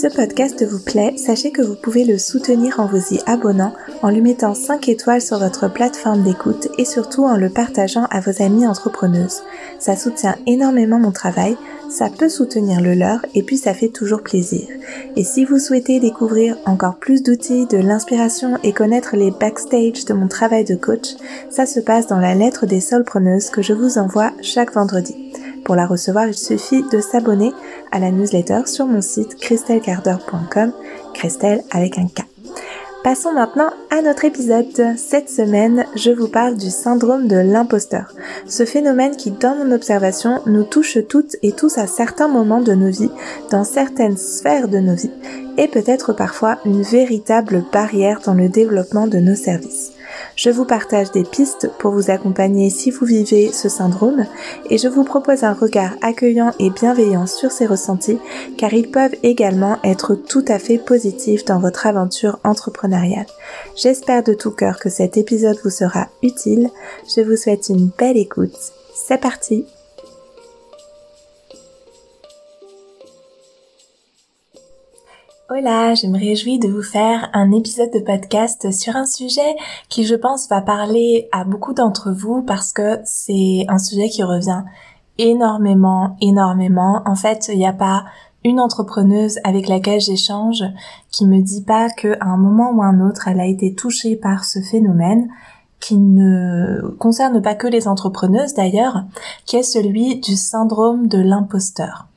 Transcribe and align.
Ce 0.00 0.06
podcast 0.06 0.64
vous 0.64 0.78
plaît, 0.78 1.16
sachez 1.16 1.50
que 1.50 1.60
vous 1.60 1.74
pouvez 1.74 2.04
le 2.04 2.18
soutenir 2.18 2.78
en 2.78 2.86
vous 2.86 3.02
y 3.12 3.18
abonnant, 3.26 3.72
en 4.02 4.10
lui 4.10 4.20
mettant 4.20 4.54
5 4.54 4.88
étoiles 4.88 5.20
sur 5.20 5.40
votre 5.40 5.66
plateforme 5.66 6.22
d'écoute 6.22 6.68
et 6.78 6.84
surtout 6.84 7.24
en 7.24 7.36
le 7.36 7.50
partageant 7.50 8.04
à 8.12 8.20
vos 8.20 8.40
amis 8.40 8.64
entrepreneuses. 8.64 9.42
Ça 9.80 9.96
soutient 9.96 10.36
énormément 10.46 11.00
mon 11.00 11.10
travail, 11.10 11.56
ça 11.90 12.10
peut 12.16 12.28
soutenir 12.28 12.80
le 12.80 12.94
leur 12.94 13.26
et 13.34 13.42
puis 13.42 13.56
ça 13.56 13.74
fait 13.74 13.88
toujours 13.88 14.22
plaisir. 14.22 14.68
Et 15.16 15.24
si 15.24 15.44
vous 15.44 15.58
souhaitez 15.58 15.98
découvrir 15.98 16.56
encore 16.64 16.98
plus 16.98 17.24
d'outils, 17.24 17.66
de 17.66 17.78
l'inspiration 17.78 18.56
et 18.62 18.72
connaître 18.72 19.16
les 19.16 19.32
backstage 19.32 20.04
de 20.04 20.14
mon 20.14 20.28
travail 20.28 20.64
de 20.64 20.76
coach, 20.76 21.16
ça 21.50 21.66
se 21.66 21.80
passe 21.80 22.06
dans 22.06 22.20
la 22.20 22.36
lettre 22.36 22.66
des 22.66 22.80
solpreneuses 22.80 23.50
que 23.50 23.62
je 23.62 23.72
vous 23.72 23.98
envoie 23.98 24.30
chaque 24.42 24.74
vendredi. 24.74 25.32
Pour 25.68 25.76
la 25.76 25.86
recevoir, 25.86 26.26
il 26.26 26.34
suffit 26.34 26.82
de 26.90 26.98
s'abonner 26.98 27.52
à 27.92 27.98
la 27.98 28.10
newsletter 28.10 28.62
sur 28.64 28.86
mon 28.86 29.02
site 29.02 29.34
christelcarder.com, 29.34 30.72
Christelle 31.12 31.62
avec 31.70 31.98
un 31.98 32.06
K. 32.06 32.22
Passons 33.04 33.34
maintenant 33.34 33.68
à 33.90 34.00
notre 34.00 34.24
épisode. 34.24 34.96
Cette 34.96 35.28
semaine, 35.28 35.84
je 35.94 36.10
vous 36.10 36.28
parle 36.28 36.56
du 36.56 36.70
syndrome 36.70 37.28
de 37.28 37.36
l'imposteur. 37.36 38.14
Ce 38.46 38.64
phénomène 38.64 39.14
qui, 39.14 39.30
dans 39.30 39.56
mon 39.56 39.70
observation, 39.72 40.40
nous 40.46 40.64
touche 40.64 41.06
toutes 41.06 41.36
et 41.42 41.52
tous 41.52 41.76
à 41.76 41.86
certains 41.86 42.28
moments 42.28 42.62
de 42.62 42.72
nos 42.72 42.90
vies, 42.90 43.12
dans 43.50 43.64
certaines 43.64 44.16
sphères 44.16 44.68
de 44.68 44.78
nos 44.78 44.94
vies, 44.94 45.12
et 45.58 45.68
peut-être 45.68 46.14
parfois 46.14 46.60
une 46.64 46.80
véritable 46.80 47.62
barrière 47.70 48.22
dans 48.24 48.32
le 48.32 48.48
développement 48.48 49.06
de 49.06 49.18
nos 49.18 49.34
services. 49.34 49.92
Je 50.36 50.50
vous 50.50 50.64
partage 50.64 51.10
des 51.10 51.24
pistes 51.24 51.70
pour 51.78 51.92
vous 51.92 52.10
accompagner 52.10 52.70
si 52.70 52.90
vous 52.90 53.06
vivez 53.06 53.50
ce 53.52 53.68
syndrome 53.68 54.24
et 54.70 54.78
je 54.78 54.88
vous 54.88 55.04
propose 55.04 55.44
un 55.44 55.52
regard 55.52 55.92
accueillant 56.02 56.52
et 56.58 56.70
bienveillant 56.70 57.26
sur 57.26 57.50
ces 57.50 57.66
ressentis 57.66 58.18
car 58.56 58.72
ils 58.72 58.90
peuvent 58.90 59.16
également 59.22 59.78
être 59.84 60.14
tout 60.14 60.44
à 60.48 60.58
fait 60.58 60.78
positifs 60.78 61.44
dans 61.44 61.60
votre 61.60 61.86
aventure 61.86 62.38
entrepreneuriale. 62.44 63.26
J'espère 63.76 64.22
de 64.22 64.34
tout 64.34 64.50
cœur 64.50 64.78
que 64.78 64.90
cet 64.90 65.16
épisode 65.16 65.58
vous 65.64 65.70
sera 65.70 66.08
utile. 66.22 66.70
Je 67.14 67.20
vous 67.22 67.36
souhaite 67.36 67.68
une 67.68 67.90
belle 67.98 68.16
écoute. 68.16 68.56
C'est 68.94 69.20
parti 69.20 69.64
Hola, 75.50 75.94
je 75.94 76.06
me 76.06 76.18
réjouis 76.18 76.58
de 76.58 76.68
vous 76.68 76.82
faire 76.82 77.30
un 77.32 77.52
épisode 77.52 77.90
de 77.90 78.00
podcast 78.00 78.70
sur 78.70 78.96
un 78.96 79.06
sujet 79.06 79.56
qui 79.88 80.04
je 80.04 80.14
pense 80.14 80.46
va 80.50 80.60
parler 80.60 81.30
à 81.32 81.44
beaucoup 81.44 81.72
d'entre 81.72 82.12
vous 82.12 82.42
parce 82.42 82.74
que 82.74 82.98
c'est 83.04 83.64
un 83.66 83.78
sujet 83.78 84.10
qui 84.10 84.22
revient 84.22 84.64
énormément, 85.16 86.18
énormément. 86.20 87.00
En 87.06 87.14
fait, 87.14 87.48
il 87.50 87.56
n'y 87.56 87.66
a 87.66 87.72
pas 87.72 88.04
une 88.44 88.60
entrepreneuse 88.60 89.38
avec 89.42 89.68
laquelle 89.68 90.02
j'échange 90.02 90.64
qui 91.10 91.26
me 91.26 91.40
dit 91.40 91.62
pas 91.62 91.88
qu'à 91.88 92.18
un 92.20 92.36
moment 92.36 92.70
ou 92.72 92.82
un 92.82 93.00
autre, 93.00 93.26
elle 93.26 93.40
a 93.40 93.46
été 93.46 93.74
touchée 93.74 94.16
par 94.16 94.44
ce 94.44 94.60
phénomène 94.60 95.30
qui 95.80 95.96
ne 95.96 96.94
concerne 96.98 97.40
pas 97.40 97.54
que 97.54 97.68
les 97.68 97.88
entrepreneuses 97.88 98.52
d'ailleurs, 98.52 99.04
qui 99.46 99.56
est 99.56 99.62
celui 99.62 100.20
du 100.20 100.36
syndrome 100.36 101.06
de 101.06 101.18
l'imposteur. 101.18 102.07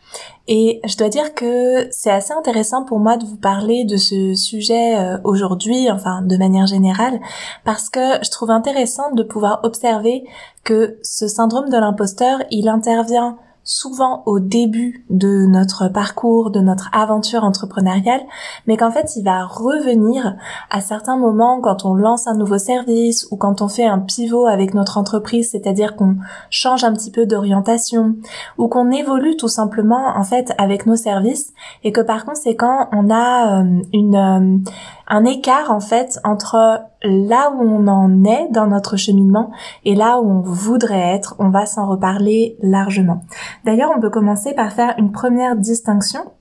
Et 0.48 0.82
je 0.86 0.98
dois 0.98 1.10
dire 1.10 1.34
que 1.34 1.88
c'est 1.92 2.12
assez 2.12 2.34
intéressant 2.34 2.84
pour 2.84 3.00
moi 3.00 3.18
de 3.18 3.26
vous 3.26 3.38
parler 3.38 3.86
de 3.86 3.98
ce 3.98 4.34
sujet 4.34 4.98
euh, 4.98 5.18
aujourd'hui, 5.24 5.90
enfin 5.92 6.22
de 6.22 6.36
manière 6.38 6.68
générale, 6.68 7.20
parce 7.64 7.90
que 7.90 8.24
je 8.24 8.30
trouve 8.32 8.52
intéressant 8.52 9.12
de 9.14 9.24
pouvoir 9.24 9.62
observer 9.64 10.24
que 10.64 10.98
ce 11.04 11.28
syndrome 11.28 11.70
de 11.70 11.78
l'imposteur, 11.78 12.40
il 12.52 12.68
intervient 12.68 13.38
souvent 13.72 14.22
au 14.26 14.42
début 14.42 15.06
de 15.10 15.46
notre 15.46 15.88
parcours, 15.88 16.52
de 16.52 16.60
notre 16.60 16.90
aventure 16.92 17.46
entrepreneuriale, 17.46 18.20
mais 18.68 18.76
qu'en 18.76 18.92
fait 18.92 19.16
il 19.16 19.24
va 19.24 19.46
revenir 19.46 20.36
à 20.70 20.82
certains 20.82 21.16
moments 21.16 21.62
quand 21.62 21.86
on 21.86 21.94
lance 21.94 22.28
un 22.28 22.36
nouveau 22.36 22.58
service 22.58 23.30
ou 23.32 23.38
quand 23.38 23.62
on 23.62 23.70
fait 23.70 23.86
un 23.86 24.00
pivot 24.00 24.46
avec 24.46 24.74
notre 24.74 24.98
entreprise, 24.98 25.52
c'est-à-dire 25.52 25.96
qu'on 25.96 26.18
change 26.50 26.84
un 26.84 26.92
petit 26.92 27.12
peu 27.12 27.26
d'orientation 27.26 28.18
ou 28.58 28.68
qu'on 28.68 28.92
évolue 28.92 29.38
tout 29.38 29.48
simplement 29.48 30.18
en 30.18 30.26
fait 30.26 30.54
avec 30.58 30.86
nos 30.86 30.98
services 30.98 31.54
et 31.86 31.94
que 31.94 32.02
par 32.02 32.26
conséquent 32.26 32.90
on 32.92 33.10
a 33.10 33.62
euh, 33.62 33.82
une 33.94 34.16
euh, 34.18 34.72
un 35.12 35.26
écart 35.26 35.72
en 35.72 35.82
fait 35.82 36.20
entre 36.24 36.82
là 37.04 37.52
où 37.52 37.62
on 37.62 37.88
en 37.88 38.24
est 38.24 38.48
dans 38.52 38.68
notre 38.68 38.96
cheminement 38.96 39.52
et 39.84 39.94
là 39.94 40.22
où 40.22 40.26
on 40.26 40.40
voudrait 40.40 41.16
être. 41.16 41.36
On 41.38 41.50
va 41.50 41.66
s'en 41.66 41.86
reparler 41.86 42.56
largement. 42.62 43.22
D'ailleurs, 43.66 43.92
on 43.96 44.00
peut 44.00 44.10
commencer 44.10 44.54
par 44.54 44.72
faire 44.72 44.96
une 44.98 45.12
première 45.12 45.58
distinction 45.58 46.32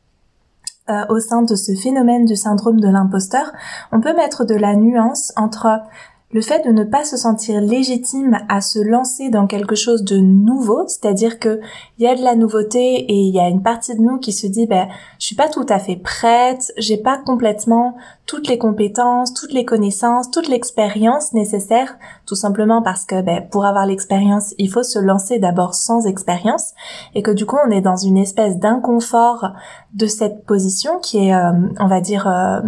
euh, 0.88 1.04
au 1.09 1.19
sein 1.19 1.42
de 1.42 1.56
ce 1.56 1.75
phénomène 1.75 2.25
du 2.25 2.36
syndrome 2.36 2.80
de 2.80 2.88
l'imposteur. 2.88 3.50
On 3.91 4.00
peut 4.00 4.14
mettre 4.14 4.44
de 4.44 4.54
la 4.54 4.76
nuance 4.76 5.32
entre 5.36 5.80
le 6.32 6.41
fait 6.41 6.64
de 6.64 6.70
ne 6.70 6.84
pas 6.84 7.04
se 7.04 7.16
sentir 7.16 7.60
légitime 7.60 8.38
à 8.48 8.60
se 8.60 8.78
lancer 8.78 9.30
dans 9.30 9.48
quelque 9.48 9.75
chose 9.75 10.04
de 10.04 10.19
nouveau, 10.19 10.86
c'est-à-dire 10.86 11.41
que 11.41 11.60
il 11.98 12.04
y 12.04 12.06
a 12.06 12.14
de 12.14 12.22
la 12.22 12.36
nouveauté 12.36 12.78
et 12.78 13.14
il 13.14 13.34
y 13.34 13.41
a 13.41 13.48
une 13.48 13.62
partie 13.62 13.97
de 13.97 14.00
nous 14.00 14.19
qui 14.19 14.32
se 14.32 14.47
dit 14.47 14.66
ben 14.66 14.86
je 15.19 15.26
suis 15.26 15.34
pas 15.34 15.48
tout 15.48 15.66
à 15.69 15.80
fait 15.80 15.97
prête, 15.97 16.72
j'ai 16.76 16.98
pas 16.98 17.19
complètement 17.19 17.97
toutes 18.30 18.46
les 18.46 18.58
compétences, 18.58 19.34
toutes 19.34 19.52
les 19.52 19.64
connaissances, 19.64 20.30
toute 20.30 20.46
l'expérience 20.46 21.32
nécessaire, 21.32 21.98
tout 22.26 22.36
simplement 22.36 22.80
parce 22.80 23.04
que 23.04 23.22
ben, 23.22 23.44
pour 23.50 23.64
avoir 23.64 23.86
l'expérience, 23.86 24.54
il 24.56 24.70
faut 24.70 24.84
se 24.84 25.00
lancer 25.00 25.41
d'abord 25.41 25.74
sans 25.74 26.06
expérience 26.06 26.74
et 27.16 27.22
que 27.22 27.32
du 27.32 27.44
coup 27.44 27.56
on 27.66 27.72
est 27.72 27.80
dans 27.80 27.96
une 27.96 28.16
espèce 28.16 28.56
d'inconfort 28.56 29.48
de 29.94 30.06
cette 30.06 30.46
position 30.46 31.00
qui 31.00 31.26
est, 31.26 31.34
euh, 31.34 31.50
on 31.80 31.88
va 31.88 32.00
dire, 32.00 32.28
euh, 32.28 32.60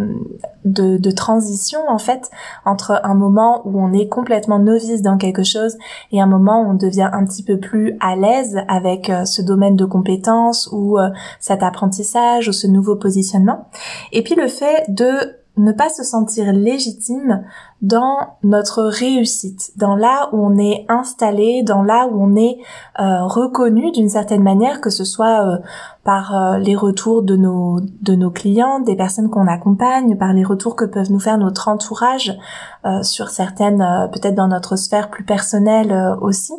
de, 0.65 0.97
de, 0.97 1.11
transition 1.13 1.79
en 1.89 1.99
fait 1.99 2.29
entre 2.65 3.01
un 3.05 3.15
moment 3.15 3.63
où 3.65 3.81
on 3.81 3.93
est 3.93 4.09
complètement 4.09 4.59
novice 4.59 5.01
dans 5.01 5.17
quelque 5.17 5.45
chose 5.45 5.77
et 6.11 6.21
un 6.21 6.27
moment 6.27 6.63
où 6.63 6.71
on 6.71 6.75
devient 6.75 7.09
un 7.13 7.25
petit 7.25 7.45
peu 7.45 7.61
plus 7.61 7.97
à 8.01 8.17
l'aise 8.17 8.59
avec 8.67 9.11
euh, 9.11 9.25
ce 9.25 9.43
domaine 9.43 9.77
de 9.77 9.85
compétences 9.85 10.69
ou 10.73 10.99
cet 11.39 11.63
apprentissage 11.63 12.49
ou 12.49 12.53
ce 12.53 12.67
nouveau 12.67 12.97
positionnement. 12.97 13.69
Et 14.11 14.25
puis 14.25 14.35
le 14.35 14.49
fait 14.49 14.85
de 14.89 15.43
ne 15.59 15.73
pas 15.73 15.91
se 15.91 16.03
sentir 16.03 16.53
légitime 16.53 17.45
dans 17.83 18.39
notre 18.43 18.85
réussite, 18.85 19.73
dans 19.77 19.97
là 19.97 20.31
où 20.33 20.47
on 20.47 20.57
est 20.57 20.87
installé, 20.89 21.63
dans 21.63 21.83
là 21.83 22.07
où 22.11 22.23
on 22.23 22.35
est 22.37 22.59
euh, 22.99 23.25
reconnu 23.25 23.91
d'une 23.91 24.09
certaine 24.09 24.43
manière, 24.43 24.81
que 24.81 24.89
ce 24.89 25.05
soit 25.05 25.47
euh, 25.47 25.59
par 26.05 26.35
euh, 26.35 26.59
les 26.59 26.75
retours 26.75 27.23
de 27.23 27.37
nos 27.37 27.81
de 27.81 28.15
nos 28.15 28.31
clients, 28.31 28.81
des 28.81 28.97
personnes 28.97 29.29
qu'on 29.29 29.47
accompagne, 29.47 30.17
par 30.17 30.33
les 30.33 30.45
retours 30.45 30.75
que 30.75 30.87
peuvent 30.87 31.11
nous 31.11 31.21
faire 31.21 31.39
notre 31.39 31.69
entourage 31.69 32.37
sur 33.03 33.29
certaines, 33.29 34.09
peut-être 34.13 34.35
dans 34.35 34.49
notre 34.49 34.75
sphère 34.75 35.09
plus 35.09 35.23
personnelle 35.23 36.17
aussi. 36.21 36.53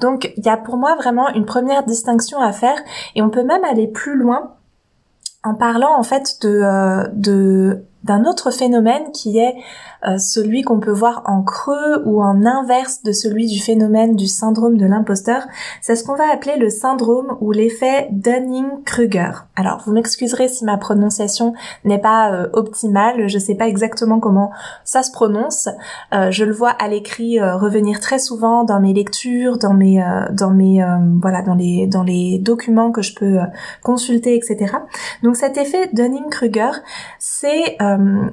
Donc 0.00 0.32
il 0.36 0.44
y 0.44 0.48
a 0.48 0.56
pour 0.56 0.76
moi 0.76 0.96
vraiment 0.96 1.28
une 1.28 1.44
première 1.44 1.84
distinction 1.84 2.40
à 2.40 2.50
faire, 2.50 2.76
et 3.14 3.22
on 3.22 3.30
peut 3.30 3.44
même 3.44 3.62
aller 3.62 3.86
plus 3.86 4.16
loin 4.16 4.54
en 5.44 5.54
parlant 5.54 5.96
en 5.96 6.02
fait 6.02 6.38
de, 6.42 7.08
de 7.14 7.84
d'un 8.04 8.24
autre 8.24 8.50
phénomène 8.50 9.12
qui 9.12 9.38
est 9.38 9.54
euh, 10.06 10.16
celui 10.16 10.62
qu'on 10.62 10.80
peut 10.80 10.92
voir 10.92 11.22
en 11.26 11.42
creux 11.42 12.02
ou 12.06 12.22
en 12.22 12.46
inverse 12.46 13.02
de 13.02 13.12
celui 13.12 13.46
du 13.46 13.60
phénomène 13.60 14.16
du 14.16 14.26
syndrome 14.26 14.78
de 14.78 14.86
l'imposteur. 14.86 15.42
C'est 15.82 15.94
ce 15.94 16.04
qu'on 16.04 16.14
va 16.14 16.32
appeler 16.32 16.56
le 16.56 16.70
syndrome 16.70 17.36
ou 17.40 17.52
l'effet 17.52 18.08
Dunning-Kruger. 18.10 19.32
Alors, 19.56 19.82
vous 19.84 19.92
m'excuserez 19.92 20.48
si 20.48 20.64
ma 20.64 20.78
prononciation 20.78 21.52
n'est 21.84 21.98
pas 21.98 22.32
euh, 22.32 22.48
optimale, 22.54 23.28
je 23.28 23.38
sais 23.38 23.54
pas 23.54 23.68
exactement 23.68 24.20
comment 24.20 24.50
ça 24.84 25.02
se 25.02 25.12
prononce. 25.12 25.68
Euh, 26.14 26.30
je 26.30 26.44
le 26.44 26.52
vois 26.52 26.70
à 26.70 26.88
l'écrit 26.88 27.40
revenir 27.40 28.00
très 28.00 28.18
souvent 28.18 28.64
dans 28.64 28.80
mes 28.80 28.94
lectures, 28.94 29.58
dans 29.58 29.74
mes 29.74 30.02
dans 30.32 30.50
mes 30.50 30.84
voilà 31.20 31.42
dans 31.42 31.54
les 31.54 31.86
dans 31.86 32.02
les 32.02 32.38
documents 32.38 32.90
que 32.92 33.02
je 33.02 33.14
peux 33.14 33.38
consulter, 33.82 34.34
etc. 34.36 34.76
Donc 35.22 35.36
cet 35.36 35.56
effet 35.56 35.90
Dunning-Kruger, 35.92 36.70
c'est 37.18 37.76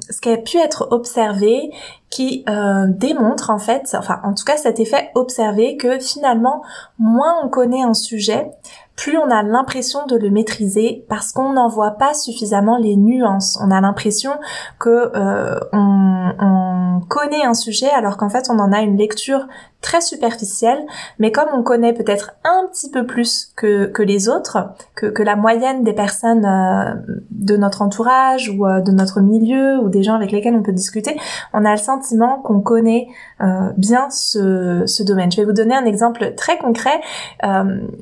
ce 0.09 0.21
qui 0.21 0.29
a 0.29 0.37
pu 0.37 0.57
être 0.57 0.87
observé 0.91 1.71
qui 2.09 2.45
euh, 2.47 2.85
démontre 2.87 3.49
en 3.49 3.59
fait, 3.59 3.95
enfin 3.97 4.19
en 4.23 4.33
tout 4.33 4.45
cas 4.45 4.57
cet 4.57 4.79
effet 4.79 5.11
observé 5.13 5.75
que 5.75 5.99
finalement 5.99 6.63
moins 6.97 7.35
on 7.43 7.49
connaît 7.49 7.83
un 7.83 7.93
sujet, 7.93 8.49
plus 8.95 9.17
on 9.17 9.29
a 9.29 9.43
l'impression 9.43 10.05
de 10.07 10.15
le 10.15 10.29
maîtriser 10.29 11.05
parce 11.09 11.31
qu'on 11.31 11.53
n'en 11.53 11.67
voit 11.67 11.91
pas 11.91 12.13
suffisamment 12.13 12.77
les 12.77 12.95
nuances. 12.95 13.59
On 13.61 13.71
a 13.71 13.79
l'impression 13.81 14.31
que 14.79 15.11
euh, 15.15 15.59
on 15.73 16.76
connaît 17.01 17.43
un 17.43 17.53
sujet 17.53 17.89
alors 17.89 18.17
qu'en 18.17 18.29
fait 18.29 18.49
on 18.49 18.59
en 18.59 18.71
a 18.71 18.81
une 18.81 18.97
lecture 18.97 19.47
très 19.81 20.01
superficielle, 20.01 20.85
mais 21.19 21.31
comme 21.31 21.49
on 21.53 21.61
connaît 21.61 21.93
peut-être 21.93 22.31
un 22.43 22.67
petit 22.71 22.89
peu 22.89 23.05
plus 23.05 23.53
que, 23.55 24.01
les 24.01 24.27
autres, 24.27 24.69
que, 24.95 25.05
que 25.05 25.21
la 25.21 25.35
moyenne 25.35 25.83
des 25.83 25.93
personnes 25.93 26.45
euh, 26.45 26.95
de 27.29 27.55
notre 27.57 27.83
entourage 27.83 28.49
ou 28.49 28.65
euh, 28.65 28.81
de 28.81 28.91
notre 28.91 29.21
milieu 29.21 29.79
ou 29.79 29.89
des 29.89 30.01
gens 30.01 30.15
avec 30.15 30.31
lesquels 30.31 30.55
on 30.55 30.63
peut 30.63 30.73
discuter, 30.73 31.15
on 31.53 31.63
a 31.63 31.71
le 31.71 31.77
sentiment 31.77 32.41
qu'on 32.43 32.59
connaît 32.59 33.07
euh, 33.41 33.71
bien 33.77 34.09
ce, 34.09 34.83
ce 34.87 35.03
domaine. 35.03 35.31
Je 35.31 35.37
vais 35.37 35.45
vous 35.45 35.53
donner 35.53 35.75
un 35.75 35.85
exemple 35.85 36.33
très 36.35 36.57
concret 36.57 36.99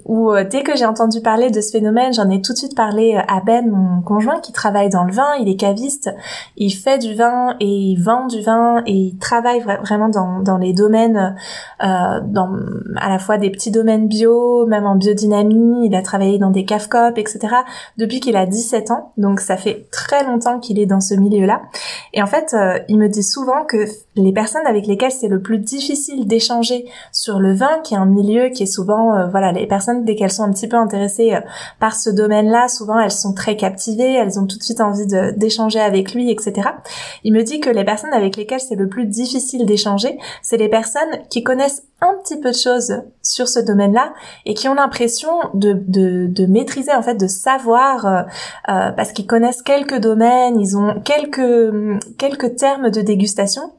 où 0.05 0.31
dès 0.49 0.63
que 0.63 0.75
j'ai 0.75 0.85
entendu 0.85 1.21
parler 1.21 1.49
de 1.49 1.61
ce 1.61 1.71
phénomène, 1.71 2.13
j'en 2.13 2.29
ai 2.29 2.41
tout 2.41 2.53
de 2.53 2.57
suite 2.57 2.75
parlé 2.75 3.21
à 3.27 3.41
Ben, 3.41 3.69
mon 3.69 4.01
conjoint, 4.01 4.39
qui 4.39 4.53
travaille 4.53 4.89
dans 4.89 5.03
le 5.03 5.11
vin, 5.11 5.35
il 5.39 5.49
est 5.49 5.55
caviste, 5.55 6.09
il 6.55 6.71
fait 6.71 6.97
du 6.97 7.13
vin 7.13 7.55
et 7.59 7.67
il 7.67 8.01
vend 8.01 8.27
du 8.27 8.41
vin 8.41 8.81
et 8.85 8.93
il 8.93 9.17
travaille 9.17 9.61
vraiment 9.61 10.09
dans, 10.09 10.57
les 10.57 10.73
domaines 10.73 11.35
euh, 11.83 12.19
dans 12.23 12.49
à 12.97 13.09
la 13.09 13.19
fois 13.19 13.37
des 13.37 13.49
petits 13.49 13.71
domaines 13.71 14.07
bio, 14.07 14.65
même 14.65 14.85
en 14.85 14.95
biodynamie, 14.95 15.87
il 15.87 15.95
a 15.95 16.01
travaillé 16.01 16.37
dans 16.37 16.49
des 16.49 16.65
CAFCOP, 16.65 17.17
etc. 17.17 17.39
depuis 17.97 18.19
qu'il 18.19 18.35
a 18.37 18.45
17 18.45 18.91
ans, 18.91 19.11
donc 19.17 19.39
ça 19.39 19.57
fait 19.57 19.87
très 19.91 20.23
longtemps 20.23 20.59
qu'il 20.59 20.79
est 20.79 20.85
dans 20.85 21.01
ce 21.01 21.13
milieu-là. 21.13 21.61
Et 22.13 22.21
en 22.21 22.27
fait, 22.27 22.53
euh, 22.53 22.79
il 22.87 22.97
me 22.97 23.07
dit 23.07 23.23
souvent 23.23 23.65
que 23.65 23.85
les 24.15 24.31
personnes 24.31 24.65
avec 24.65 24.87
lesquelles 24.87 25.11
c'est 25.11 25.27
le 25.27 25.41
plus 25.41 25.59
difficile 25.59 26.27
d'échanger 26.27 26.85
sur 27.11 27.39
le 27.39 27.53
vin, 27.53 27.79
qui 27.83 27.93
est 27.93 27.97
un 27.97 28.05
milieu 28.05 28.49
qui 28.49 28.63
est 28.63 28.67
souvent, 28.67 29.15
euh, 29.15 29.27
voilà, 29.27 29.51
les 29.51 29.67
personnes 29.67 30.05
dès 30.05 30.15
qu'elles 30.15 30.31
sont 30.31 30.43
un 30.43 30.51
petit 30.51 30.67
peu 30.67 30.77
intéressées 30.77 31.37
par 31.79 31.95
ce 31.95 32.09
domaine-là, 32.09 32.67
souvent 32.67 32.99
elles 32.99 33.11
sont 33.11 33.33
très 33.33 33.55
captivées, 33.55 34.13
elles 34.13 34.39
ont 34.39 34.45
tout 34.45 34.57
de 34.57 34.63
suite 34.63 34.81
envie 34.81 35.05
d'échanger 35.35 35.79
avec 35.79 36.13
lui, 36.13 36.31
etc. 36.31 36.69
Il 37.23 37.33
me 37.33 37.43
dit 37.43 37.59
que 37.59 37.69
les 37.69 37.83
personnes 37.83 38.13
avec 38.13 38.37
lesquelles 38.37 38.59
c'est 38.59 38.74
le 38.75 38.87
plus 38.89 39.05
difficile 39.05 39.65
d'échanger, 39.65 40.17
c'est 40.41 40.57
les 40.57 40.69
personnes 40.69 41.01
qui 41.29 41.43
connaissent 41.43 41.83
un 42.01 42.13
petit 42.23 42.39
peu 42.39 42.51
de 42.51 42.55
choses 42.55 43.01
sur 43.21 43.47
ce 43.47 43.59
domaine-là 43.59 44.13
et 44.45 44.53
qui 44.53 44.67
ont 44.67 44.73
l'impression 44.73 45.31
de, 45.53 45.73
de, 45.73 46.27
de, 46.27 46.45
maîtriser 46.45 46.93
en 46.93 47.01
fait 47.01 47.15
de 47.15 47.27
savoir 47.27 48.05
euh, 48.05 48.21
euh, 48.69 48.91
parce 48.91 49.11
qu'ils 49.11 49.27
connaissent 49.27 49.61
quelques 49.61 49.99
domaines 49.99 50.59
ils 50.59 50.77
ont 50.77 50.99
quelques 51.01 51.71
quelques 52.17 52.57
termes 52.57 52.91
de 52.91 53.01
dégustation 53.01 53.71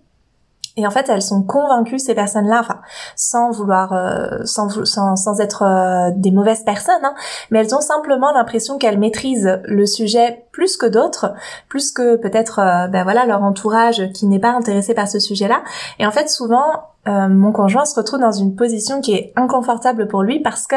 et 0.76 0.86
en 0.86 0.90
fait, 0.90 1.08
elles 1.08 1.22
sont 1.22 1.42
convaincues 1.42 1.98
ces 1.98 2.14
personnes-là, 2.14 2.60
enfin, 2.60 2.80
sans 3.16 3.50
vouloir, 3.50 3.92
euh, 3.92 4.44
sans, 4.44 4.84
sans, 4.84 5.16
sans 5.16 5.40
être 5.40 5.62
euh, 5.62 6.10
des 6.14 6.30
mauvaises 6.30 6.64
personnes, 6.64 6.94
hein, 7.02 7.14
mais 7.50 7.60
elles 7.60 7.74
ont 7.74 7.80
simplement 7.80 8.32
l'impression 8.32 8.76
qu'elles 8.76 8.98
maîtrisent 8.98 9.60
le 9.64 9.86
sujet 9.86 10.44
plus 10.52 10.76
que 10.76 10.86
d'autres, 10.86 11.32
plus 11.68 11.92
que 11.92 12.16
peut-être, 12.16 12.56
ben 12.90 13.04
voilà, 13.04 13.26
leur 13.26 13.42
entourage 13.42 14.10
qui 14.12 14.26
n'est 14.26 14.38
pas 14.38 14.52
intéressé 14.52 14.94
par 14.94 15.08
ce 15.08 15.18
sujet-là. 15.18 15.62
Et 15.98 16.06
en 16.06 16.10
fait, 16.10 16.28
souvent, 16.28 16.64
euh, 17.08 17.28
mon 17.28 17.52
conjoint 17.52 17.84
se 17.84 17.94
retrouve 17.94 18.18
dans 18.18 18.32
une 18.32 18.56
position 18.56 19.00
qui 19.00 19.14
est 19.14 19.32
inconfortable 19.36 20.08
pour 20.08 20.22
lui 20.22 20.40
parce 20.40 20.66
que 20.66 20.76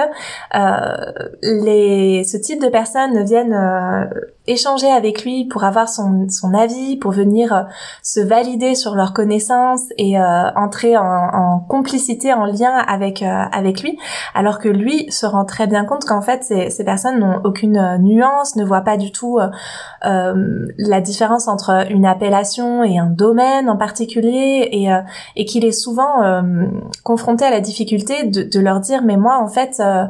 euh, 0.55 1.11
les, 1.41 2.23
ce 2.23 2.37
type 2.37 2.61
de 2.61 2.67
personnes 2.67 3.23
viennent 3.23 3.53
euh, 3.53 4.05
échanger 4.51 4.91
avec 4.91 5.23
lui 5.23 5.45
pour 5.45 5.63
avoir 5.63 5.89
son, 5.89 6.27
son 6.29 6.53
avis, 6.53 6.97
pour 6.97 7.11
venir 7.11 7.67
se 8.03 8.19
valider 8.19 8.75
sur 8.75 8.95
leurs 8.95 9.13
connaissances 9.13 9.83
et 9.97 10.19
entrer 10.19 10.97
en, 10.97 11.03
en, 11.03 11.59
complicité, 11.59 12.33
en 12.33 12.45
lien 12.45 12.71
avec 12.87 13.21
avec 13.21 13.81
lui, 13.81 13.97
alors 14.33 14.59
que 14.59 14.69
lui 14.69 15.11
se 15.11 15.25
rend 15.25 15.45
très 15.45 15.67
bien 15.67 15.85
compte 15.85 16.05
qu'en 16.05 16.21
fait 16.21 16.43
ces, 16.43 16.69
ces 16.69 16.83
personnes 16.83 17.19
n'ont 17.19 17.41
aucune 17.43 17.97
nuance, 17.99 18.55
ne 18.55 18.63
voient 18.63 18.81
pas 18.81 18.97
du 18.97 19.11
tout 19.11 19.39
la 20.01 21.01
différence 21.01 21.47
entre 21.47 21.87
une 21.91 22.05
appellation 22.05 22.83
et 22.83 22.97
un 22.97 23.09
domaine 23.09 23.69
en 23.69 23.77
particulier 23.77 24.69
et, 24.71 24.89
et 25.35 25.45
qu'il 25.45 25.65
est 25.65 25.71
souvent 25.71 26.23
euh, 26.23 26.41
confrontés 27.03 27.45
à 27.45 27.51
la 27.51 27.61
difficulté 27.61 28.23
de, 28.23 28.59
leur 28.59 28.79
dire 28.79 29.01
mais 29.03 29.17
moi 29.17 29.37
en 29.37 29.47
fait 29.47 29.79
euh, 29.79 30.05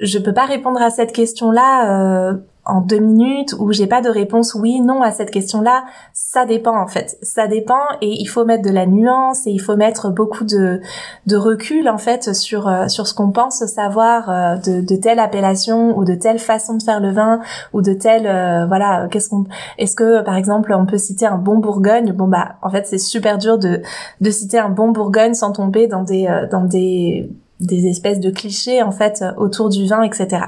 je 0.00 0.18
peux 0.18 0.32
pas 0.32 0.44
répondre 0.44 0.80
à 0.80 0.90
cette 0.90 1.12
question 1.12 1.50
là 1.50 2.30
euh, 2.30 2.34
en 2.66 2.80
deux 2.80 2.98
minutes 2.98 3.54
ou 3.58 3.72
j'ai 3.72 3.86
pas 3.86 4.00
de 4.00 4.08
réponse 4.08 4.54
oui 4.54 4.80
non 4.80 5.02
à 5.02 5.12
cette 5.12 5.30
question 5.30 5.60
là 5.60 5.84
ça 6.12 6.44
dépend 6.44 6.76
en 6.76 6.86
fait. 6.86 7.16
Ça 7.22 7.46
dépend 7.46 7.80
et 8.00 8.10
il 8.10 8.26
faut 8.26 8.44
mettre 8.44 8.62
de 8.62 8.70
la 8.70 8.86
nuance 8.86 9.46
et 9.46 9.50
il 9.50 9.58
faut 9.58 9.76
mettre 9.76 10.10
beaucoup 10.10 10.44
de 10.44 10.80
recul 11.32 11.88
en 11.88 11.98
fait 11.98 12.34
sur 12.34 12.68
euh, 12.68 12.88
sur 12.88 13.06
ce 13.06 13.14
qu'on 13.14 13.30
pense 13.30 13.64
savoir 13.66 14.28
euh, 14.28 14.56
de, 14.56 14.80
de 14.80 14.96
telle 14.96 15.18
appellation 15.18 15.96
ou 15.96 16.04
de 16.04 16.14
telle 16.14 16.38
façon 16.38 16.76
de 16.76 16.82
faire 16.82 17.00
le 17.00 17.12
vin 17.12 17.40
ou 17.72 17.82
de 17.82 17.92
telle 17.92 18.26
euh, 18.26 18.66
voilà 18.66 19.08
qu'est-ce 19.10 19.28
qu'on 19.28 19.44
est-ce 19.78 19.96
que 19.96 20.22
par 20.22 20.36
exemple 20.36 20.74
on 20.74 20.86
peut 20.86 20.98
citer 20.98 21.26
un 21.26 21.38
bon 21.38 21.58
Bourgogne? 21.58 22.12
Bon 22.12 22.28
bah 22.28 22.56
en 22.62 22.70
fait 22.70 22.86
c'est 22.86 22.98
super 22.98 23.38
dur 23.38 23.58
de 23.58 23.82
de 24.20 24.30
citer 24.30 24.58
un 24.58 24.68
bon 24.68 24.90
Bourgogne 24.90 25.34
sans 25.34 25.52
tomber 25.52 25.86
dans 25.86 26.02
des 26.02 26.28
dans 26.50 26.64
des 26.64 27.30
des 27.60 27.86
espèces 27.86 28.20
de 28.20 28.30
clichés 28.30 28.82
en 28.82 28.90
fait 28.90 29.24
autour 29.38 29.68
du 29.68 29.86
vin, 29.86 30.02
etc. 30.02 30.42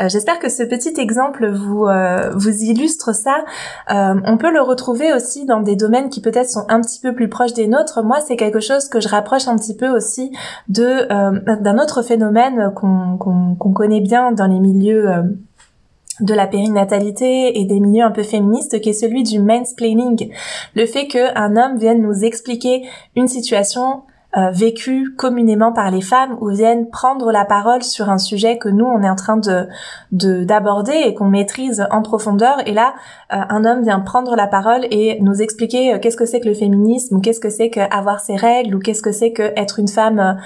Euh, 0.00 0.08
j'espère 0.08 0.38
que 0.38 0.48
ce 0.48 0.62
petit 0.62 0.98
exemple 0.98 1.50
vous 1.50 1.84
euh, 1.84 2.32
illustre 2.60 3.14
ça. 3.14 3.44
Euh, 3.90 4.14
on 4.24 4.38
peut 4.38 4.50
le 4.50 4.62
retrouver 4.62 5.12
aussi 5.12 5.44
dans 5.44 5.60
des 5.60 5.76
domaines 5.76 6.08
qui 6.08 6.20
peut-être 6.20 6.48
sont 6.48 6.64
un 6.68 6.80
petit 6.80 7.00
peu 7.00 7.14
plus 7.14 7.28
proches 7.28 7.52
des 7.52 7.66
nôtres. 7.66 8.02
Moi, 8.02 8.20
c'est 8.20 8.36
quelque 8.36 8.60
chose 8.60 8.88
que 8.88 9.00
je 9.00 9.08
rapproche 9.08 9.46
un 9.46 9.56
petit 9.56 9.76
peu 9.76 9.88
aussi 9.88 10.32
de 10.68 11.08
d'un 11.08 11.78
autre 11.78 12.02
phénomène 12.02 12.72
qu'on 12.74 13.18
qu'on 13.18 13.72
connaît 13.72 14.00
bien 14.00 14.32
dans 14.32 14.46
les 14.46 14.60
milieux 14.60 15.06
de 16.20 16.34
la 16.34 16.46
périnatalité 16.46 17.58
et 17.60 17.64
des 17.64 17.80
milieux 17.80 18.04
un 18.04 18.10
peu 18.10 18.22
féministes 18.22 18.80
qui 18.80 18.90
est 18.90 18.94
celui 18.94 19.22
du 19.22 19.38
mansplaining. 19.38 20.30
Le 20.74 20.86
fait 20.86 21.06
qu'un 21.06 21.56
homme 21.56 21.78
vienne 21.78 22.02
nous 22.02 22.24
expliquer 22.24 22.86
une 23.16 23.28
situation 23.28 24.02
euh, 24.36 24.50
vécu 24.50 25.14
communément 25.16 25.72
par 25.72 25.90
les 25.90 26.02
femmes 26.02 26.36
ou 26.42 26.50
viennent 26.50 26.90
prendre 26.90 27.32
la 27.32 27.46
parole 27.46 27.82
sur 27.82 28.10
un 28.10 28.18
sujet 28.18 28.58
que 28.58 28.68
nous 28.68 28.84
on 28.84 29.02
est 29.02 29.08
en 29.08 29.16
train 29.16 29.38
de 29.38 29.66
d'aborder 30.12 30.92
et 30.92 31.14
qu'on 31.14 31.30
maîtrise 31.30 31.86
en 31.90 32.02
profondeur. 32.02 32.56
Et 32.66 32.74
là 32.74 32.92
euh, 33.32 33.40
un 33.48 33.64
homme 33.64 33.84
vient 33.84 34.00
prendre 34.00 34.36
la 34.36 34.46
parole 34.46 34.86
et 34.90 35.18
nous 35.22 35.40
expliquer 35.40 35.94
euh, 35.94 35.98
qu'est-ce 35.98 36.18
que 36.18 36.26
c'est 36.26 36.40
que 36.40 36.46
le 36.48 36.52
féminisme 36.52 37.16
ou 37.16 37.20
qu'est-ce 37.20 37.40
que 37.40 37.48
c'est 37.48 37.70
que 37.70 37.80
avoir 37.90 38.20
ses 38.20 38.36
règles 38.36 38.74
ou 38.74 38.80
qu'est-ce 38.80 39.00
que 39.00 39.12
c'est 39.12 39.32
que 39.32 39.50
être 39.56 39.78
une 39.78 39.88
femme 39.88 40.38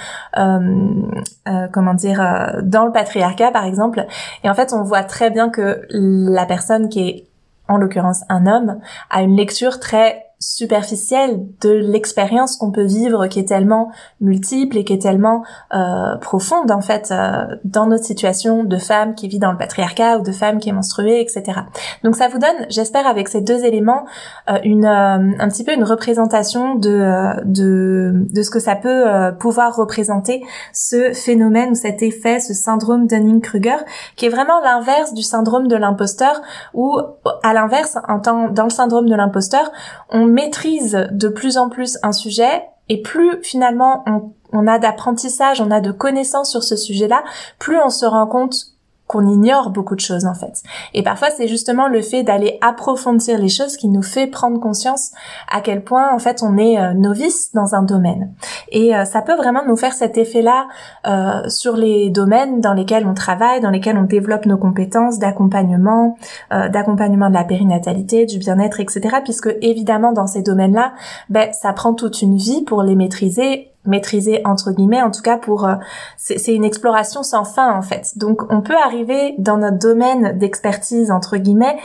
comment 1.72 1.94
dire 1.94 2.22
dans 2.62 2.86
le 2.86 2.92
patriarcat 2.92 3.50
par 3.50 3.64
exemple. 3.64 4.06
Et 4.44 4.48
en 4.48 4.54
fait 4.54 4.72
on 4.72 4.84
voit 4.84 5.02
très 5.02 5.30
bien 5.30 5.50
que 5.50 5.82
la 5.90 6.46
personne 6.46 6.88
qui 6.88 7.08
est 7.08 7.26
en 7.66 7.78
l'occurrence 7.78 8.22
un 8.28 8.46
homme 8.46 8.78
a 9.10 9.22
une 9.22 9.36
lecture 9.36 9.80
très 9.80 10.31
superficielle 10.42 11.46
de 11.60 11.70
l'expérience 11.70 12.56
qu'on 12.56 12.72
peut 12.72 12.84
vivre 12.84 13.28
qui 13.28 13.38
est 13.38 13.46
tellement 13.46 13.92
multiple 14.20 14.76
et 14.76 14.84
qui 14.84 14.92
est 14.92 15.02
tellement 15.02 15.44
euh, 15.72 16.16
profonde 16.16 16.72
en 16.72 16.80
fait 16.80 17.10
euh, 17.12 17.44
dans 17.64 17.86
notre 17.86 18.04
situation 18.04 18.64
de 18.64 18.76
femme 18.76 19.14
qui 19.14 19.28
vit 19.28 19.38
dans 19.38 19.52
le 19.52 19.58
patriarcat 19.58 20.18
ou 20.18 20.22
de 20.22 20.32
femme 20.32 20.58
qui 20.58 20.68
est 20.68 20.72
menstruée 20.72 21.20
etc 21.20 21.60
donc 22.02 22.16
ça 22.16 22.26
vous 22.26 22.38
donne 22.38 22.66
j'espère 22.68 23.06
avec 23.06 23.28
ces 23.28 23.40
deux 23.40 23.64
éléments 23.64 24.04
euh, 24.50 24.58
une 24.64 24.84
un 24.84 25.48
petit 25.48 25.62
peu 25.62 25.72
une 25.74 25.84
représentation 25.84 26.74
de 26.74 27.40
de 27.44 28.26
de 28.28 28.42
ce 28.42 28.50
que 28.50 28.58
ça 28.58 28.74
peut 28.74 29.04
pouvoir 29.38 29.76
représenter 29.76 30.42
ce 30.72 31.12
phénomène 31.12 31.70
ou 31.70 31.74
cet 31.76 32.02
effet 32.02 32.40
ce 32.40 32.52
syndrome 32.52 33.06
Dunning-Kruger 33.06 33.84
qui 34.16 34.26
est 34.26 34.28
vraiment 34.28 34.60
l'inverse 34.60 35.14
du 35.14 35.22
syndrome 35.22 35.68
de 35.68 35.76
l'imposteur 35.76 36.42
où 36.74 36.98
à 37.44 37.54
l'inverse 37.54 37.96
en 38.08 38.18
temps 38.18 38.48
dans 38.48 38.64
le 38.64 38.70
syndrome 38.70 39.08
de 39.08 39.14
l'imposteur 39.14 39.70
on 40.10 40.31
maîtrise 40.32 41.08
de 41.10 41.28
plus 41.28 41.58
en 41.58 41.68
plus 41.68 41.98
un 42.02 42.12
sujet 42.12 42.64
et 42.88 43.02
plus 43.02 43.42
finalement 43.42 44.02
on, 44.06 44.32
on 44.52 44.66
a 44.66 44.78
d'apprentissage, 44.78 45.60
on 45.60 45.70
a 45.70 45.80
de 45.80 45.92
connaissances 45.92 46.50
sur 46.50 46.62
ce 46.62 46.76
sujet-là, 46.76 47.22
plus 47.58 47.78
on 47.78 47.90
se 47.90 48.06
rend 48.06 48.26
compte 48.26 48.71
qu'on 49.12 49.28
ignore 49.28 49.70
beaucoup 49.70 49.94
de 49.94 50.00
choses 50.00 50.24
en 50.24 50.34
fait. 50.34 50.62
Et 50.94 51.02
parfois 51.02 51.28
c'est 51.30 51.46
justement 51.46 51.86
le 51.86 52.00
fait 52.00 52.22
d'aller 52.22 52.58
approfondir 52.62 53.38
les 53.38 53.50
choses 53.50 53.76
qui 53.76 53.88
nous 53.88 54.02
fait 54.02 54.26
prendre 54.26 54.58
conscience 54.58 55.12
à 55.52 55.60
quel 55.60 55.84
point 55.84 56.12
en 56.12 56.18
fait 56.18 56.42
on 56.42 56.56
est 56.56 56.80
euh, 56.80 56.94
novice 56.94 57.52
dans 57.52 57.74
un 57.74 57.82
domaine. 57.82 58.32
Et 58.70 58.96
euh, 58.96 59.04
ça 59.04 59.20
peut 59.20 59.36
vraiment 59.36 59.62
nous 59.66 59.76
faire 59.76 59.92
cet 59.92 60.16
effet-là 60.16 60.68
euh, 61.06 61.48
sur 61.48 61.76
les 61.76 62.08
domaines 62.10 62.60
dans 62.60 62.72
lesquels 62.72 63.06
on 63.06 63.14
travaille, 63.14 63.60
dans 63.60 63.70
lesquels 63.70 63.98
on 63.98 64.04
développe 64.04 64.46
nos 64.46 64.56
compétences 64.56 65.18
d'accompagnement, 65.18 66.16
d'accompagnement 66.50 67.28
de 67.28 67.34
la 67.34 67.44
périnatalité, 67.44 68.24
du 68.24 68.38
bien-être, 68.38 68.80
etc. 68.80 69.18
Puisque 69.22 69.54
évidemment 69.60 70.12
dans 70.12 70.26
ces 70.26 70.42
domaines-là, 70.42 70.92
ben 71.28 71.52
ça 71.52 71.72
prend 71.72 71.92
toute 71.92 72.22
une 72.22 72.36
vie 72.36 72.62
pour 72.62 72.82
les 72.82 72.94
maîtriser 72.94 73.71
maîtriser 73.84 74.42
entre 74.44 74.70
guillemets 74.70 75.02
en 75.02 75.10
tout 75.10 75.22
cas 75.22 75.36
pour 75.36 75.66
euh, 75.66 75.74
c'est 76.16 76.54
une 76.54 76.64
exploration 76.64 77.22
sans 77.22 77.44
fin 77.44 77.72
en 77.72 77.82
fait. 77.82 78.16
Donc 78.16 78.42
on 78.50 78.60
peut 78.60 78.76
arriver 78.76 79.34
dans 79.38 79.56
notre 79.56 79.78
domaine 79.78 80.38
d'expertise 80.38 81.10
entre 81.10 81.36
guillemets 81.36 81.78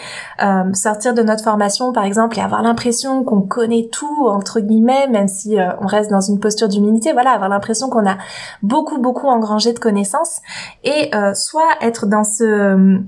euh, 0.44 0.72
sortir 0.74 1.14
de 1.14 1.24
notre 1.24 1.44
formation 1.44 1.94
par 1.94 2.04
exemple 2.04 2.38
et 2.38 2.42
avoir 2.42 2.62
l'impression 2.62 3.24
qu'on 3.24 3.42
connaît 3.42 3.90
tout 3.92 4.28
entre 4.28 4.60
guillemets 4.60 5.08
même 5.08 5.28
si 5.28 5.60
euh, 5.60 5.70
on 5.82 5.88
reste 5.88 6.12
dans 6.12 6.22
une 6.22 6.40
posture 6.40 6.68
d'humilité. 6.68 7.14
Voilà 7.14 7.32
avoir 7.32 7.50
l'impression 7.50 7.90
qu'on 7.90 8.08
a 8.08 8.18
beaucoup 8.62 9.00
beaucoup 9.00 9.28
engrangé 9.28 9.74
de 9.74 9.80
connaissances. 9.80 10.42
Et 10.84 11.12
soit 11.34 11.70
être 11.82 12.06
dans 12.06 12.24
ce 12.24 13.02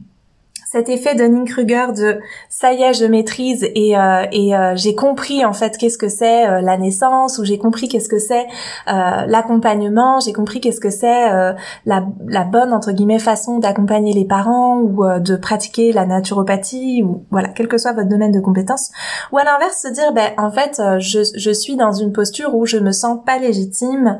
cet 0.72 0.88
effet 0.88 1.16
Dunning-Kruger 1.16 1.94
de 1.98 2.20
ça 2.48 2.74
y 2.74 2.84
est, 2.84 2.94
je 2.94 3.06
maîtrise 3.06 3.64
et, 3.74 3.98
euh, 3.98 4.26
et 4.32 4.56
euh, 4.56 4.76
j'ai 4.76 4.94
compris 4.94 5.44
en 5.44 5.54
fait 5.54 5.76
qu'est-ce 5.80 5.98
que 5.98 6.10
c'est 6.10 6.48
euh, 6.48 6.62
la 6.62 6.78
naissance 6.78 7.40
ou 7.40 7.44
j'ai 7.44 7.58
compris 7.58 7.88
qu'est-ce 7.88 8.08
que 8.08 8.20
c'est 8.20 8.46
l'accompagnement, 8.86 10.20
j'ai 10.20 10.32
compris 10.32 10.62
qu'est-ce 10.62 10.80
que 10.80 10.92
c'est 10.92 11.30
la, 11.86 12.06
la 12.28 12.44
bonne 12.44 12.74
entre 12.74 12.92
guillemets 12.92 13.20
façon 13.20 13.58
d'accompagner 13.58 14.14
les 14.14 14.26
parents 14.26 14.80
ou 14.80 15.04
de 15.20 15.36
pratiquer 15.36 15.92
la 15.92 16.06
naturopathie 16.06 17.04
ou 17.04 17.24
voilà 17.32 17.48
quel 17.48 17.68
que 17.68 17.78
soit 17.78 17.94
votre 17.94 18.10
domaine 18.10 18.32
de 18.32 18.40
compétence. 18.40 18.92
Ou 19.32 19.38
à 19.38 19.44
l'inverse 19.44 19.82
se 19.82 19.88
dire 19.88 20.12
ben 20.14 20.32
en 20.38 20.52
fait 20.52 20.82
je, 21.00 21.22
je 21.36 21.52
suis 21.52 21.78
dans 21.78 21.94
une 21.94 22.12
posture 22.12 22.56
où 22.56 22.66
je 22.66 22.78
me 22.78 22.92
sens 22.92 23.20
pas 23.26 23.38
légitime, 23.38 24.20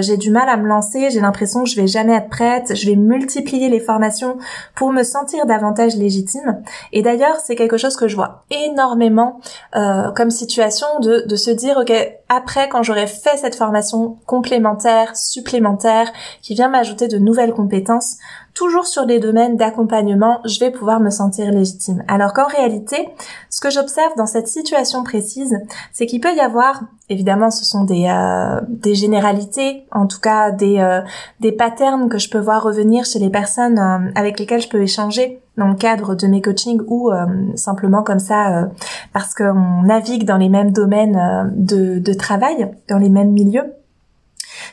j'ai 0.00 0.16
du 0.16 0.30
mal 0.30 0.48
à 0.48 0.56
me 0.56 0.68
lancer, 0.68 1.10
j'ai 1.10 1.20
l'impression 1.20 1.64
que 1.64 1.70
je 1.70 1.80
vais 1.80 1.86
jamais 1.88 2.14
être 2.14 2.28
prête, 2.28 2.76
je 2.76 2.86
vais 2.86 2.96
multiplier 2.96 3.68
les 3.68 3.80
formations 3.80 4.36
pour 4.74 4.92
me 4.92 5.02
sentir 5.02 5.46
davantage 5.46 5.79
légitime. 5.88 6.62
Et 6.92 7.02
d'ailleurs, 7.02 7.36
c'est 7.44 7.56
quelque 7.56 7.76
chose 7.76 7.96
que 7.96 8.08
je 8.08 8.16
vois 8.16 8.44
énormément 8.50 9.40
euh, 9.76 10.10
comme 10.12 10.30
situation 10.30 10.86
de, 11.00 11.24
de 11.26 11.36
se 11.36 11.50
dire, 11.50 11.76
ok, 11.78 11.92
après, 12.28 12.68
quand 12.68 12.82
j'aurai 12.82 13.06
fait 13.06 13.36
cette 13.36 13.56
formation 13.56 14.16
complémentaire, 14.26 15.16
supplémentaire, 15.16 16.12
qui 16.42 16.54
vient 16.54 16.68
m'ajouter 16.68 17.08
de 17.08 17.18
nouvelles 17.18 17.52
compétences, 17.52 18.18
toujours 18.54 18.86
sur 18.86 19.04
les 19.04 19.18
domaines 19.18 19.56
d'accompagnement, 19.56 20.40
je 20.44 20.60
vais 20.60 20.70
pouvoir 20.70 21.00
me 21.00 21.10
sentir 21.10 21.50
légitime. 21.50 22.02
Alors 22.08 22.32
qu'en 22.32 22.46
réalité, 22.46 23.08
ce 23.48 23.60
que 23.60 23.70
j'observe 23.70 24.12
dans 24.16 24.26
cette 24.26 24.48
situation 24.48 25.02
précise, 25.02 25.58
c'est 25.92 26.06
qu'il 26.06 26.20
peut 26.20 26.34
y 26.34 26.40
avoir, 26.40 26.82
évidemment, 27.08 27.50
ce 27.50 27.64
sont 27.64 27.84
des, 27.84 28.06
euh, 28.06 28.60
des 28.68 28.94
généralités, 28.94 29.86
en 29.92 30.06
tout 30.06 30.20
cas 30.20 30.50
des, 30.50 30.78
euh, 30.78 31.00
des 31.40 31.52
patterns 31.52 32.08
que 32.08 32.18
je 32.18 32.30
peux 32.30 32.38
voir 32.38 32.62
revenir 32.62 33.04
chez 33.04 33.18
les 33.18 33.30
personnes 33.30 33.78
euh, 33.78 34.10
avec 34.14 34.38
lesquelles 34.38 34.62
je 34.62 34.68
peux 34.68 34.82
échanger 34.82 35.42
dans 35.60 35.68
le 35.68 35.76
cadre 35.76 36.16
de 36.16 36.26
mes 36.26 36.42
coachings 36.42 36.80
ou 36.88 37.10
simplement 37.54 38.02
comme 38.02 38.18
ça 38.18 38.68
parce 39.12 39.34
qu'on 39.34 39.82
navigue 39.82 40.24
dans 40.24 40.38
les 40.38 40.48
mêmes 40.48 40.72
domaines 40.72 41.52
de, 41.54 41.98
de 41.98 42.12
travail, 42.14 42.70
dans 42.88 42.98
les 42.98 43.10
mêmes 43.10 43.30
milieux 43.30 43.74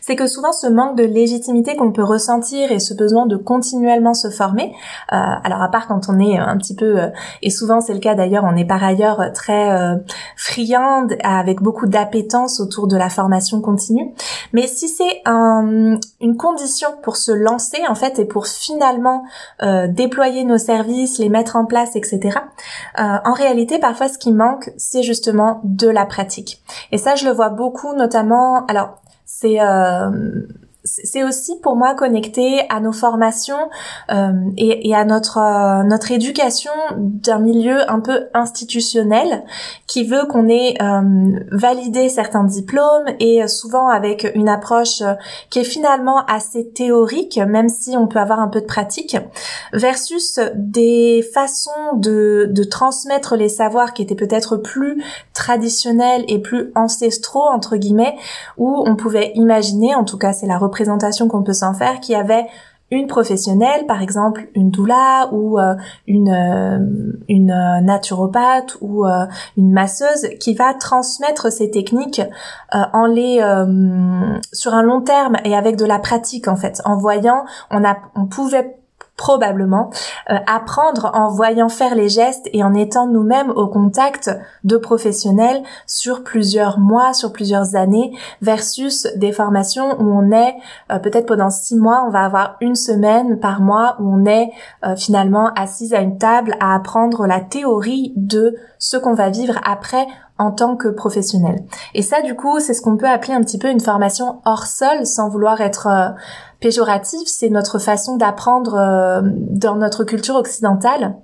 c'est 0.08 0.16
que 0.16 0.26
souvent 0.26 0.54
ce 0.54 0.68
manque 0.68 0.96
de 0.96 1.04
légitimité 1.04 1.76
qu'on 1.76 1.92
peut 1.92 2.04
ressentir 2.04 2.72
et 2.72 2.80
ce 2.80 2.94
besoin 2.94 3.26
de 3.26 3.36
continuellement 3.36 4.14
se 4.14 4.30
former, 4.30 4.74
euh, 5.12 5.18
alors 5.44 5.62
à 5.62 5.70
part 5.70 5.86
quand 5.90 6.08
on 6.08 6.18
est 6.18 6.38
un 6.38 6.56
petit 6.56 6.76
peu, 6.76 6.98
euh, 6.98 7.10
et 7.42 7.50
souvent 7.50 7.82
c'est 7.82 7.94
le 7.94 8.00
cas 8.00 8.16
d'ailleurs, 8.16 8.46
on 8.46 8.56
est 8.56 8.64
par 8.64 8.82
ailleurs 8.82 9.34
très 9.34 9.70
euh, 9.70 9.98
friande 10.38 11.18
avec 11.26 11.62
beaucoup 11.62 11.88
d'appétence 11.88 12.62
autour 12.62 12.88
de 12.88 12.96
la 12.96 13.10
formation 13.10 13.60
continue, 13.60 14.14
mais 14.54 14.66
si 14.66 14.88
c'est 14.88 15.22
un, 15.26 15.98
une 16.22 16.38
condition 16.38 16.88
pour 17.04 17.18
se 17.18 17.34
lancer 17.34 17.82
en 17.90 17.96
fait 17.96 18.18
et 18.18 18.26
pour 18.26 18.48
finalement 18.48 19.26
euh, 19.62 19.90
déployer 19.90 20.46
nos 20.46 20.58
services, 20.58 21.20
les 21.20 21.28
mettre 21.28 21.58
en 21.58 21.66
place, 21.66 21.98
etc. 21.98 22.40
en 22.98 23.34
réalité, 23.34 23.78
parfois 23.78 24.08
ce 24.08 24.18
qui 24.18 24.32
manque, 24.32 24.72
c'est 24.78 25.04
justement 25.04 25.60
de 25.66 25.90
la 25.90 26.06
pratique. 26.06 26.62
Et 26.94 26.98
ça, 26.98 27.16
je 27.16 27.26
le 27.26 27.32
vois 27.32 27.50
beaucoup, 27.50 27.94
notamment, 27.94 28.66
alors 28.68 29.00
c'est 29.28 29.60
euh, 29.60 30.48
c'est 30.88 31.24
aussi 31.24 31.60
pour 31.60 31.76
moi 31.76 31.94
connecté 31.96 32.62
à 32.70 32.80
nos 32.80 32.92
formations 32.92 33.70
euh, 34.12 34.32
et, 34.58 34.90
et, 34.90 34.96
à 34.96 35.06
notre 35.06 35.38
euh, 35.38 35.84
notre 35.84 36.12
éducation 36.12 36.72
d'un 36.96 37.40
milieu 37.40 37.90
un 37.92 38.00
peu 38.00 38.28
institutionnel 38.34 39.44
qui 39.86 40.06
veut 40.06 40.26
qu'on 40.26 40.48
ait 40.48 40.76
euh, 40.82 41.40
validé 41.52 42.10
certains 42.10 42.44
diplômes 42.44 43.06
et 43.20 43.48
souvent 43.48 43.90
avec 43.90 44.32
une 44.36 44.50
approche 44.50 45.04
qui 45.50 45.60
est 45.60 45.66
finalement 45.66 46.26
assez 46.26 46.70
théorique 46.70 47.38
même 47.38 47.70
si 47.70 47.98
on 47.98 48.08
peut 48.08 48.20
avoir 48.20 48.40
un 48.40 48.48
peu 48.48 48.62
de 48.62 48.66
pratique 48.66 49.18
versus 49.74 50.40
des 50.56 51.28
façons 51.34 51.72
de, 51.96 52.48
de 52.50 52.64
transmettre 52.64 53.36
les 53.36 53.50
savoirs 53.50 53.94
qui 53.94 54.02
étaient 54.02 54.16
peut-être 54.16 54.58
plus 54.58 55.04
traditionnels 55.34 56.24
et 56.28 56.40
plus 56.40 56.72
ancestraux 56.76 57.48
entre 57.48 57.76
guillemets 57.76 58.16
où 58.58 58.84
on 58.86 58.96
pouvait 58.96 59.32
imaginer 59.36 59.94
en 59.94 60.04
tout 60.04 60.18
cas 60.18 60.34
c'est 60.34 60.48
la 60.48 60.58
représentation 60.58 60.77
qu'on 61.28 61.44
peut 61.44 61.54
s'en 61.54 61.74
faire, 61.74 62.00
qui 62.00 62.16
avait 62.16 62.48
une 62.90 63.08
professionnelle, 63.08 63.86
par 63.86 64.02
exemple 64.02 64.48
une 64.56 64.72
doula 64.72 65.30
ou 65.32 65.60
euh, 65.60 65.76
une, 66.08 66.30
euh, 66.30 66.80
une 67.28 67.52
euh, 67.52 67.82
naturopathe 67.82 68.78
ou 68.82 69.06
une 69.58 69.72
masseuse, 69.72 70.30
qui 70.40 70.54
va 70.54 70.74
transmettre 70.74 71.52
ces 71.52 71.70
techniques 71.70 72.22
en 72.72 73.06
les 73.06 73.38
sur 74.54 74.74
un 74.74 74.82
long 74.82 75.02
terme 75.02 75.38
et 75.44 75.56
avec 75.56 75.76
de 75.76 75.86
la 75.86 76.00
pratique 76.00 76.48
en 76.48 76.56
fait. 76.56 76.82
En 76.86 76.98
voyant, 76.98 77.46
on 77.72 77.84
a, 77.84 77.98
on 78.16 78.26
pouvait 78.26 78.78
probablement 79.18 79.90
euh, 80.30 80.36
apprendre 80.46 81.12
en 81.16 81.28
voyant 81.28 81.70
faire 81.70 81.96
les 81.96 82.08
gestes 82.08 82.48
et 82.54 82.64
en 82.64 82.76
étant 82.76 83.08
nous-mêmes 83.08 83.50
au 83.50 83.68
contact 83.68 84.30
de 84.64 84.78
professionnels 84.78 85.64
sur 85.88 86.24
plusieurs 86.24 86.80
mois, 86.80 87.14
sur 87.14 87.34
plusieurs 87.34 87.76
années, 87.76 88.16
versus 88.42 89.08
des 89.16 89.32
formations 89.32 90.00
où 90.00 90.06
on 90.06 90.32
est 90.32 90.56
euh, 90.92 91.00
peut-être 91.00 91.26
pendant 91.26 91.50
six 91.50 91.76
mois, 91.76 92.04
on 92.06 92.12
va 92.12 92.26
avoir 92.26 92.58
une 92.62 92.76
semaine 92.76 93.40
par 93.40 93.60
mois 93.60 93.96
où 94.00 94.14
on 94.14 94.26
est 94.26 94.52
euh, 94.86 94.96
finalement 94.96 95.52
assise 95.56 95.96
à 95.96 96.02
une 96.02 96.20
table 96.20 96.56
à 96.60 96.76
apprendre 96.76 97.26
la 97.26 97.40
théorie 97.40 98.14
de 98.16 98.56
ce 98.78 98.98
qu'on 98.98 99.16
va 99.16 99.30
vivre 99.30 99.60
après 99.66 100.06
en 100.38 100.52
tant 100.52 100.76
que 100.76 100.90
professionnel. 100.90 101.64
Et 101.96 102.04
ça, 102.04 102.22
du 102.22 102.36
coup, 102.36 102.60
c'est 102.60 102.76
ce 102.76 102.84
qu'on 102.84 102.96
peut 102.96 103.10
appeler 103.10 103.34
un 103.34 103.42
petit 103.42 103.58
peu 103.58 103.70
une 103.70 103.80
formation 103.80 104.40
hors 104.46 104.68
sol, 104.68 105.08
sans 105.08 105.30
vouloir 105.30 105.62
être 105.62 105.88
péjoratif, 106.60 107.28
c'est 107.28 107.50
notre 107.50 107.80
façon 107.80 108.18
d'apprendre 108.18 108.76
euh, 108.76 109.22
dans 109.24 109.76
notre 109.76 110.04
culture 110.04 110.36
occidentale 110.36 111.16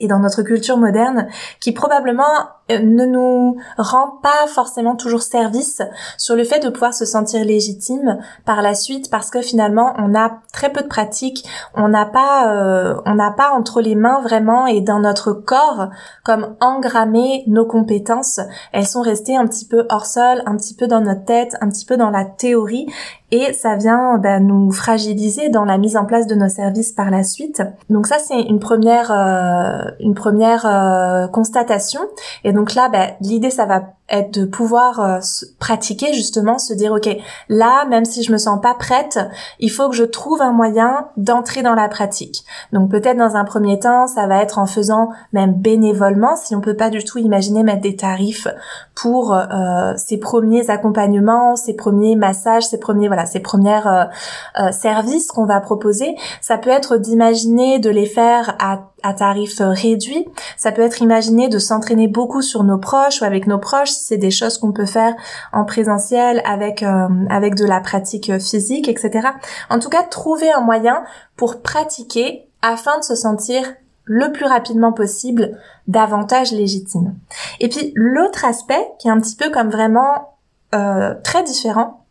et 0.00 0.08
dans 0.08 0.18
notre 0.18 0.42
culture 0.42 0.76
moderne 0.76 1.28
qui 1.60 1.72
probablement 1.72 2.48
ne 2.68 3.06
nous 3.06 3.56
rend 3.78 4.18
pas 4.22 4.46
forcément 4.48 4.96
toujours 4.96 5.22
service 5.22 5.82
sur 6.18 6.34
le 6.34 6.44
fait 6.44 6.58
de 6.58 6.68
pouvoir 6.68 6.94
se 6.94 7.04
sentir 7.04 7.44
légitime 7.44 8.18
par 8.44 8.60
la 8.62 8.74
suite 8.74 9.10
parce 9.10 9.30
que 9.30 9.40
finalement 9.40 9.94
on 9.98 10.14
a 10.14 10.40
très 10.52 10.72
peu 10.72 10.82
de 10.82 10.88
pratique, 10.88 11.48
on 11.74 11.88
n'a 11.88 12.06
pas 12.06 12.52
euh, 12.52 12.96
on 13.06 13.14
n'a 13.14 13.30
pas 13.30 13.52
entre 13.52 13.80
les 13.80 13.94
mains 13.94 14.20
vraiment 14.20 14.66
et 14.66 14.80
dans 14.80 14.98
notre 14.98 15.32
corps 15.32 15.88
comme 16.24 16.56
engrammer 16.60 17.44
nos 17.46 17.66
compétences, 17.66 18.40
elles 18.72 18.86
sont 18.86 19.02
restées 19.02 19.36
un 19.36 19.46
petit 19.46 19.66
peu 19.66 19.86
hors 19.88 20.06
sol, 20.06 20.42
un 20.46 20.56
petit 20.56 20.74
peu 20.74 20.88
dans 20.88 21.00
notre 21.00 21.24
tête, 21.24 21.56
un 21.60 21.68
petit 21.68 21.84
peu 21.84 21.96
dans 21.96 22.10
la 22.10 22.24
théorie 22.24 22.86
et 23.32 23.52
ça 23.52 23.76
vient 23.76 24.18
ben, 24.18 24.44
nous 24.44 24.70
fragiliser 24.70 25.48
dans 25.48 25.64
la 25.64 25.78
mise 25.78 25.96
en 25.96 26.04
place 26.04 26.26
de 26.26 26.34
nos 26.34 26.48
services 26.48 26.92
par 26.92 27.10
la 27.10 27.22
suite. 27.22 27.62
Donc 27.90 28.06
ça 28.06 28.18
c'est 28.18 28.40
une 28.40 28.58
première 28.58 29.12
euh, 29.12 29.90
une 30.00 30.14
première 30.14 31.30
constatation 31.32 32.00
et 32.44 32.55
donc 32.56 32.74
là, 32.74 32.88
ben, 32.88 33.14
l'idée, 33.20 33.50
ça 33.50 33.66
va 33.66 33.92
être 34.08 34.32
de 34.32 34.44
pouvoir 34.44 35.00
euh, 35.00 35.18
pratiquer 35.58 36.12
justement, 36.12 36.58
se 36.58 36.72
dire 36.72 36.92
ok, 36.92 37.08
là, 37.48 37.84
même 37.86 38.04
si 38.04 38.22
je 38.22 38.32
me 38.32 38.38
sens 38.38 38.60
pas 38.60 38.74
prête, 38.74 39.18
il 39.58 39.70
faut 39.70 39.88
que 39.88 39.96
je 39.96 40.04
trouve 40.04 40.40
un 40.42 40.52
moyen 40.52 41.08
d'entrer 41.16 41.62
dans 41.62 41.74
la 41.74 41.88
pratique. 41.88 42.44
Donc 42.72 42.90
peut-être 42.90 43.16
dans 43.16 43.36
un 43.36 43.44
premier 43.44 43.78
temps, 43.78 44.06
ça 44.06 44.26
va 44.26 44.42
être 44.42 44.58
en 44.58 44.66
faisant 44.66 45.10
même 45.32 45.54
bénévolement, 45.54 46.36
si 46.36 46.54
on 46.54 46.60
peut 46.60 46.76
pas 46.76 46.90
du 46.90 47.02
tout 47.02 47.18
imaginer 47.18 47.62
mettre 47.62 47.82
des 47.82 47.96
tarifs 47.96 48.46
pour 48.94 49.34
euh, 49.34 49.94
ces 49.96 50.18
premiers 50.18 50.70
accompagnements, 50.70 51.56
ces 51.56 51.74
premiers 51.74 52.16
massages, 52.16 52.66
ces 52.66 52.78
premiers 52.78 53.08
voilà, 53.08 53.26
ces 53.26 53.40
premières 53.40 53.86
euh, 53.86 54.04
euh 54.60 54.72
services 54.72 55.32
qu'on 55.32 55.46
va 55.46 55.60
proposer. 55.60 56.16
Ça 56.40 56.58
peut 56.58 56.70
être 56.70 56.96
d'imaginer 56.96 57.78
de 57.78 57.90
les 57.90 58.06
faire 58.06 58.54
à 58.58 58.82
à 59.02 59.14
tarif 59.14 59.58
réduit. 59.60 60.26
Ça 60.56 60.72
peut 60.72 60.82
être 60.82 61.00
imaginé 61.00 61.48
de 61.48 61.58
s'entraîner 61.58 62.08
beaucoup 62.08 62.42
sur 62.42 62.64
nos 62.64 62.78
proches 62.78 63.20
ou 63.20 63.24
avec 63.24 63.46
nos 63.46 63.58
proches 63.58 63.92
c'est 64.00 64.16
des 64.16 64.30
choses 64.30 64.58
qu'on 64.58 64.72
peut 64.72 64.86
faire 64.86 65.14
en 65.52 65.64
présentiel 65.64 66.42
avec 66.44 66.82
euh, 66.82 67.08
avec 67.30 67.54
de 67.54 67.64
la 67.64 67.80
pratique 67.80 68.38
physique, 68.38 68.88
etc. 68.88 69.28
En 69.70 69.78
tout 69.78 69.88
cas, 69.88 70.02
trouver 70.02 70.50
un 70.52 70.60
moyen 70.60 71.04
pour 71.36 71.62
pratiquer 71.62 72.48
afin 72.62 72.98
de 72.98 73.04
se 73.04 73.14
sentir 73.14 73.64
le 74.04 74.32
plus 74.32 74.46
rapidement 74.46 74.92
possible 74.92 75.58
davantage 75.88 76.52
légitime. 76.52 77.14
Et 77.60 77.68
puis 77.68 77.92
l'autre 77.94 78.44
aspect 78.44 78.88
qui 78.98 79.08
est 79.08 79.10
un 79.10 79.20
petit 79.20 79.36
peu 79.36 79.50
comme 79.50 79.70
vraiment 79.70 80.36
euh, 80.74 81.14
très 81.22 81.42
différent, 81.42 82.05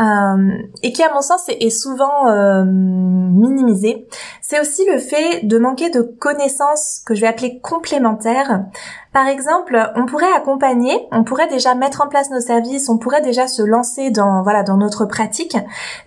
euh, 0.00 0.50
et 0.82 0.92
qui 0.92 1.02
à 1.02 1.12
mon 1.12 1.20
sens 1.20 1.48
est, 1.48 1.70
souvent 1.70 2.28
euh, 2.28 2.64
minimisé, 2.64 4.08
c'est 4.40 4.60
aussi 4.60 4.84
le 4.90 4.98
fait 4.98 5.46
de 5.46 5.58
manquer 5.58 5.90
de 5.90 6.00
connaissances 6.00 7.02
que 7.06 7.14
je 7.14 7.20
vais 7.20 7.26
appeler 7.26 7.60
complémentaires. 7.60 8.64
Par 9.12 9.26
exemple, 9.26 9.78
on 9.94 10.06
pourrait 10.06 10.32
accompagner, 10.34 11.06
on 11.12 11.24
pourrait 11.24 11.48
déjà 11.48 11.74
mettre 11.74 12.00
en 12.00 12.08
place 12.08 12.30
nos 12.30 12.40
services, 12.40 12.88
on 12.88 12.96
pourrait 12.96 13.20
déjà 13.20 13.46
se 13.46 13.62
lancer 13.62 14.10
dans 14.10 14.42
voilà 14.42 14.62
dans 14.62 14.78
notre 14.78 15.04
pratique, 15.04 15.56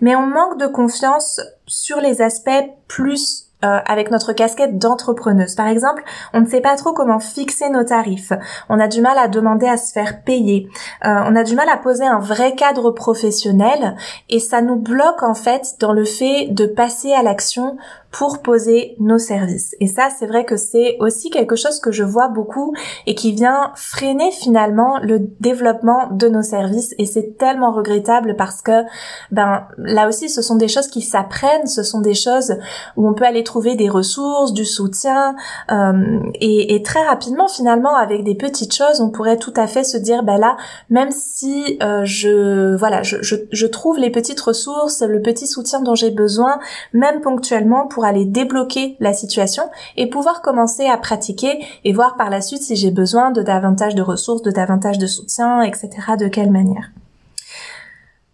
mais 0.00 0.16
on 0.16 0.26
manque 0.26 0.58
de 0.58 0.66
confiance 0.66 1.40
sur 1.66 2.00
les 2.00 2.22
aspects 2.22 2.50
plus 2.88 3.45
euh, 3.66 3.78
avec 3.86 4.10
notre 4.10 4.32
casquette 4.32 4.78
d'entrepreneuse. 4.78 5.54
Par 5.54 5.66
exemple, 5.66 6.02
on 6.32 6.40
ne 6.40 6.46
sait 6.46 6.60
pas 6.60 6.76
trop 6.76 6.92
comment 6.92 7.18
fixer 7.18 7.68
nos 7.68 7.84
tarifs. 7.84 8.32
On 8.68 8.78
a 8.78 8.86
du 8.86 9.00
mal 9.00 9.18
à 9.18 9.28
demander 9.28 9.66
à 9.66 9.76
se 9.76 9.92
faire 9.92 10.22
payer. 10.22 10.68
Euh, 11.04 11.20
on 11.26 11.34
a 11.34 11.42
du 11.42 11.54
mal 11.54 11.68
à 11.68 11.76
poser 11.76 12.06
un 12.06 12.18
vrai 12.18 12.54
cadre 12.54 12.90
professionnel 12.92 13.96
et 14.28 14.38
ça 14.38 14.62
nous 14.62 14.76
bloque 14.76 15.22
en 15.22 15.34
fait 15.34 15.76
dans 15.80 15.92
le 15.92 16.04
fait 16.04 16.48
de 16.50 16.66
passer 16.66 17.12
à 17.12 17.22
l'action 17.22 17.76
pour 18.16 18.40
poser 18.40 18.96
nos 18.98 19.18
services. 19.18 19.74
Et 19.78 19.86
ça, 19.86 20.08
c'est 20.18 20.26
vrai 20.26 20.46
que 20.46 20.56
c'est 20.56 20.96
aussi 21.00 21.28
quelque 21.28 21.54
chose 21.54 21.80
que 21.80 21.92
je 21.92 22.02
vois 22.02 22.28
beaucoup 22.28 22.72
et 23.06 23.14
qui 23.14 23.32
vient 23.32 23.72
freiner 23.74 24.30
finalement 24.30 24.98
le 25.02 25.18
développement 25.38 26.08
de 26.10 26.26
nos 26.28 26.40
services. 26.40 26.94
Et 26.96 27.04
c'est 27.04 27.36
tellement 27.36 27.72
regrettable 27.72 28.34
parce 28.38 28.62
que, 28.62 28.84
ben, 29.32 29.66
là 29.76 30.08
aussi, 30.08 30.30
ce 30.30 30.40
sont 30.40 30.56
des 30.56 30.68
choses 30.68 30.88
qui 30.88 31.02
s'apprennent, 31.02 31.66
ce 31.66 31.82
sont 31.82 32.00
des 32.00 32.14
choses 32.14 32.56
où 32.96 33.06
on 33.06 33.12
peut 33.12 33.26
aller 33.26 33.44
trouver 33.44 33.74
des 33.74 33.90
ressources, 33.90 34.54
du 34.54 34.64
soutien, 34.64 35.36
euh, 35.70 36.20
et, 36.40 36.74
et, 36.74 36.82
très 36.82 37.04
rapidement, 37.04 37.48
finalement, 37.48 37.96
avec 37.96 38.24
des 38.24 38.34
petites 38.34 38.74
choses, 38.74 39.02
on 39.02 39.10
pourrait 39.10 39.36
tout 39.36 39.52
à 39.56 39.66
fait 39.66 39.84
se 39.84 39.98
dire, 39.98 40.22
ben 40.22 40.38
là, 40.38 40.56
même 40.88 41.10
si 41.10 41.78
euh, 41.82 42.00
je, 42.04 42.74
voilà, 42.76 43.02
je, 43.02 43.20
je, 43.20 43.36
je 43.52 43.66
trouve 43.66 43.98
les 43.98 44.10
petites 44.10 44.40
ressources, 44.40 45.02
le 45.02 45.20
petit 45.20 45.46
soutien 45.46 45.82
dont 45.82 45.94
j'ai 45.94 46.10
besoin, 46.10 46.58
même 46.94 47.20
ponctuellement, 47.20 47.86
pour 47.86 48.05
aller 48.06 48.24
débloquer 48.24 48.96
la 49.00 49.12
situation 49.12 49.64
et 49.96 50.08
pouvoir 50.08 50.42
commencer 50.42 50.86
à 50.86 50.96
pratiquer 50.96 51.64
et 51.84 51.92
voir 51.92 52.16
par 52.16 52.30
la 52.30 52.40
suite 52.40 52.62
si 52.62 52.76
j'ai 52.76 52.90
besoin 52.90 53.30
de 53.30 53.42
davantage 53.42 53.94
de 53.94 54.02
ressources, 54.02 54.42
de 54.42 54.50
davantage 54.50 54.98
de 54.98 55.06
soutien, 55.06 55.62
etc. 55.62 55.88
De 56.18 56.28
quelle 56.28 56.50
manière. 56.50 56.90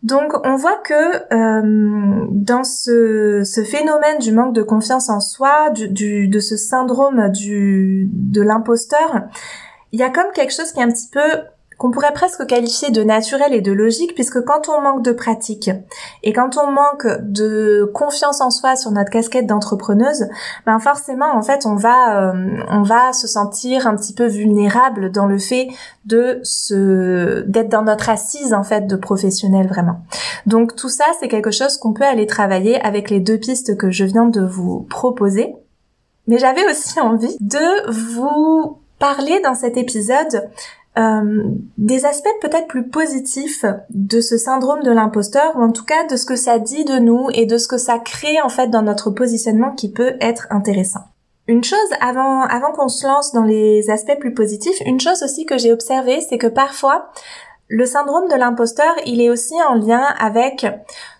Donc 0.02 0.32
on 0.44 0.56
voit 0.56 0.78
que 0.78 1.32
euh, 1.32 2.26
dans 2.30 2.64
ce, 2.64 3.42
phénomène 3.64 4.18
du 4.18 4.32
manque 4.32 4.54
de 4.54 4.62
confiance 4.62 5.08
en 5.08 5.20
soi, 5.20 5.70
de 5.70 6.40
ce 6.40 6.56
syndrome 6.56 7.30
de 7.30 8.42
l'imposteur, 8.42 9.28
il 9.92 10.00
y 10.00 10.02
a 10.02 10.10
comme 10.10 10.32
quelque 10.34 10.52
chose 10.52 10.72
qui 10.72 10.80
est 10.80 10.82
un 10.82 10.90
petit 10.90 11.08
peu 11.12 11.20
qu'on 11.82 11.90
pourrait 11.90 12.12
presque 12.12 12.46
qualifier 12.46 12.90
de 12.92 13.02
naturel 13.02 13.52
et 13.52 13.60
de 13.60 13.72
logique 13.72 14.14
puisque 14.14 14.40
quand 14.44 14.68
on 14.68 14.80
manque 14.80 15.02
de 15.02 15.10
pratique 15.10 15.68
et 16.22 16.32
quand 16.32 16.56
on 16.56 16.70
manque 16.70 17.08
de 17.22 17.90
confiance 17.92 18.40
en 18.40 18.52
soi 18.52 18.76
sur 18.76 18.92
notre 18.92 19.10
casquette 19.10 19.48
d'entrepreneuse, 19.48 20.28
ben 20.64 20.78
forcément 20.78 21.34
en 21.34 21.42
fait 21.42 21.66
on 21.66 21.74
va 21.74 22.30
euh, 22.30 22.56
on 22.68 22.82
va 22.82 23.12
se 23.12 23.26
sentir 23.26 23.88
un 23.88 23.96
petit 23.96 24.14
peu 24.14 24.26
vulnérable 24.26 25.10
dans 25.10 25.26
le 25.26 25.38
fait 25.38 25.70
de 26.04 26.38
se 26.44 27.40
d'être 27.48 27.68
dans 27.68 27.82
notre 27.82 28.10
assise 28.10 28.54
en 28.54 28.62
fait 28.62 28.86
de 28.86 28.94
professionnel 28.94 29.66
vraiment. 29.66 30.02
Donc 30.46 30.76
tout 30.76 30.88
ça 30.88 31.06
c'est 31.18 31.26
quelque 31.26 31.50
chose 31.50 31.78
qu'on 31.78 31.92
peut 31.92 32.04
aller 32.04 32.28
travailler 32.28 32.80
avec 32.80 33.10
les 33.10 33.18
deux 33.18 33.38
pistes 33.38 33.76
que 33.76 33.90
je 33.90 34.04
viens 34.04 34.26
de 34.26 34.40
vous 34.40 34.86
proposer. 34.88 35.56
Mais 36.28 36.38
j'avais 36.38 36.64
aussi 36.70 37.00
envie 37.00 37.36
de 37.40 37.90
vous 37.90 38.78
parler 39.00 39.40
dans 39.40 39.56
cet 39.56 39.76
épisode 39.76 40.48
euh, 40.98 41.42
des 41.78 42.04
aspects 42.04 42.28
peut-être 42.42 42.66
plus 42.66 42.86
positifs 42.86 43.64
de 43.90 44.20
ce 44.20 44.36
syndrome 44.36 44.82
de 44.82 44.90
l'imposteur 44.90 45.56
ou 45.56 45.62
en 45.62 45.72
tout 45.72 45.84
cas 45.84 46.06
de 46.06 46.16
ce 46.16 46.26
que 46.26 46.36
ça 46.36 46.58
dit 46.58 46.84
de 46.84 46.98
nous 46.98 47.28
et 47.32 47.46
de 47.46 47.56
ce 47.56 47.66
que 47.66 47.78
ça 47.78 47.98
crée 47.98 48.42
en 48.42 48.50
fait 48.50 48.68
dans 48.68 48.82
notre 48.82 49.10
positionnement 49.10 49.72
qui 49.72 49.90
peut 49.90 50.16
être 50.20 50.46
intéressant. 50.50 51.00
Une 51.48 51.64
chose 51.64 51.78
avant 52.00 52.42
avant 52.42 52.72
qu'on 52.72 52.88
se 52.88 53.06
lance 53.06 53.32
dans 53.32 53.44
les 53.44 53.88
aspects 53.90 54.18
plus 54.20 54.34
positifs, 54.34 54.80
une 54.84 55.00
chose 55.00 55.22
aussi 55.22 55.46
que 55.46 55.56
j'ai 55.56 55.72
observé, 55.72 56.20
c'est 56.20 56.38
que 56.38 56.46
parfois 56.46 57.10
le 57.68 57.86
syndrome 57.86 58.28
de 58.28 58.34
l'imposteur, 58.34 58.94
il 59.06 59.22
est 59.22 59.30
aussi 59.30 59.54
en 59.66 59.74
lien 59.74 60.04
avec 60.18 60.66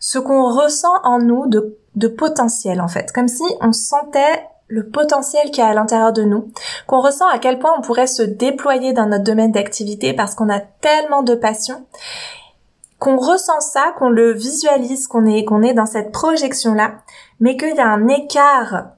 ce 0.00 0.18
qu'on 0.18 0.44
ressent 0.44 0.94
en 1.02 1.18
nous 1.18 1.46
de, 1.46 1.78
de 1.96 2.08
potentiel 2.08 2.82
en 2.82 2.88
fait, 2.88 3.10
comme 3.12 3.28
si 3.28 3.44
on 3.62 3.72
sentait 3.72 4.44
le 4.72 4.88
potentiel 4.88 5.50
qu'il 5.50 5.58
y 5.58 5.66
a 5.66 5.68
à 5.68 5.74
l'intérieur 5.74 6.14
de 6.14 6.22
nous, 6.22 6.50
qu'on 6.86 7.02
ressent 7.02 7.28
à 7.28 7.38
quel 7.38 7.58
point 7.58 7.74
on 7.76 7.82
pourrait 7.82 8.06
se 8.06 8.22
déployer 8.22 8.94
dans 8.94 9.04
notre 9.04 9.22
domaine 9.22 9.52
d'activité 9.52 10.14
parce 10.14 10.34
qu'on 10.34 10.48
a 10.48 10.60
tellement 10.60 11.22
de 11.22 11.34
passion, 11.34 11.84
qu'on 12.98 13.18
ressent 13.18 13.60
ça, 13.60 13.92
qu'on 13.98 14.08
le 14.08 14.32
visualise, 14.32 15.08
qu'on 15.08 15.26
est, 15.26 15.44
qu'on 15.44 15.62
est 15.62 15.74
dans 15.74 15.84
cette 15.84 16.10
projection-là, 16.10 16.94
mais 17.38 17.58
qu'il 17.58 17.76
y 17.76 17.80
a 17.80 17.86
un 17.86 18.08
écart 18.08 18.92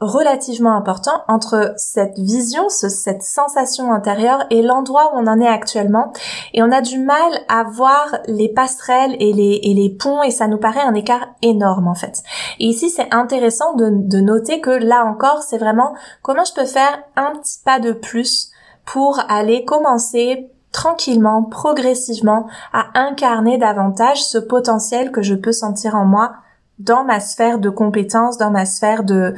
relativement 0.00 0.76
important 0.76 1.24
entre 1.26 1.74
cette 1.76 2.18
vision, 2.18 2.68
cette 2.68 3.22
sensation 3.22 3.92
intérieure 3.92 4.44
et 4.50 4.62
l'endroit 4.62 5.10
où 5.12 5.18
on 5.18 5.26
en 5.26 5.40
est 5.40 5.48
actuellement. 5.48 6.12
Et 6.54 6.62
on 6.62 6.70
a 6.70 6.80
du 6.80 6.98
mal 6.98 7.32
à 7.48 7.64
voir 7.64 8.18
les 8.26 8.48
passerelles 8.48 9.16
et 9.18 9.32
les, 9.32 9.96
ponts 9.98 10.22
et 10.22 10.30
ça 10.30 10.46
nous 10.46 10.58
paraît 10.58 10.82
un 10.82 10.94
écart 10.94 11.26
énorme 11.42 11.88
en 11.88 11.94
fait. 11.94 12.22
Et 12.60 12.66
ici, 12.66 12.90
c'est 12.90 13.12
intéressant 13.12 13.74
de, 13.74 13.90
de 13.90 14.18
noter 14.18 14.60
que 14.60 14.70
là 14.70 15.04
encore, 15.04 15.42
c'est 15.42 15.58
vraiment 15.58 15.94
comment 16.22 16.44
je 16.44 16.54
peux 16.54 16.66
faire 16.66 17.02
un 17.16 17.32
petit 17.32 17.58
pas 17.64 17.80
de 17.80 17.92
plus 17.92 18.50
pour 18.84 19.20
aller 19.28 19.64
commencer 19.64 20.50
tranquillement, 20.72 21.42
progressivement 21.42 22.46
à 22.72 22.86
incarner 22.94 23.58
davantage 23.58 24.22
ce 24.22 24.38
potentiel 24.38 25.10
que 25.10 25.22
je 25.22 25.34
peux 25.34 25.52
sentir 25.52 25.94
en 25.94 26.04
moi 26.04 26.32
dans 26.78 27.04
ma 27.04 27.20
sphère 27.20 27.58
de 27.58 27.70
compétences, 27.70 28.38
dans 28.38 28.50
ma 28.50 28.64
sphère 28.64 29.04
de, 29.04 29.34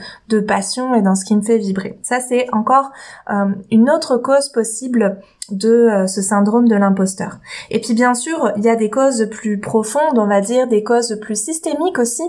passion 0.47 0.95
et 0.95 1.03
dans 1.03 1.15
ce 1.15 1.25
qui 1.25 1.37
me 1.37 1.43
fait 1.43 1.59
vibrer. 1.59 1.99
Ça, 2.03 2.21
c'est 2.21 2.47
encore 2.53 2.91
euh, 3.31 3.47
une 3.71 3.91
autre 3.91 4.17
cause 4.17 4.49
possible 4.49 5.21
de 5.51 5.69
euh, 5.69 6.07
ce 6.07 6.23
syndrome 6.23 6.69
de 6.69 6.75
l'imposteur. 6.75 7.39
Et 7.71 7.81
puis 7.81 7.95
bien 7.95 8.15
sûr, 8.15 8.53
il 8.57 8.65
y 8.65 8.69
a 8.69 8.77
des 8.77 8.91
causes 8.91 9.29
plus 9.31 9.59
profondes, 9.59 10.19
on 10.19 10.27
va 10.27 10.41
dire, 10.41 10.67
des 10.67 10.83
causes 10.83 11.19
plus 11.21 11.41
systémiques 11.41 11.99
aussi 11.99 12.23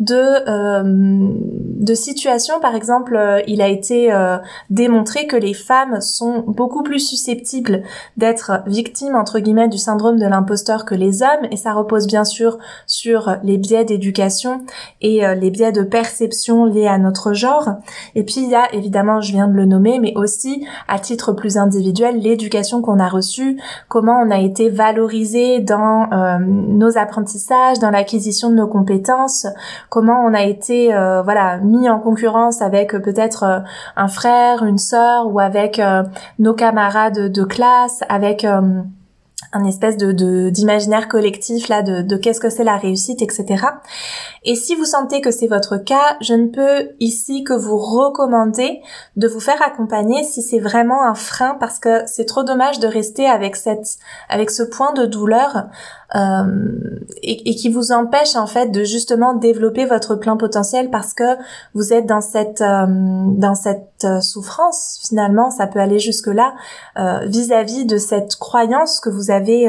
de 0.00 0.14
euh, 0.14 0.82
de 0.84 1.94
situations. 1.94 2.60
Par 2.60 2.74
exemple, 2.74 3.16
euh, 3.16 3.40
il 3.46 3.60
a 3.60 3.68
été 3.68 4.10
démontré 4.70 5.26
que 5.26 5.36
les 5.36 5.54
femmes 5.54 6.00
sont 6.00 6.44
beaucoup 6.46 6.82
plus 6.82 6.98
susceptibles 6.98 7.82
d'être 8.16 8.62
victimes 8.66 9.14
entre 9.14 9.38
guillemets 9.38 9.68
du 9.68 9.78
syndrome 9.78 10.18
de 10.18 10.26
l'imposteur 10.26 10.84
que 10.84 10.94
les 10.94 11.22
hommes, 11.22 11.46
et 11.50 11.56
ça 11.56 11.72
repose 11.72 12.06
bien 12.06 12.24
sûr 12.24 12.58
sur 12.86 13.36
les 13.42 13.58
biais 13.58 13.84
d'éducation 13.84 14.62
et 15.00 15.22
les 15.34 15.50
biais 15.50 15.72
de 15.72 15.82
perception 15.82 16.64
liés 16.64 16.86
à 16.86 16.98
notre 16.98 17.32
genre. 17.32 17.68
Et 18.14 18.24
puis 18.24 18.36
il 18.38 18.50
y 18.50 18.54
a 18.54 18.72
évidemment, 18.74 19.20
je 19.20 19.32
viens 19.32 19.48
de 19.48 19.54
le 19.54 19.66
nommer, 19.66 19.98
mais 19.98 20.12
aussi 20.16 20.66
à 20.88 20.98
titre 20.98 21.32
plus 21.32 21.56
individuel, 21.56 22.18
l'éducation 22.18 22.63
qu'on 22.72 22.98
a 22.98 23.08
reçue, 23.08 23.60
comment 23.88 24.20
on 24.20 24.30
a 24.30 24.38
été 24.38 24.70
valorisé 24.70 25.60
dans 25.60 26.10
euh, 26.12 26.38
nos 26.38 26.98
apprentissages, 26.98 27.78
dans 27.78 27.90
l'acquisition 27.90 28.50
de 28.50 28.54
nos 28.54 28.66
compétences, 28.66 29.46
comment 29.88 30.24
on 30.24 30.34
a 30.34 30.42
été 30.42 30.94
euh, 30.94 31.22
voilà 31.22 31.58
mis 31.58 31.88
en 31.88 31.98
concurrence 31.98 32.62
avec 32.62 32.94
euh, 32.94 33.00
peut-être 33.00 33.62
un 33.96 34.08
frère, 34.08 34.64
une 34.64 34.78
sœur 34.78 35.32
ou 35.32 35.40
avec 35.40 35.80
nos 36.38 36.54
camarades 36.54 37.30
de 37.32 37.44
classe, 37.44 38.02
avec 38.08 38.46
un 39.54 39.64
espèce 39.64 39.96
de 39.96 40.50
d'imaginaire 40.50 41.08
collectif 41.08 41.68
là 41.68 41.82
de, 41.82 42.02
de 42.02 42.16
qu'est-ce 42.16 42.40
que 42.40 42.50
c'est 42.50 42.64
la 42.64 42.76
réussite 42.76 43.22
etc 43.22 43.64
et 44.44 44.54
si 44.54 44.74
vous 44.74 44.84
sentez 44.84 45.20
que 45.20 45.30
c'est 45.30 45.46
votre 45.46 45.78
cas 45.78 46.16
je 46.20 46.34
ne 46.34 46.48
peux 46.48 46.90
ici 47.00 47.44
que 47.44 47.54
vous 47.54 47.78
recommander 47.78 48.82
de 49.16 49.28
vous 49.28 49.40
faire 49.40 49.62
accompagner 49.62 50.24
si 50.24 50.42
c'est 50.42 50.58
vraiment 50.58 51.06
un 51.06 51.14
frein 51.14 51.56
parce 51.58 51.78
que 51.78 52.02
c'est 52.06 52.26
trop 52.26 52.42
dommage 52.42 52.80
de 52.80 52.88
rester 52.88 53.26
avec 53.26 53.56
cette 53.56 53.96
avec 54.28 54.50
ce 54.50 54.62
point 54.62 54.92
de 54.92 55.06
douleur 55.06 55.68
euh, 56.14 57.00
et, 57.22 57.54
qui 57.56 57.68
vous 57.70 57.90
empêche 57.90 58.36
en 58.36 58.46
fait 58.46 58.68
de 58.68 58.84
justement 58.84 59.34
développer 59.34 59.84
votre 59.84 60.14
plein 60.14 60.36
potentiel 60.36 60.90
parce 60.90 61.12
que 61.12 61.36
vous 61.74 61.92
êtes 61.92 62.06
dans 62.06 62.20
cette 62.20 62.60
euh, 62.60 62.86
dans 62.88 63.56
cette 63.56 64.04
euh, 64.04 64.20
souffrance 64.20 65.00
finalement. 65.08 65.50
Ça 65.50 65.66
peut 65.66 65.80
aller 65.80 65.98
jusque 65.98 66.28
là 66.28 66.54
vis-à-vis 67.26 67.84
de 67.86 67.96
cette 67.96 68.36
croyance 68.36 69.00
que 69.00 69.10
vous 69.10 69.30
avez 69.30 69.68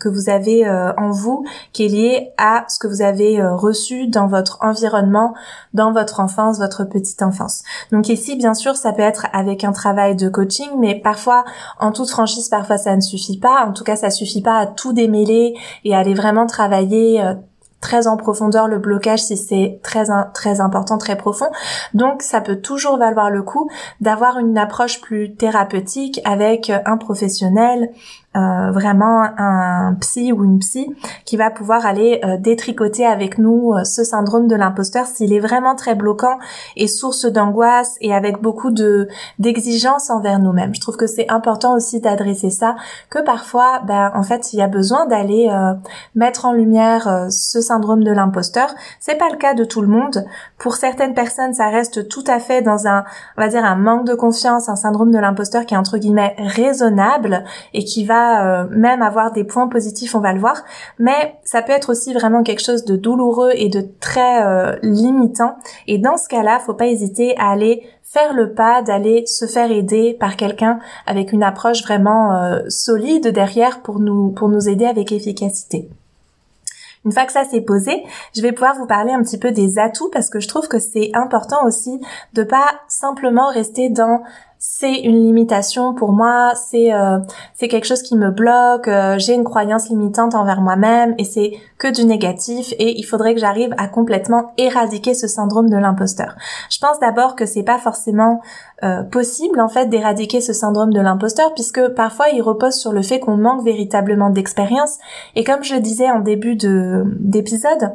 que 0.00 0.08
vous 0.08 0.30
avez 0.30 0.66
en 0.96 1.10
vous 1.10 1.44
qui 1.72 1.84
est 1.84 1.88
liée 1.88 2.32
à 2.38 2.64
ce 2.68 2.78
que 2.78 2.86
vous 2.86 3.02
avez 3.02 3.42
reçu 3.42 4.08
dans 4.08 4.26
votre 4.26 4.58
environnement 4.62 5.34
dans 5.74 5.92
votre 5.92 6.20
enfance 6.20 6.58
votre 6.58 6.84
petite 6.84 7.22
enfance. 7.22 7.62
Donc 7.92 8.08
ici 8.08 8.36
bien 8.36 8.54
sûr 8.54 8.76
ça 8.76 8.92
peut 8.92 9.02
être 9.02 9.26
avec 9.32 9.64
un 9.64 9.72
travail 9.72 10.16
de 10.16 10.28
coaching 10.28 10.70
mais 10.78 10.94
parfois 10.94 11.44
en 11.78 11.92
toute 11.92 12.08
franchise 12.08 12.48
parfois 12.48 12.78
ça 12.78 12.96
ne 12.96 13.02
suffit 13.02 13.38
pas. 13.38 13.66
En 13.66 13.72
tout 13.72 13.84
cas 13.84 13.96
ça 13.96 14.10
suffit 14.10 14.42
pas 14.42 14.58
à 14.58 14.66
tout 14.66 14.92
démêler 14.92 15.54
et 15.84 15.94
aller 15.94 16.14
vraiment 16.14 16.46
travailler 16.46 17.22
euh, 17.22 17.34
très 17.80 18.06
en 18.06 18.16
profondeur 18.16 18.68
le 18.68 18.78
blocage 18.78 19.20
si 19.20 19.36
c'est 19.36 19.80
très 19.82 20.06
très 20.34 20.60
important, 20.60 20.98
très 20.98 21.16
profond. 21.16 21.50
Donc 21.94 22.22
ça 22.22 22.40
peut 22.40 22.56
toujours 22.56 22.98
valoir 22.98 23.30
le 23.30 23.42
coup 23.42 23.70
d'avoir 24.00 24.38
une 24.38 24.58
approche 24.58 25.00
plus 25.00 25.34
thérapeutique 25.34 26.20
avec 26.24 26.72
un 26.84 26.96
professionnel, 26.96 27.90
euh, 28.36 28.70
vraiment 28.70 29.24
un 29.38 29.94
psy 30.00 30.30
ou 30.30 30.44
une 30.44 30.58
psy 30.58 30.94
qui 31.24 31.38
va 31.38 31.50
pouvoir 31.50 31.86
aller 31.86 32.20
euh, 32.22 32.36
détricoter 32.36 33.06
avec 33.06 33.38
nous 33.38 33.72
euh, 33.72 33.84
ce 33.84 34.04
syndrome 34.04 34.46
de 34.46 34.54
l'imposteur 34.54 35.06
s'il 35.06 35.32
est 35.32 35.40
vraiment 35.40 35.74
très 35.74 35.94
bloquant 35.94 36.38
et 36.76 36.86
source 36.86 37.24
d'angoisse 37.24 37.96
et 38.02 38.14
avec 38.14 38.42
beaucoup 38.42 38.70
de 38.70 39.08
d'exigence 39.38 40.10
envers 40.10 40.38
nous-mêmes. 40.38 40.74
Je 40.74 40.80
trouve 40.80 40.96
que 40.96 41.06
c'est 41.06 41.30
important 41.30 41.74
aussi 41.74 42.00
d'adresser 42.00 42.50
ça, 42.50 42.76
que 43.08 43.20
parfois, 43.20 43.80
ben, 43.86 44.12
en 44.14 44.22
fait, 44.22 44.52
il 44.52 44.58
y 44.58 44.62
a 44.62 44.68
besoin 44.68 45.06
d'aller 45.06 45.50
mettre 46.14 46.44
en 46.44 46.52
lumière 46.52 47.28
ce 47.30 47.60
syndrome 47.60 48.04
de 48.04 48.10
l'imposteur. 48.10 48.74
C'est 49.00 49.16
pas 49.16 49.28
le 49.30 49.36
cas 49.36 49.54
de 49.54 49.64
tout 49.64 49.80
le 49.80 49.88
monde. 49.88 50.26
Pour 50.58 50.76
certaines 50.76 51.14
personnes, 51.14 51.54
ça 51.54 51.68
reste 51.68 52.08
tout 52.08 52.24
à 52.26 52.38
fait 52.38 52.62
dans 52.62 52.86
un, 52.86 53.04
on 53.36 53.42
va 53.42 53.48
dire, 53.48 53.64
un 53.64 53.76
manque 53.76 54.06
de 54.06 54.14
confiance, 54.14 54.68
un 54.68 54.76
syndrome 54.76 55.10
de 55.10 55.18
l'imposteur 55.18 55.66
qui 55.66 55.74
est 55.74 55.78
entre 55.78 55.98
guillemets 55.98 56.34
raisonnable 56.38 57.44
et 57.72 57.84
qui 57.84 58.04
va 58.04 58.25
euh, 58.26 58.66
même 58.70 59.02
avoir 59.02 59.32
des 59.32 59.44
points 59.44 59.68
positifs, 59.68 60.14
on 60.14 60.20
va 60.20 60.32
le 60.32 60.40
voir, 60.40 60.62
mais 60.98 61.36
ça 61.44 61.62
peut 61.62 61.72
être 61.72 61.90
aussi 61.90 62.14
vraiment 62.14 62.42
quelque 62.42 62.62
chose 62.62 62.84
de 62.84 62.96
douloureux 62.96 63.52
et 63.54 63.68
de 63.68 63.84
très 64.00 64.44
euh, 64.44 64.76
limitant. 64.82 65.56
Et 65.86 65.98
dans 65.98 66.16
ce 66.16 66.28
cas-là, 66.28 66.58
faut 66.60 66.74
pas 66.74 66.86
hésiter 66.86 67.36
à 67.38 67.50
aller 67.50 67.82
faire 68.02 68.34
le 68.34 68.54
pas 68.54 68.82
d'aller 68.82 69.26
se 69.26 69.46
faire 69.46 69.70
aider 69.70 70.16
par 70.18 70.36
quelqu'un 70.36 70.78
avec 71.06 71.32
une 71.32 71.42
approche 71.42 71.82
vraiment 71.82 72.34
euh, 72.34 72.60
solide 72.68 73.28
derrière 73.28 73.82
pour 73.82 73.98
nous 73.98 74.30
pour 74.30 74.48
nous 74.48 74.68
aider 74.68 74.86
avec 74.86 75.12
efficacité. 75.12 75.88
Une 77.06 77.12
fois 77.12 77.24
que 77.24 77.32
ça 77.32 77.44
s'est 77.44 77.60
posé, 77.60 78.02
je 78.34 78.42
vais 78.42 78.50
pouvoir 78.50 78.76
vous 78.76 78.86
parler 78.86 79.12
un 79.12 79.22
petit 79.22 79.38
peu 79.38 79.52
des 79.52 79.78
atouts 79.78 80.10
parce 80.12 80.28
que 80.28 80.40
je 80.40 80.48
trouve 80.48 80.66
que 80.66 80.80
c'est 80.80 81.10
important 81.14 81.64
aussi 81.64 82.00
de 82.32 82.42
pas 82.42 82.66
simplement 82.88 83.48
rester 83.48 83.90
dans 83.90 84.22
c'est 84.68 85.00
une 85.00 85.22
limitation. 85.22 85.94
Pour 85.94 86.12
moi, 86.12 86.52
c'est 86.54 86.92
euh, 86.92 87.18
c'est 87.54 87.68
quelque 87.68 87.86
chose 87.86 88.02
qui 88.02 88.16
me 88.16 88.30
bloque, 88.30 88.88
euh, 88.88 89.16
j'ai 89.16 89.32
une 89.32 89.44
croyance 89.44 89.88
limitante 89.88 90.34
envers 90.34 90.60
moi-même 90.60 91.14
et 91.18 91.24
c'est 91.24 91.52
que 91.78 91.88
du 91.88 92.04
négatif 92.04 92.74
et 92.78 92.98
il 92.98 93.04
faudrait 93.04 93.34
que 93.34 93.40
j'arrive 93.40 93.72
à 93.78 93.86
complètement 93.86 94.52
éradiquer 94.58 95.14
ce 95.14 95.28
syndrome 95.28 95.70
de 95.70 95.76
l'imposteur. 95.76 96.34
Je 96.68 96.78
pense 96.78 96.98
d'abord 96.98 97.36
que 97.36 97.46
c'est 97.46 97.62
pas 97.62 97.78
forcément 97.78 98.40
euh, 98.82 99.04
possible 99.04 99.60
en 99.60 99.68
fait 99.68 99.86
d'éradiquer 99.86 100.40
ce 100.40 100.52
syndrome 100.52 100.92
de 100.92 101.00
l'imposteur 101.00 101.54
puisque 101.54 101.86
parfois 101.94 102.28
il 102.30 102.42
repose 102.42 102.74
sur 102.74 102.92
le 102.92 103.02
fait 103.02 103.20
qu'on 103.20 103.36
manque 103.36 103.64
véritablement 103.64 104.30
d'expérience. 104.30 104.98
Et 105.36 105.44
comme 105.44 105.62
je 105.62 105.74
le 105.74 105.80
disais 105.80 106.10
en 106.10 106.18
début 106.18 106.56
de 106.56 107.04
d'épisode, 107.20 107.92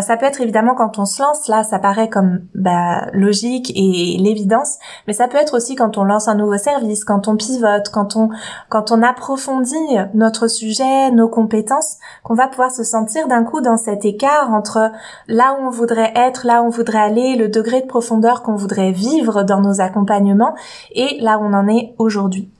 ça 0.00 0.16
peut 0.16 0.26
être 0.26 0.40
évidemment 0.40 0.74
quand 0.74 0.98
on 0.98 1.04
se 1.04 1.22
lance 1.22 1.46
là 1.46 1.62
ça 1.62 1.78
paraît 1.78 2.08
comme 2.08 2.40
bah, 2.54 3.06
logique 3.12 3.70
et 3.76 4.16
l'évidence, 4.18 4.78
mais 5.06 5.12
ça 5.12 5.28
peut 5.28 5.38
être 5.38 5.54
aussi 5.54 5.74
quand 5.74 5.98
on 5.98 6.05
lance 6.06 6.28
un 6.28 6.34
nouveau 6.34 6.58
service, 6.58 7.04
quand 7.04 7.28
on 7.28 7.36
pivote, 7.36 7.90
quand 7.92 8.16
on, 8.16 8.30
quand 8.68 8.90
on 8.92 9.02
approfondit 9.02 9.74
notre 10.14 10.48
sujet, 10.48 11.10
nos 11.10 11.28
compétences, 11.28 11.96
qu'on 12.22 12.34
va 12.34 12.48
pouvoir 12.48 12.70
se 12.70 12.84
sentir 12.84 13.28
d'un 13.28 13.44
coup 13.44 13.60
dans 13.60 13.76
cet 13.76 14.04
écart 14.04 14.52
entre 14.52 14.90
là 15.28 15.56
où 15.58 15.66
on 15.66 15.70
voudrait 15.70 16.12
être, 16.14 16.46
là 16.46 16.62
où 16.62 16.66
on 16.66 16.70
voudrait 16.70 17.00
aller, 17.00 17.36
le 17.36 17.48
degré 17.48 17.82
de 17.82 17.86
profondeur 17.86 18.42
qu'on 18.42 18.56
voudrait 18.56 18.92
vivre 18.92 19.42
dans 19.42 19.60
nos 19.60 19.80
accompagnements 19.80 20.54
et 20.92 21.18
là 21.20 21.38
où 21.38 21.42
on 21.42 21.52
en 21.52 21.68
est 21.68 21.94
aujourd'hui. 21.98 22.50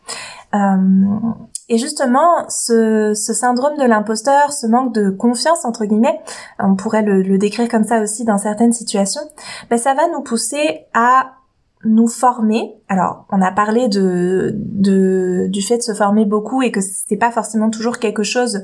Euh, 0.55 0.77
et 1.69 1.79
justement, 1.79 2.49
ce, 2.49 3.13
syndrome 3.15 3.77
de 3.77 3.85
l'imposteur, 3.85 4.53
ce 4.53 4.67
manque 4.69 4.95
de 4.95 5.11
confiance 5.11 5.65
entre 5.65 5.85
guillemets, 5.85 6.21
on 6.61 6.77
pourrait 6.77 7.03
le, 7.03 7.23
le 7.23 7.39
décrire 7.39 7.69
comme 7.69 7.83
ça 7.83 8.01
aussi 8.01 8.25
dans 8.25 8.39
certaines 8.39 8.73
situations, 8.73 9.23
ben 9.69 9.79
ça 9.79 9.95
va 9.95 10.09
nous 10.09 10.21
pousser 10.21 10.87
à 10.95 11.33
nous 11.87 12.09
former. 12.09 12.75
Alors, 12.89 13.27
on 13.31 13.41
a 13.41 13.51
parlé 13.51 13.89
de, 13.89 14.53
de 14.57 15.47
du 15.49 15.63
fait 15.63 15.79
de 15.79 15.83
se 15.83 15.95
former 15.95 16.25
beaucoup 16.25 16.63
et 16.63 16.71
que 16.71 16.81
c'est 16.81 17.17
pas 17.17 17.31
forcément 17.31 17.71
toujours 17.71 17.99
quelque 17.99 18.23
chose 18.23 18.63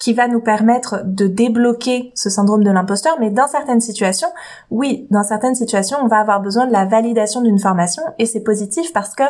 qui 0.00 0.14
va 0.14 0.26
nous 0.28 0.40
permettre 0.40 1.02
de 1.04 1.26
débloquer 1.26 2.10
ce 2.14 2.30
syndrome 2.30 2.64
de 2.64 2.70
l'imposteur, 2.70 3.18
mais 3.20 3.30
dans 3.30 3.46
certaines 3.46 3.82
situations, 3.82 4.28
oui, 4.70 5.06
dans 5.10 5.22
certaines 5.22 5.54
situations, 5.54 5.98
on 6.02 6.08
va 6.08 6.16
avoir 6.16 6.40
besoin 6.40 6.66
de 6.66 6.72
la 6.72 6.86
validation 6.86 7.42
d'une 7.42 7.58
formation 7.58 8.02
et 8.18 8.24
c'est 8.24 8.40
positif 8.40 8.94
parce 8.94 9.14
que 9.14 9.22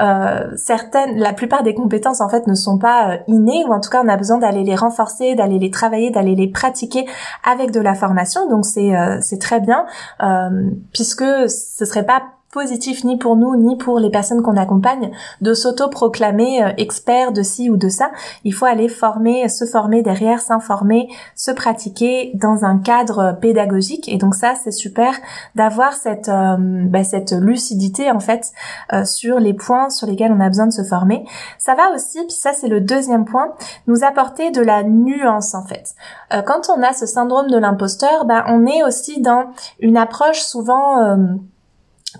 euh, 0.00 0.50
certaines, 0.56 1.18
la 1.18 1.34
plupart 1.34 1.62
des 1.62 1.74
compétences 1.74 2.22
en 2.22 2.30
fait 2.30 2.46
ne 2.46 2.54
sont 2.54 2.78
pas 2.78 3.10
euh, 3.10 3.16
innées 3.28 3.64
ou 3.68 3.72
en 3.72 3.80
tout 3.80 3.90
cas 3.90 4.02
on 4.02 4.08
a 4.08 4.16
besoin 4.16 4.38
d'aller 4.38 4.64
les 4.64 4.74
renforcer, 4.74 5.34
d'aller 5.34 5.58
les 5.58 5.70
travailler, 5.70 6.10
d'aller 6.10 6.34
les 6.34 6.48
pratiquer 6.50 7.06
avec 7.44 7.70
de 7.70 7.80
la 7.80 7.94
formation. 7.94 8.48
Donc 8.48 8.64
c'est 8.64 8.96
euh, 8.96 9.18
c'est 9.20 9.38
très 9.38 9.60
bien 9.60 9.84
euh, 10.22 10.70
puisque 10.94 11.24
ce 11.48 11.84
serait 11.84 12.06
pas 12.06 12.22
positif 12.54 13.02
ni 13.02 13.18
pour 13.18 13.34
nous 13.36 13.56
ni 13.56 13.76
pour 13.76 13.98
les 13.98 14.10
personnes 14.10 14.40
qu'on 14.40 14.56
accompagne 14.56 15.10
de 15.40 15.54
s'auto-proclamer 15.54 16.62
euh, 16.62 16.68
expert 16.78 17.32
de 17.32 17.42
ci 17.42 17.68
ou 17.68 17.76
de 17.76 17.88
ça. 17.88 18.12
Il 18.44 18.54
faut 18.54 18.64
aller 18.64 18.88
former, 18.88 19.48
se 19.48 19.66
former 19.66 20.02
derrière, 20.02 20.40
s'informer, 20.40 21.08
se 21.34 21.50
pratiquer 21.50 22.30
dans 22.34 22.64
un 22.64 22.78
cadre 22.78 23.36
pédagogique. 23.40 24.08
Et 24.08 24.18
donc 24.18 24.36
ça, 24.36 24.54
c'est 24.54 24.70
super 24.70 25.14
d'avoir 25.56 25.94
cette 25.94 26.28
euh, 26.28 26.56
bah, 26.58 27.02
cette 27.02 27.32
lucidité 27.32 28.10
en 28.12 28.20
fait 28.20 28.52
euh, 28.92 29.04
sur 29.04 29.40
les 29.40 29.52
points 29.52 29.90
sur 29.90 30.06
lesquels 30.06 30.32
on 30.32 30.40
a 30.40 30.48
besoin 30.48 30.68
de 30.68 30.72
se 30.72 30.84
former. 30.84 31.26
Ça 31.58 31.74
va 31.74 31.92
aussi, 31.92 32.20
ça 32.30 32.52
c'est 32.52 32.68
le 32.68 32.80
deuxième 32.80 33.24
point, 33.24 33.54
nous 33.88 34.04
apporter 34.04 34.52
de 34.52 34.62
la 34.62 34.84
nuance 34.84 35.54
en 35.54 35.64
fait. 35.64 35.94
quand 36.46 36.70
on 36.70 36.82
a 36.82 36.92
ce 36.92 37.06
syndrome 37.06 37.48
de 37.50 37.58
l'imposteur, 37.58 38.24
bah, 38.26 38.44
on 38.48 38.64
est 38.66 38.84
aussi 38.84 39.20
dans 39.20 39.46
une 39.80 39.96
approche 39.96 40.40
souvent 40.40 41.16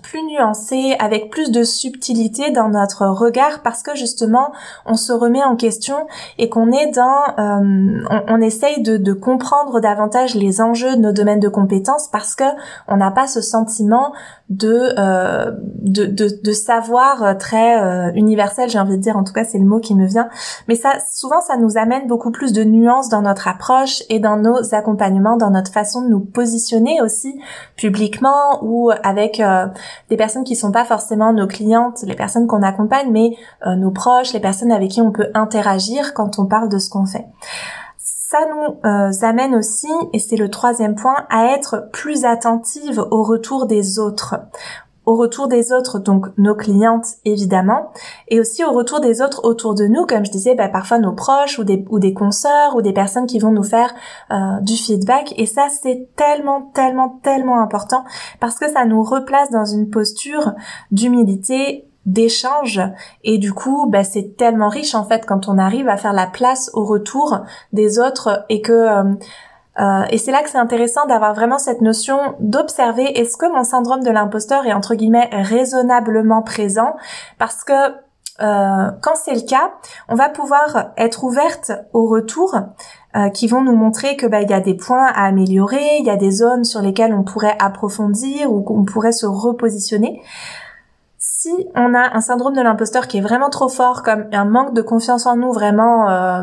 plus 0.01 0.23
nuancé, 0.23 0.95
avec 0.99 1.29
plus 1.29 1.51
de 1.51 1.63
subtilité 1.63 2.51
dans 2.51 2.69
notre 2.69 3.05
regard 3.05 3.61
parce 3.63 3.83
que 3.83 3.95
justement 3.95 4.51
on 4.85 4.95
se 4.95 5.13
remet 5.13 5.43
en 5.43 5.55
question 5.55 5.95
et 6.37 6.49
qu'on 6.49 6.71
est 6.71 6.91
dans, 6.91 7.21
euh, 7.39 8.03
on, 8.27 8.41
essaye 8.41 8.81
de, 8.81 8.97
de, 8.97 9.13
comprendre 9.13 9.79
davantage 9.79 10.35
les 10.35 10.61
enjeux 10.61 10.95
de 10.95 11.01
nos 11.01 11.11
domaines 11.11 11.39
de 11.39 11.49
compétences 11.49 12.07
parce 12.07 12.35
que 12.35 12.43
on 12.87 12.97
n'a 12.97 13.11
pas 13.11 13.27
ce 13.27 13.41
sentiment 13.41 14.13
de, 14.49 14.93
euh, 14.97 15.51
de, 15.81 16.05
de, 16.05 16.29
de, 16.43 16.51
savoir 16.51 17.37
très 17.37 17.81
euh, 17.81 18.11
universel, 18.13 18.69
j'ai 18.69 18.79
envie 18.79 18.97
de 18.97 19.01
dire, 19.01 19.17
en 19.17 19.23
tout 19.23 19.33
cas 19.33 19.43
c'est 19.43 19.57
le 19.57 19.65
mot 19.65 19.79
qui 19.79 19.95
me 19.95 20.05
vient, 20.05 20.29
mais 20.67 20.75
ça 20.75 20.93
souvent 21.11 21.41
ça 21.41 21.57
nous 21.57 21.77
amène 21.77 22.07
beaucoup 22.07 22.31
plus 22.31 22.53
de 22.53 22.63
nuances 22.63 23.09
dans 23.09 23.21
notre 23.21 23.47
approche 23.47 24.03
et 24.09 24.19
dans 24.19 24.37
nos 24.37 24.73
accompagnements, 24.73 25.37
dans 25.37 25.49
notre 25.49 25.71
façon 25.71 26.01
de 26.01 26.09
nous 26.09 26.19
positionner 26.19 27.01
aussi 27.01 27.39
publiquement 27.75 28.59
ou 28.61 28.91
avec 29.03 29.39
euh, 29.39 29.67
des 30.09 30.17
personnes 30.17 30.43
qui 30.43 30.55
sont 30.55 30.71
pas 30.71 30.85
forcément 30.85 31.33
nos 31.33 31.47
clientes, 31.47 32.03
les 32.03 32.15
personnes 32.15 32.47
qu'on 32.47 32.63
accompagne, 32.63 33.11
mais 33.11 33.37
euh, 33.65 33.75
nos 33.75 33.91
proches, 33.91 34.33
les 34.33 34.39
personnes 34.39 34.71
avec 34.71 34.91
qui 34.91 35.01
on 35.01 35.11
peut 35.11 35.29
interagir 35.33 36.13
quand 36.13 36.39
on 36.39 36.45
parle 36.45 36.69
de 36.69 36.77
ce 36.77 36.89
qu'on 36.89 37.05
fait. 37.05 37.25
Ça 37.97 38.39
nous 38.49 38.89
euh, 38.89 39.11
amène 39.21 39.55
aussi, 39.55 39.91
et 40.11 40.19
c'est 40.19 40.35
le 40.35 40.49
troisième 40.49 40.95
point, 40.95 41.25
à 41.29 41.53
être 41.53 41.89
plus 41.91 42.25
attentive 42.25 42.99
au 43.11 43.23
retour 43.23 43.67
des 43.67 43.99
autres 43.99 44.35
au 45.05 45.15
retour 45.15 45.47
des 45.47 45.71
autres, 45.71 45.99
donc 45.99 46.27
nos 46.37 46.55
clientes 46.55 47.05
évidemment, 47.25 47.91
et 48.27 48.39
aussi 48.39 48.63
au 48.63 48.71
retour 48.71 48.99
des 48.99 49.21
autres 49.21 49.41
autour 49.43 49.75
de 49.75 49.85
nous, 49.85 50.05
comme 50.05 50.25
je 50.25 50.31
disais, 50.31 50.55
bah, 50.55 50.67
parfois 50.67 50.99
nos 50.99 51.13
proches 51.13 51.59
ou 51.59 51.63
des, 51.63 51.85
ou 51.89 51.99
des 51.99 52.13
consoeurs 52.13 52.75
ou 52.75 52.81
des 52.81 52.93
personnes 52.93 53.27
qui 53.27 53.39
vont 53.39 53.51
nous 53.51 53.63
faire 53.63 53.93
euh, 54.31 54.59
du 54.61 54.75
feedback. 54.75 55.33
Et 55.37 55.45
ça, 55.45 55.67
c'est 55.69 56.09
tellement, 56.15 56.71
tellement, 56.73 57.19
tellement 57.23 57.61
important 57.61 58.03
parce 58.39 58.55
que 58.55 58.69
ça 58.69 58.85
nous 58.85 59.03
replace 59.03 59.51
dans 59.51 59.65
une 59.65 59.89
posture 59.89 60.53
d'humilité 60.91 61.87
d'échange 62.05 62.79
et 63.23 63.39
du 63.39 63.51
coup 63.51 63.87
bah, 63.89 64.03
c'est 64.03 64.37
tellement 64.37 64.69
riche 64.69 64.93
en 64.93 65.05
fait 65.05 65.25
quand 65.25 65.47
on 65.47 65.57
arrive 65.57 65.89
à 65.89 65.97
faire 65.97 66.13
la 66.13 66.27
place 66.27 66.69
au 66.75 66.85
retour 66.85 67.39
des 67.73 67.97
autres 67.97 68.45
et 68.49 68.61
que 68.61 68.73
euh, 68.73 69.15
euh, 69.79 70.03
et 70.09 70.17
c'est 70.17 70.31
là 70.31 70.41
que 70.41 70.49
c'est 70.49 70.57
intéressant 70.57 71.05
d'avoir 71.05 71.33
vraiment 71.33 71.57
cette 71.57 71.81
notion 71.81 72.35
d'observer 72.39 73.19
est-ce 73.19 73.37
que 73.37 73.51
mon 73.51 73.63
syndrome 73.63 74.03
de 74.03 74.09
l'imposteur 74.09 74.65
est 74.65 74.73
entre 74.73 74.95
guillemets 74.95 75.29
raisonnablement 75.31 76.41
présent? 76.41 76.95
Parce 77.37 77.63
que 77.63 77.73
euh, 78.41 78.91
quand 79.01 79.15
c'est 79.15 79.33
le 79.33 79.47
cas, 79.47 79.71
on 80.09 80.15
va 80.15 80.29
pouvoir 80.29 80.91
être 80.97 81.23
ouverte 81.23 81.71
au 81.93 82.05
retour 82.05 82.55
euh, 83.15 83.29
qui 83.29 83.47
vont 83.47 83.61
nous 83.61 83.75
montrer 83.75 84.17
que 84.17 84.25
bah, 84.25 84.41
il 84.41 84.49
y 84.49 84.53
a 84.53 84.59
des 84.59 84.73
points 84.73 85.05
à 85.07 85.25
améliorer, 85.25 85.97
il 85.99 86.05
y 86.05 86.09
a 86.09 86.17
des 86.17 86.31
zones 86.31 86.65
sur 86.65 86.81
lesquelles 86.81 87.13
on 87.13 87.23
pourrait 87.23 87.55
approfondir 87.59 88.51
ou 88.51 88.61
qu'on 88.61 88.83
pourrait 88.83 89.13
se 89.13 89.25
repositionner 89.25 90.21
si 91.45 91.67
on 91.75 91.93
a 91.93 92.15
un 92.15 92.21
syndrome 92.21 92.55
de 92.55 92.61
l'imposteur 92.61 93.07
qui 93.07 93.19
est 93.19 93.21
vraiment 93.21 93.51
trop 93.51 93.69
fort, 93.69 94.01
comme 94.01 94.25
un 94.31 94.45
manque 94.45 94.73
de 94.73 94.81
confiance 94.81 95.27
en 95.27 95.35
nous, 95.35 95.51
vraiment, 95.51 96.09
euh, 96.09 96.41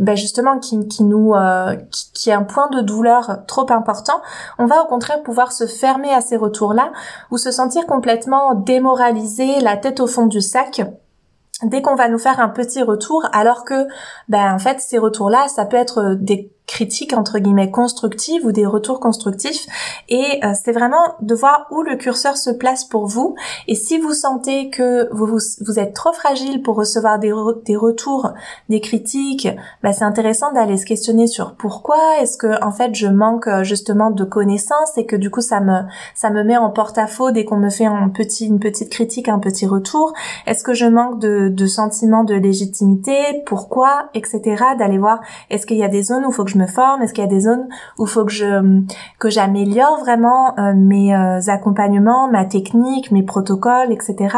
ben 0.00 0.16
justement, 0.16 0.58
qui, 0.58 0.88
qui 0.88 1.04
nous, 1.04 1.32
euh, 1.34 1.76
qui, 1.92 2.12
qui, 2.12 2.30
est 2.30 2.32
un 2.32 2.42
point 2.42 2.68
de 2.70 2.80
douleur 2.80 3.44
trop 3.46 3.70
important, 3.70 4.20
on 4.58 4.66
va 4.66 4.82
au 4.82 4.86
contraire 4.86 5.22
pouvoir 5.22 5.52
se 5.52 5.66
fermer 5.66 6.12
à 6.12 6.20
ces 6.20 6.36
retours-là 6.36 6.90
ou 7.30 7.38
se 7.38 7.52
sentir 7.52 7.86
complètement 7.86 8.54
démoralisé, 8.54 9.60
la 9.60 9.76
tête 9.76 10.00
au 10.00 10.08
fond 10.08 10.26
du 10.26 10.40
sac 10.40 10.82
dès 11.62 11.80
qu'on 11.80 11.94
va 11.94 12.08
nous 12.08 12.18
faire 12.18 12.40
un 12.40 12.48
petit 12.48 12.82
retour, 12.82 13.24
alors 13.32 13.64
que, 13.64 13.86
ben 14.28 14.52
en 14.52 14.58
fait, 14.58 14.80
ces 14.80 14.98
retours-là, 14.98 15.46
ça 15.46 15.64
peut 15.64 15.76
être 15.76 16.16
des 16.18 16.50
critiques 16.72 17.12
entre 17.12 17.38
guillemets 17.38 17.70
constructives 17.70 18.46
ou 18.46 18.52
des 18.52 18.64
retours 18.64 18.98
constructifs. 18.98 19.66
Et 20.08 20.40
euh, 20.42 20.52
c'est 20.54 20.72
vraiment 20.72 21.14
de 21.20 21.34
voir 21.34 21.66
où 21.70 21.82
le 21.82 21.96
curseur 21.96 22.38
se 22.38 22.48
place 22.48 22.84
pour 22.84 23.06
vous. 23.06 23.34
Et 23.68 23.74
si 23.74 23.98
vous 23.98 24.14
sentez 24.14 24.70
que 24.70 25.12
vous, 25.12 25.26
vous, 25.26 25.78
êtes 25.78 25.92
trop 25.92 26.14
fragile 26.14 26.62
pour 26.62 26.76
recevoir 26.76 27.18
des, 27.18 27.32
des 27.66 27.76
retours, 27.76 28.32
des 28.70 28.80
critiques, 28.80 29.48
bah, 29.82 29.92
c'est 29.92 30.04
intéressant 30.04 30.50
d'aller 30.52 30.78
se 30.78 30.86
questionner 30.86 31.26
sur 31.26 31.56
pourquoi 31.56 31.98
est-ce 32.22 32.38
que 32.38 32.62
en 32.64 32.72
fait 32.72 32.94
je 32.94 33.06
manque 33.06 33.48
euh, 33.48 33.64
justement 33.64 34.10
de 34.10 34.24
connaissances 34.24 34.96
et 34.96 35.04
que 35.04 35.16
du 35.16 35.30
coup 35.30 35.42
ça 35.42 35.60
me 35.60 35.80
ça 36.14 36.30
me 36.30 36.42
met 36.42 36.56
en 36.56 36.70
porte-à-faux 36.70 37.32
dès 37.32 37.44
qu'on 37.44 37.58
me 37.58 37.68
fait 37.68 37.84
un 37.84 38.08
petit 38.08 38.46
une 38.46 38.60
petite 38.60 38.90
critique, 38.90 39.28
un 39.28 39.40
petit 39.40 39.66
retour, 39.66 40.14
est-ce 40.46 40.64
que 40.64 40.72
je 40.72 40.86
manque 40.86 41.18
de, 41.20 41.50
de 41.50 41.66
sentiment 41.66 42.24
de 42.24 42.34
légitimité, 42.34 43.42
pourquoi, 43.44 44.08
etc. 44.14 44.40
D'aller 44.78 44.98
voir 44.98 45.20
est-ce 45.50 45.66
qu'il 45.66 45.76
y 45.76 45.84
a 45.84 45.88
des 45.88 46.02
zones 46.02 46.24
où 46.24 46.30
il 46.30 46.34
faut 46.34 46.44
que 46.44 46.50
je 46.50 46.58
me 46.58 46.61
me 46.62 46.66
forme? 46.66 47.02
Est-ce 47.02 47.12
qu'il 47.12 47.24
y 47.24 47.26
a 47.26 47.30
des 47.30 47.40
zones 47.40 47.68
où 47.98 48.06
faut 48.06 48.24
que 48.24 48.32
je 48.32 48.82
que 49.18 49.28
j'améliore 49.28 49.98
vraiment 50.00 50.58
euh, 50.58 50.72
mes 50.74 51.14
euh, 51.14 51.40
accompagnements, 51.48 52.28
ma 52.28 52.44
technique, 52.44 53.10
mes 53.10 53.22
protocoles, 53.22 53.92
etc. 53.92 54.36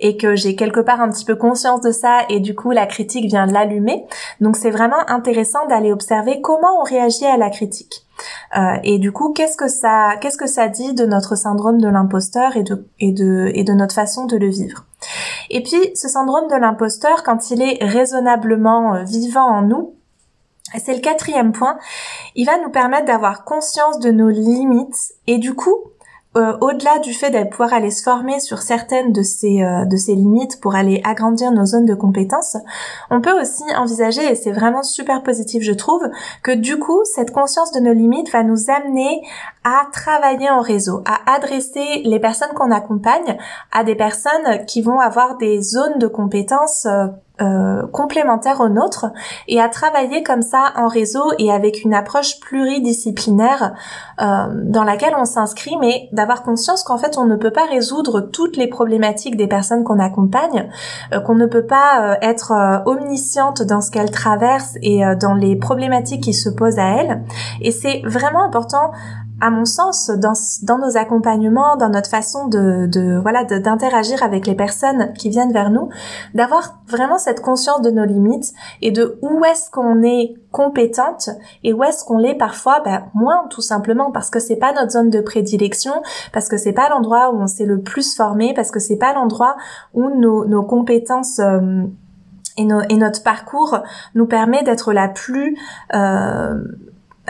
Et 0.00 0.16
que 0.16 0.34
j'ai 0.36 0.56
quelque 0.56 0.80
part 0.80 1.00
un 1.00 1.10
petit 1.10 1.24
peu 1.24 1.36
conscience 1.36 1.80
de 1.80 1.90
ça 1.90 2.20
et 2.28 2.40
du 2.40 2.54
coup 2.54 2.70
la 2.70 2.86
critique 2.86 3.26
vient 3.26 3.46
l'allumer. 3.46 4.04
Donc 4.40 4.56
c'est 4.56 4.70
vraiment 4.70 5.08
intéressant 5.08 5.66
d'aller 5.68 5.92
observer 5.92 6.40
comment 6.40 6.80
on 6.80 6.84
réagit 6.84 7.26
à 7.26 7.36
la 7.36 7.50
critique. 7.50 8.04
Euh, 8.56 8.76
et 8.82 8.98
du 8.98 9.12
coup, 9.12 9.32
qu'est-ce 9.32 9.56
que 9.56 9.68
ça, 9.68 10.14
qu'est-ce 10.20 10.38
que 10.38 10.46
ça 10.46 10.68
dit 10.68 10.94
de 10.94 11.04
notre 11.04 11.36
syndrome 11.36 11.80
de 11.80 11.88
l'imposteur 11.88 12.56
et 12.56 12.62
de, 12.62 12.86
et 12.98 13.12
de, 13.12 13.50
et 13.54 13.64
de 13.64 13.72
notre 13.72 13.94
façon 13.94 14.26
de 14.26 14.36
le 14.36 14.48
vivre? 14.48 14.84
Et 15.50 15.62
puis, 15.62 15.78
ce 15.94 16.08
syndrome 16.08 16.48
de 16.48 16.56
l'imposteur, 16.56 17.22
quand 17.22 17.50
il 17.50 17.62
est 17.62 17.78
raisonnablement 17.84 18.94
euh, 18.94 19.02
vivant 19.04 19.46
en 19.46 19.62
nous, 19.62 19.94
c'est 20.76 20.94
le 20.94 21.00
quatrième 21.00 21.52
point, 21.52 21.78
il 22.34 22.46
va 22.46 22.58
nous 22.58 22.70
permettre 22.70 23.06
d'avoir 23.06 23.44
conscience 23.44 23.98
de 24.00 24.10
nos 24.10 24.28
limites 24.28 25.14
et 25.26 25.38
du 25.38 25.54
coup 25.54 25.76
euh, 26.36 26.56
au-delà 26.60 26.98
du 26.98 27.14
fait 27.14 27.30
de 27.30 27.48
pouvoir 27.48 27.72
aller 27.72 27.90
se 27.90 28.02
former 28.02 28.38
sur 28.38 28.58
certaines 28.58 29.12
de 29.12 29.22
ces 29.22 29.62
euh, 29.62 29.86
de 29.86 29.96
ces 29.96 30.14
limites 30.14 30.60
pour 30.60 30.74
aller 30.74 31.00
agrandir 31.02 31.50
nos 31.52 31.64
zones 31.64 31.86
de 31.86 31.94
compétences, 31.94 32.58
on 33.10 33.22
peut 33.22 33.40
aussi 33.40 33.64
envisager 33.76 34.22
et 34.30 34.34
c'est 34.34 34.52
vraiment 34.52 34.82
super 34.82 35.22
positif 35.22 35.62
je 35.62 35.72
trouve 35.72 36.02
que 36.42 36.52
du 36.52 36.78
coup 36.78 37.00
cette 37.04 37.32
conscience 37.32 37.72
de 37.72 37.80
nos 37.80 37.94
limites 37.94 38.30
va 38.30 38.42
nous 38.42 38.68
amener 38.68 39.22
à 39.64 39.86
travailler 39.90 40.50
en 40.50 40.60
réseau, 40.60 41.02
à 41.06 41.34
adresser 41.34 42.02
les 42.04 42.20
personnes 42.20 42.52
qu'on 42.54 42.70
accompagne 42.72 43.38
à 43.72 43.82
des 43.82 43.94
personnes 43.94 44.66
qui 44.66 44.82
vont 44.82 45.00
avoir 45.00 45.38
des 45.38 45.62
zones 45.62 45.98
de 45.98 46.08
compétences 46.08 46.84
euh, 46.84 47.06
euh, 47.40 47.86
complémentaires 47.92 48.60
aux 48.60 48.68
nôtres 48.68 49.06
et 49.46 49.60
à 49.60 49.68
travailler 49.68 50.22
comme 50.22 50.42
ça 50.42 50.72
en 50.76 50.88
réseau 50.88 51.22
et 51.38 51.52
avec 51.52 51.84
une 51.84 51.94
approche 51.94 52.40
pluridisciplinaire 52.40 53.74
euh, 54.20 54.46
dans 54.64 54.82
laquelle 54.82 55.14
on 55.16 55.24
s'inscrit, 55.24 55.76
mais 55.80 56.08
d'avoir 56.12 56.42
conscience 56.42 56.82
qu'en 56.82 56.98
fait 56.98 57.16
on 57.16 57.26
ne 57.26 57.36
peut 57.36 57.52
pas 57.52 57.66
résoudre 57.66 58.20
toutes 58.20 58.56
les 58.56 58.66
problématiques 58.66 59.36
des 59.36 59.46
personnes 59.46 59.84
qu'on 59.84 60.00
accompagne, 60.00 60.68
euh, 61.12 61.20
qu'on 61.20 61.36
ne 61.36 61.46
peut 61.46 61.66
pas 61.66 62.18
être 62.22 62.82
omnisciente 62.86 63.62
dans 63.62 63.80
ce 63.80 63.90
qu'elles 63.90 64.10
traversent 64.10 64.76
et 64.82 65.02
dans 65.20 65.34
les 65.34 65.56
problématiques 65.56 66.24
qui 66.24 66.34
se 66.34 66.48
posent 66.48 66.78
à 66.78 66.88
elles. 66.96 67.22
Et 67.60 67.70
c'est 67.70 68.02
vraiment 68.04 68.42
important 68.42 68.90
à 69.40 69.50
mon 69.50 69.64
sens, 69.64 70.10
dans, 70.10 70.32
dans 70.62 70.78
nos 70.78 70.96
accompagnements, 70.96 71.76
dans 71.76 71.90
notre 71.90 72.10
façon 72.10 72.48
de, 72.48 72.86
de 72.86 73.18
voilà 73.20 73.44
d'interagir 73.44 74.22
avec 74.22 74.46
les 74.46 74.54
personnes 74.54 75.12
qui 75.12 75.30
viennent 75.30 75.52
vers 75.52 75.70
nous, 75.70 75.90
d'avoir 76.34 76.80
vraiment 76.88 77.18
cette 77.18 77.40
conscience 77.40 77.80
de 77.82 77.90
nos 77.90 78.04
limites 78.04 78.52
et 78.82 78.90
de 78.90 79.18
où 79.22 79.44
est-ce 79.44 79.70
qu'on 79.70 80.02
est 80.02 80.34
compétente 80.50 81.30
et 81.62 81.72
où 81.72 81.84
est-ce 81.84 82.04
qu'on 82.04 82.18
l'est 82.18 82.34
parfois 82.34 82.80
ben, 82.84 83.04
moins 83.14 83.46
tout 83.48 83.60
simplement 83.60 84.10
parce 84.10 84.30
que 84.30 84.40
c'est 84.40 84.56
pas 84.56 84.72
notre 84.72 84.90
zone 84.90 85.10
de 85.10 85.20
prédilection, 85.20 85.92
parce 86.32 86.48
que 86.48 86.56
c'est 86.56 86.72
pas 86.72 86.88
l'endroit 86.88 87.32
où 87.32 87.40
on 87.40 87.46
s'est 87.46 87.66
le 87.66 87.80
plus 87.80 88.16
formé, 88.16 88.54
parce 88.54 88.72
que 88.72 88.80
c'est 88.80 88.96
pas 88.96 89.12
l'endroit 89.12 89.56
où 89.94 90.10
nos, 90.10 90.46
nos 90.46 90.64
compétences 90.64 91.38
euh, 91.38 91.84
et, 92.56 92.64
nos, 92.64 92.80
et, 92.88 92.96
notre 92.96 93.22
parcours 93.22 93.78
nous 94.16 94.26
permet 94.26 94.64
d'être 94.64 94.92
la 94.92 95.08
plus 95.08 95.56
euh, 95.94 96.54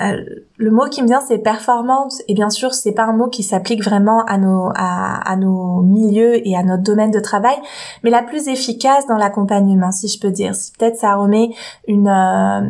euh 0.01 0.25
le 0.59 0.73
mot 0.73 0.87
qui 0.91 1.03
me 1.03 1.07
vient 1.07 1.21
c'est 1.21 1.39
performante 1.39 2.15
et 2.27 2.35
bien 2.35 2.51
sûr 2.51 2.75
c'est 2.75 2.93
pas 2.93 3.05
un 3.05 3.13
mot 3.13 3.29
qui 3.29 3.45
s'applique 3.45 3.83
vraiment 3.83 4.25
à 4.25 4.39
nos 4.39 4.71
à, 4.75 5.31
à, 5.31 5.37
nos 5.37 5.83
milieux 5.83 6.47
et 6.47 6.57
à 6.57 6.65
notre 6.65 6.83
domaine 6.83 7.13
de 7.13 7.21
travail 7.21 7.57
mais 8.03 8.11
la 8.11 8.23
plus 8.23 8.49
efficace 8.49 9.07
dans 9.07 9.17
l'accompagnement 9.17 9.93
si 9.93 10.09
je 10.09 10.19
peux 10.19 10.31
dire. 10.31 10.55
Si 10.55 10.73
peut-être 10.73 10.97
ça 10.97 11.15
remet 11.15 11.51
une 11.87 12.09
euh, 12.09 12.69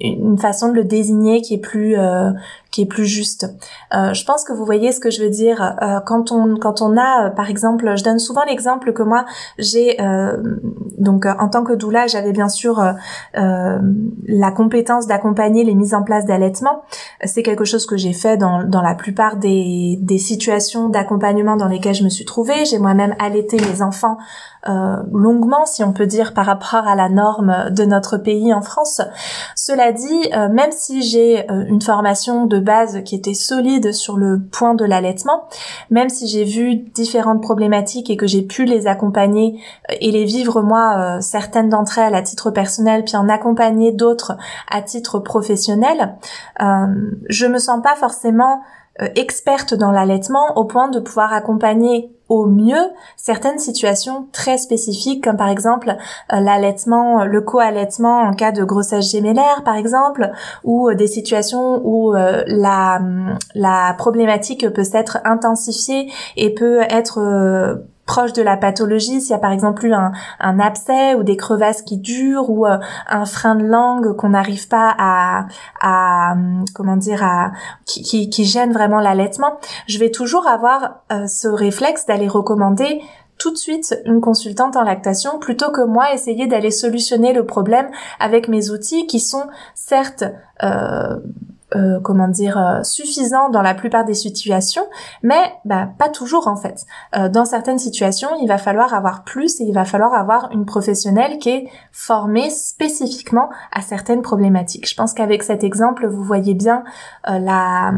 une 0.00 0.38
façon 0.38 0.68
de 0.68 0.74
le 0.74 0.84
désigner 0.84 1.40
qui 1.40 1.54
est 1.54 1.58
plus 1.58 1.96
euh, 1.96 2.30
qui 2.70 2.82
est 2.82 2.86
plus 2.86 3.06
juste. 3.06 3.46
Euh, 3.94 4.14
je 4.14 4.24
pense 4.24 4.44
que 4.44 4.52
vous 4.52 4.64
voyez 4.64 4.92
ce 4.92 5.00
que 5.00 5.10
je 5.10 5.22
veux 5.22 5.30
dire. 5.30 5.76
Euh, 5.82 6.00
quand 6.06 6.30
on 6.32 6.56
quand 6.56 6.82
on 6.82 6.96
a 6.96 7.26
euh, 7.26 7.30
par 7.30 7.50
exemple, 7.50 7.96
je 7.96 8.04
donne 8.04 8.18
souvent 8.18 8.42
l'exemple 8.44 8.92
que 8.92 9.02
moi 9.02 9.24
j'ai 9.58 9.98
donc 10.98 11.26
en 11.26 11.48
tant 11.48 11.64
que 11.64 11.72
doula, 11.72 12.06
j'avais 12.06 12.32
bien 12.32 12.48
sûr 12.48 12.82
la 13.34 14.50
compétence 14.50 15.06
d'accompagner 15.06 15.64
les 15.64 15.74
mises 15.74 15.94
en 15.94 16.02
place 16.02 16.26
d'allaitement 16.26 16.82
c'est 17.30 17.42
quelque 17.42 17.64
chose 17.64 17.86
que 17.86 17.96
j'ai 17.96 18.12
fait 18.12 18.36
dans, 18.36 18.66
la 18.82 18.94
plupart 18.94 19.36
des, 19.36 19.98
situations 20.18 20.88
d'accompagnement 20.88 21.56
dans 21.56 21.68
lesquelles 21.68 21.94
je 21.94 22.04
me 22.04 22.08
suis 22.08 22.24
trouvée. 22.24 22.64
J'ai 22.64 22.78
moi-même 22.78 23.14
allaité 23.18 23.56
mes 23.56 23.82
enfants 23.82 24.18
longuement, 24.66 25.64
si 25.64 25.82
on 25.82 25.92
peut 25.92 26.06
dire, 26.06 26.34
par 26.34 26.46
rapport 26.46 26.86
à 26.86 26.94
la 26.94 27.08
norme 27.08 27.70
de 27.70 27.84
notre 27.84 28.18
pays 28.18 28.52
en 28.52 28.62
France. 28.62 29.00
Cela 29.56 29.92
dit, 29.92 30.30
euh, 30.34 30.48
même 30.48 30.72
si 30.72 31.02
j'ai 31.02 31.50
euh, 31.50 31.64
une 31.66 31.80
formation 31.80 32.46
de 32.46 32.58
base 32.58 33.02
qui 33.04 33.14
était 33.14 33.34
solide 33.34 33.92
sur 33.92 34.16
le 34.16 34.40
point 34.40 34.74
de 34.74 34.84
l'allaitement, 34.84 35.44
même 35.90 36.08
si 36.08 36.26
j'ai 36.26 36.44
vu 36.44 36.76
différentes 36.76 37.42
problématiques 37.42 38.10
et 38.10 38.16
que 38.16 38.26
j'ai 38.26 38.42
pu 38.42 38.64
les 38.64 38.86
accompagner 38.86 39.60
et 40.00 40.10
les 40.10 40.24
vivre 40.24 40.62
moi, 40.62 41.20
certaines 41.20 41.68
d'entre 41.68 41.98
elles 41.98 42.14
à 42.14 42.22
titre 42.22 42.50
personnel, 42.50 43.04
puis 43.04 43.16
en 43.16 43.28
accompagner 43.28 43.92
d'autres 43.92 44.36
à 44.70 44.82
titre 44.82 45.18
professionnel, 45.18 46.16
je 46.58 47.46
me 47.46 47.58
sens 47.58 47.82
pas 47.82 47.96
forcément 47.96 48.60
euh, 49.00 49.08
experte 49.14 49.72
dans 49.72 49.92
l'allaitement 49.92 50.56
au 50.56 50.64
point 50.64 50.88
de 50.88 50.98
pouvoir 50.98 51.32
accompagner 51.32 52.10
au 52.30 52.46
mieux 52.46 52.90
certaines 53.18 53.58
situations 53.58 54.28
très 54.32 54.56
spécifiques 54.56 55.22
comme 55.22 55.36
par 55.36 55.48
exemple 55.48 55.94
euh, 56.32 56.40
l'allaitement, 56.40 57.24
le 57.24 57.42
co-allaitement 57.42 58.20
en 58.20 58.32
cas 58.32 58.52
de 58.52 58.64
grossesse 58.64 59.10
gémellaire 59.10 59.62
par 59.64 59.76
exemple 59.76 60.30
ou 60.64 60.88
euh, 60.88 60.94
des 60.94 61.08
situations 61.08 61.82
où 61.84 62.14
la, 62.14 63.00
la 63.54 63.94
problématique 63.98 64.72
peut 64.72 64.84
s'être 64.84 65.18
intensifiée 65.24 66.10
et 66.36 66.54
peut 66.54 66.80
être 66.88 67.18
proche 68.10 68.32
de 68.32 68.42
la 68.42 68.56
pathologie, 68.56 69.20
s'il 69.20 69.30
y 69.30 69.34
a 69.34 69.38
par 69.38 69.52
exemple 69.52 69.86
eu 69.86 69.94
un, 69.94 70.10
un, 70.40 70.58
abcès 70.58 71.14
ou 71.14 71.22
des 71.22 71.36
crevasses 71.36 71.82
qui 71.82 71.96
durent 71.96 72.50
ou 72.50 72.66
euh, 72.66 72.76
un 73.08 73.24
frein 73.24 73.54
de 73.54 73.64
langue 73.64 74.16
qu'on 74.16 74.30
n'arrive 74.30 74.66
pas 74.66 74.92
à, 74.98 75.46
à, 75.80 76.34
comment 76.74 76.96
dire 76.96 77.22
à 77.22 77.52
qui, 77.86 78.28
qui, 78.28 78.44
gêne 78.44 78.72
vraiment 78.72 78.98
l'allaitement, 78.98 79.60
je 79.86 80.00
vais 80.00 80.10
toujours 80.10 80.48
avoir 80.48 81.02
euh, 81.12 81.28
ce 81.28 81.46
réflexe 81.46 82.04
d'aller 82.04 82.26
recommander 82.26 83.00
tout 83.38 83.52
de 83.52 83.56
suite 83.56 83.96
une 84.04 84.20
consultante 84.20 84.76
en 84.76 84.82
lactation 84.82 85.38
plutôt 85.38 85.70
que 85.70 85.82
moi 85.86 86.12
essayer 86.12 86.48
d'aller 86.48 86.72
solutionner 86.72 87.32
le 87.32 87.46
problème 87.46 87.90
avec 88.18 88.48
mes 88.48 88.70
outils 88.70 89.06
qui 89.06 89.20
sont 89.20 89.44
certes 89.76 90.24
euh, 90.64 91.16
euh, 91.76 92.00
comment 92.00 92.28
dire 92.28 92.58
euh, 92.58 92.82
suffisant 92.82 93.48
dans 93.48 93.62
la 93.62 93.74
plupart 93.74 94.04
des 94.04 94.14
situations, 94.14 94.82
mais 95.22 95.52
bah, 95.64 95.88
pas 95.98 96.08
toujours 96.08 96.48
en 96.48 96.56
fait. 96.56 96.84
Euh, 97.16 97.28
dans 97.28 97.44
certaines 97.44 97.78
situations, 97.78 98.28
il 98.42 98.48
va 98.48 98.58
falloir 98.58 98.92
avoir 98.92 99.22
plus 99.22 99.60
et 99.60 99.64
il 99.64 99.72
va 99.72 99.84
falloir 99.84 100.14
avoir 100.14 100.50
une 100.52 100.66
professionnelle 100.66 101.38
qui 101.38 101.50
est 101.50 101.68
formée 101.92 102.50
spécifiquement 102.50 103.50
à 103.72 103.82
certaines 103.82 104.22
problématiques. 104.22 104.88
Je 104.88 104.96
pense 104.96 105.14
qu'avec 105.14 105.42
cet 105.42 105.62
exemple, 105.62 106.08
vous 106.08 106.24
voyez 106.24 106.54
bien 106.54 106.82
la 107.26 107.92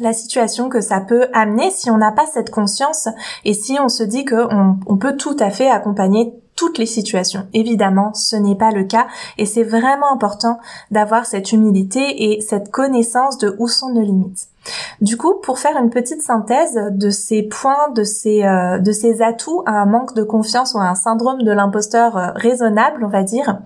la 0.00 0.12
situation 0.12 0.68
que 0.68 0.80
ça 0.80 1.00
peut 1.00 1.26
amener 1.32 1.70
si 1.70 1.90
on 1.90 1.98
n'a 1.98 2.12
pas 2.12 2.26
cette 2.26 2.50
conscience 2.50 3.08
et 3.44 3.54
si 3.54 3.78
on 3.80 3.88
se 3.88 4.02
dit 4.02 4.24
qu'on 4.24 4.78
on 4.86 4.96
peut 4.96 5.16
tout 5.16 5.36
à 5.38 5.50
fait 5.50 5.70
accompagner 5.70 6.34
toutes 6.60 6.76
les 6.76 6.84
situations. 6.84 7.46
Évidemment, 7.54 8.12
ce 8.12 8.36
n'est 8.36 8.54
pas 8.54 8.70
le 8.70 8.84
cas 8.84 9.06
et 9.38 9.46
c'est 9.46 9.62
vraiment 9.62 10.12
important 10.12 10.58
d'avoir 10.90 11.24
cette 11.24 11.52
humilité 11.52 12.34
et 12.34 12.42
cette 12.42 12.70
connaissance 12.70 13.38
de 13.38 13.56
où 13.58 13.66
sont 13.66 13.88
nos 13.88 14.02
limites. 14.02 14.48
Du 15.00 15.16
coup, 15.16 15.36
pour 15.42 15.58
faire 15.58 15.78
une 15.78 15.88
petite 15.88 16.20
synthèse 16.20 16.78
de 16.90 17.08
ces 17.08 17.44
points, 17.44 17.88
de 17.94 18.04
ces, 18.04 18.44
euh, 18.44 18.78
de 18.78 18.92
ces 18.92 19.22
atouts 19.22 19.62
à 19.64 19.70
un 19.70 19.86
manque 19.86 20.14
de 20.14 20.22
confiance 20.22 20.74
ou 20.74 20.78
à 20.78 20.82
un 20.82 20.94
syndrome 20.94 21.42
de 21.42 21.50
l'imposteur 21.50 22.18
euh, 22.18 22.26
raisonnable, 22.34 23.04
on 23.04 23.08
va 23.08 23.22
dire, 23.22 23.58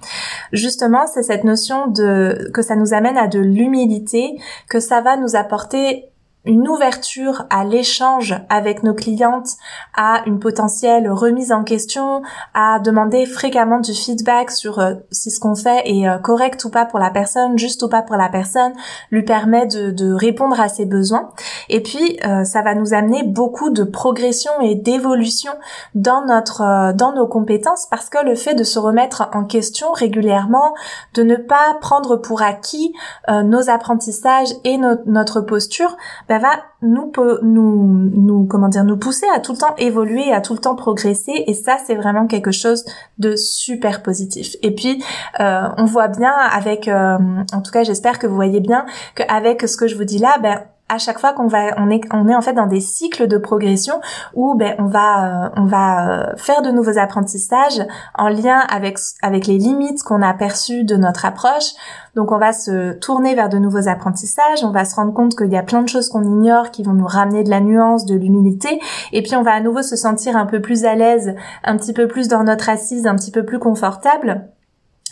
justement, 0.53 1.09
c'est 1.13 1.25
cette 1.25 1.43
notion 1.43 1.89
de 1.89 2.49
que 2.55 2.63
ça 2.63 2.77
nous 2.77 2.95
amène 2.95 3.19
à 3.19 3.27
de 3.27 3.41
l'humilité, 3.41 4.39
que 4.69 4.79
ça 4.79 5.01
va 5.01 5.17
nous 5.17 5.35
apporter 5.35 6.13
une 6.45 6.69
ouverture 6.69 7.47
à 7.49 7.65
l'échange 7.65 8.35
avec 8.51 8.83
nos 8.83 8.93
clientes, 8.93 9.49
à 9.97 10.23
une 10.27 10.39
potentielle 10.39 11.11
remise 11.11 11.53
en 11.53 11.65
question, 11.65 12.23
à 12.53 12.79
demander 12.81 13.25
fréquemment 13.25 13.81
du 13.81 13.95
feedback 13.95 14.51
sur 14.51 14.79
euh, 14.79 14.95
si 15.11 15.31
ce 15.31 15.41
qu'on 15.41 15.55
fait 15.55 15.83
est 15.87 16.07
euh, 16.07 16.19
correct 16.19 16.63
ou 16.65 16.71
pas 16.71 16.85
pour 16.85 16.99
la 16.99 17.11
personne, 17.11 17.59
juste 17.59 17.83
ou 17.83 17.89
pas 17.89 18.03
pour 18.03 18.17
la 18.17 18.29
personne, 18.29 18.73
lui 19.11 19.23
permet 19.23 19.67
de, 19.67 19.91
de 19.91 20.13
répondre 20.13 20.61
à 20.61 20.69
ses 20.69 20.85
besoins. 20.85 21.31
Et 21.71 21.83
puis, 21.83 22.19
euh, 22.27 22.45
ça 22.45 22.61
va 22.61 22.75
nous 22.75 22.93
amener 22.93 23.23
beaucoup 23.23 23.71
de 23.71 23.85
progression 23.85 24.53
et 24.61 24.75
d'évolution 24.75 25.53
dans 25.95 26.27
notre, 26.27 26.93
dans 26.95 27.13
nos 27.13 27.27
compétences 27.27 27.87
parce 27.91 28.11
que 28.11 28.23
le 28.23 28.35
fait 28.35 28.55
de 28.55 28.65
se 28.65 28.79
remettre 28.79 29.31
en 29.33 29.45
question 29.45 29.93
régulièrement, 29.93 30.75
de 31.15 31.23
ne 31.23 31.37
pas 31.37 31.75
prendre 31.81 32.17
pour 32.17 32.43
acquis 32.43 32.95
nos 33.29 33.71
apprentissages 33.71 34.51
et 34.65 34.79
notre 35.07 35.41
posture, 35.41 35.97
va 36.39 36.65
nous 36.83 37.13
nous 37.43 38.11
nous 38.15 38.47
comment 38.47 38.69
dire 38.69 38.85
nous 38.85 38.97
pousser 38.97 39.27
à 39.35 39.41
tout 39.41 39.53
le 39.53 39.59
temps 39.59 39.75
évoluer, 39.79 40.33
à 40.33 40.41
tout 40.41 40.53
le 40.55 40.59
temps 40.59 40.75
progresser 40.75 41.45
et 41.47 41.55
ça 41.55 41.79
c'est 41.85 41.95
vraiment 41.95 42.27
quelque 42.27 42.53
chose 42.53 42.85
de 43.19 43.37
super 43.37 44.03
positif. 44.03 44.57
Et 44.63 44.75
puis 44.75 45.03
euh, 45.41 45.69
on 45.77 45.85
voit 45.85 46.09
bien 46.09 46.33
avec 46.33 46.89
euh, 46.89 47.19
en 47.53 47.63
tout 47.63 47.73
cas 47.73 47.85
j'espère 47.85 48.19
que 48.19 48.27
vous 48.27 48.35
voyez 48.35 48.61
bien 48.61 48.87
qu'avec 49.15 49.69
ce 49.69 49.77
que 49.77 49.87
je 49.87 49.97
vous 49.97 50.05
dis 50.05 50.19
là, 50.19 50.37
ben 50.43 50.61
à 50.89 50.99
chaque 50.99 51.19
fois 51.19 51.33
qu'on 51.33 51.47
va 51.47 51.75
on 51.79 51.89
est 51.89 52.03
on 52.13 52.29
est 52.29 52.35
en 52.35 52.43
fait 52.43 52.53
dans 52.53 52.67
des 52.67 52.81
cycles 52.81 53.27
de 53.27 53.39
progression 53.39 54.01
où 54.35 54.55
ben 54.55 54.75
on 54.79 54.87
va 54.87 55.47
euh, 55.47 55.51
on 55.57 55.65
va 55.65 56.09
euh, 56.09 56.37
faire 56.37 56.61
de 56.61 56.71
nouveaux 56.71 56.99
apprentissages 56.99 57.81
en 58.15 58.29
lien 58.29 58.59
avec 58.59 58.99
avec 59.23 59.47
les 59.47 59.57
limites 59.57 60.03
qu'on 60.03 60.21
a 60.21 60.35
perçues 60.35 60.85
de 60.85 60.97
notre 60.97 61.25
approche. 61.25 61.73
Donc 62.15 62.31
on 62.33 62.39
va 62.39 62.53
se 62.53 62.93
tourner 62.93 63.35
vers 63.35 63.49
de 63.49 63.59
nouveaux 63.59 63.89
apprentissages, 63.89 64.63
on 64.63 64.71
va 64.71 64.85
se 64.85 64.95
rendre 64.95 65.13
compte 65.13 65.37
qu'il 65.37 65.51
y 65.51 65.57
a 65.57 65.63
plein 65.63 65.83
de 65.83 65.89
choses 65.89 66.09
qu'on 66.09 66.23
ignore 66.23 66.71
qui 66.71 66.83
vont 66.83 66.93
nous 66.93 67.07
ramener 67.07 67.43
de 67.43 67.51
la 67.51 67.61
nuance, 67.61 68.05
de 68.05 68.15
l'humilité 68.15 68.81
et 69.13 69.23
puis 69.23 69.35
on 69.37 69.43
va 69.43 69.53
à 69.53 69.61
nouveau 69.61 69.83
se 69.83 69.97
sentir 69.97 70.37
un 70.37 70.47
peu 70.47 70.61
plus 70.61 70.85
à 70.85 70.95
l'aise, 70.95 71.35
un 71.65 71.77
petit 71.77 71.93
peu 71.93 72.07
plus 72.07 72.29
dans 72.29 72.45
notre 72.45 72.69
assise, 72.69 73.07
un 73.07 73.17
petit 73.17 73.31
peu 73.31 73.45
plus 73.45 73.59
confortable 73.59 74.49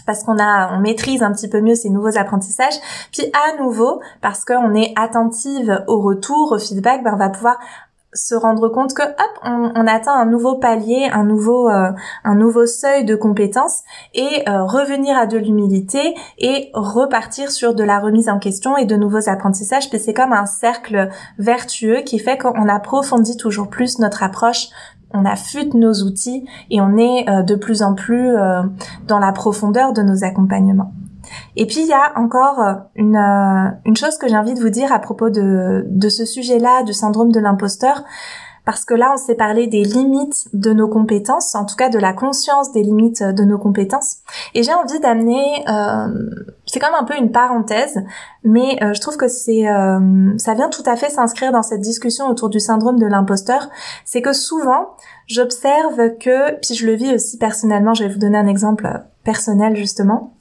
parce 0.07 0.25
qu'on 0.25 0.39
a, 0.39 0.77
on 0.77 0.81
maîtrise 0.81 1.23
un 1.23 1.33
petit 1.33 1.49
peu 1.49 1.61
mieux 1.61 1.75
ces 1.75 1.91
nouveaux 1.91 2.17
apprentissages. 2.17 2.79
Puis 3.13 3.31
à 3.33 3.63
nouveau, 3.63 4.01
parce 4.21 4.45
qu'on 4.45 4.75
est 4.75 4.93
attentive 4.97 5.83
au 5.87 6.01
retour, 6.01 6.53
au 6.53 6.59
feedback, 6.59 7.03
ben 7.03 7.13
on 7.15 7.19
va 7.19 7.31
pouvoir 7.31 7.59
se 8.15 8.35
rendre 8.35 8.69
compte 8.69 8.93
que 8.95 9.03
hop 9.03 9.39
on, 9.43 9.87
atteint 9.87 10.13
un 10.13 10.27
nouveau 10.27 10.57
palier 10.57 11.09
un 11.13 11.25
nouveau 11.25 11.69
euh, 11.71 11.91
un 12.25 12.35
nouveau 12.35 12.67
seuil 12.67 13.05
de 13.05 13.15
compétences 13.15 13.81
et 14.15 14.49
euh, 14.49 14.65
revenir 14.65 15.17
à 15.17 15.27
de 15.27 15.39
l'humilité 15.39 16.15
et 16.39 16.71
repartir 16.75 17.51
sur 17.51 17.75
de 17.75 17.83
la 17.83 17.99
remise 17.99 18.29
en 18.29 18.39
question 18.39 18.77
et 18.77 18.85
de 18.85 18.97
nouveaux 18.97 19.29
apprentissages 19.29 19.89
puis 19.89 19.99
c'est 19.99 20.13
comme 20.13 20.33
un 20.33 20.47
cercle 20.47 21.09
vertueux 21.39 22.03
qui 22.03 22.19
fait 22.19 22.37
qu'on 22.37 22.69
approfondit 22.69 23.37
toujours 23.37 23.69
plus 23.69 23.99
notre 23.99 24.23
approche 24.23 24.69
on 25.15 25.25
affûte 25.25 25.75
nos 25.75 25.93
outils 26.05 26.45
et 26.71 26.81
on 26.81 26.97
est 26.97 27.29
euh, 27.29 27.43
de 27.43 27.55
plus 27.55 27.83
en 27.83 27.95
plus 27.95 28.37
euh, 28.37 28.63
dans 29.07 29.19
la 29.19 29.33
profondeur 29.33 29.93
de 29.93 30.03
nos 30.03 30.25
accompagnements. 30.25 30.93
Et 31.57 31.67
puis 31.67 31.81
il 31.81 31.87
y 31.87 31.93
a 31.93 32.13
encore 32.17 32.61
euh, 32.61 32.75
une, 32.97 33.97
chose 33.97 34.19
que 34.19 34.29
j'ai 34.29 34.37
envie 34.37 34.55
de 34.55 34.61
vous 34.61 34.71
dire 34.71 34.93
à 34.93 34.99
propos 34.99 35.31
de, 35.31 35.87
de 35.89 36.09
ce 36.09 36.25
sujet-là, 36.25 36.83
du 36.83 36.93
syndrome 36.93 37.33
de 37.33 37.41
l'imposteur, 37.41 38.05
parce 38.65 38.85
que 38.85 38.95
là, 38.95 39.11
on 39.13 39.17
s'est 39.17 39.35
parlé 39.35 39.67
des 39.67 39.83
limites 39.83 40.49
de 40.53 40.73
nos 40.73 40.89
compétences, 40.89 41.55
en 41.55 41.65
tout 41.65 41.75
cas 41.75 41.89
de 41.89 41.99
la 41.99 42.13
conscience 42.13 42.73
des 42.73 42.83
limites 42.83 43.23
de 43.23 43.43
nos 43.43 43.59
compétences. 43.59 44.19
Et 44.55 44.63
j'ai 44.63 44.73
envie 44.73 45.01
d'amener, 45.01 45.65
euh, 45.69 46.07
c'est 46.67 46.79
quand 46.79 46.93
même 46.93 47.01
un 47.01 47.05
peu 47.05 47.17
une 47.17 47.33
parenthèse, 47.33 48.01
mais 48.45 48.79
euh, 48.83 48.93
je 48.95 49.01
trouve 49.01 49.17
que 49.17 49.27
c'est, 49.27 49.69
euh, 49.69 50.39
ça 50.39 50.55
vient 50.55 50.69
tout 50.69 50.85
à 50.87 50.95
fait 50.95 51.11
s'inscrire 51.11 51.51
dans 51.51 51.63
cette 51.63 51.81
discussion 51.81 52.29
autour 52.29 52.51
du 52.51 52.61
syndrome 52.61 53.01
de 53.01 53.07
l'imposteur. 53.07 53.69
C'est 54.05 54.23
que 54.23 54.33
souvent, 54.33 54.91
j'observe 55.27 56.17
que, 56.19 56.53
puis 56.61 56.75
je 56.75 56.87
le 56.87 56.95
vis 56.95 57.15
aussi 57.15 57.39
personnellement, 57.39 57.95
je 57.95 58.05
vais 58.05 58.13
vous 58.13 58.21
donner 58.21 58.39
un 58.39 58.47
exemple 58.47 58.89
personnel 59.25 59.75
justement. 59.75 60.35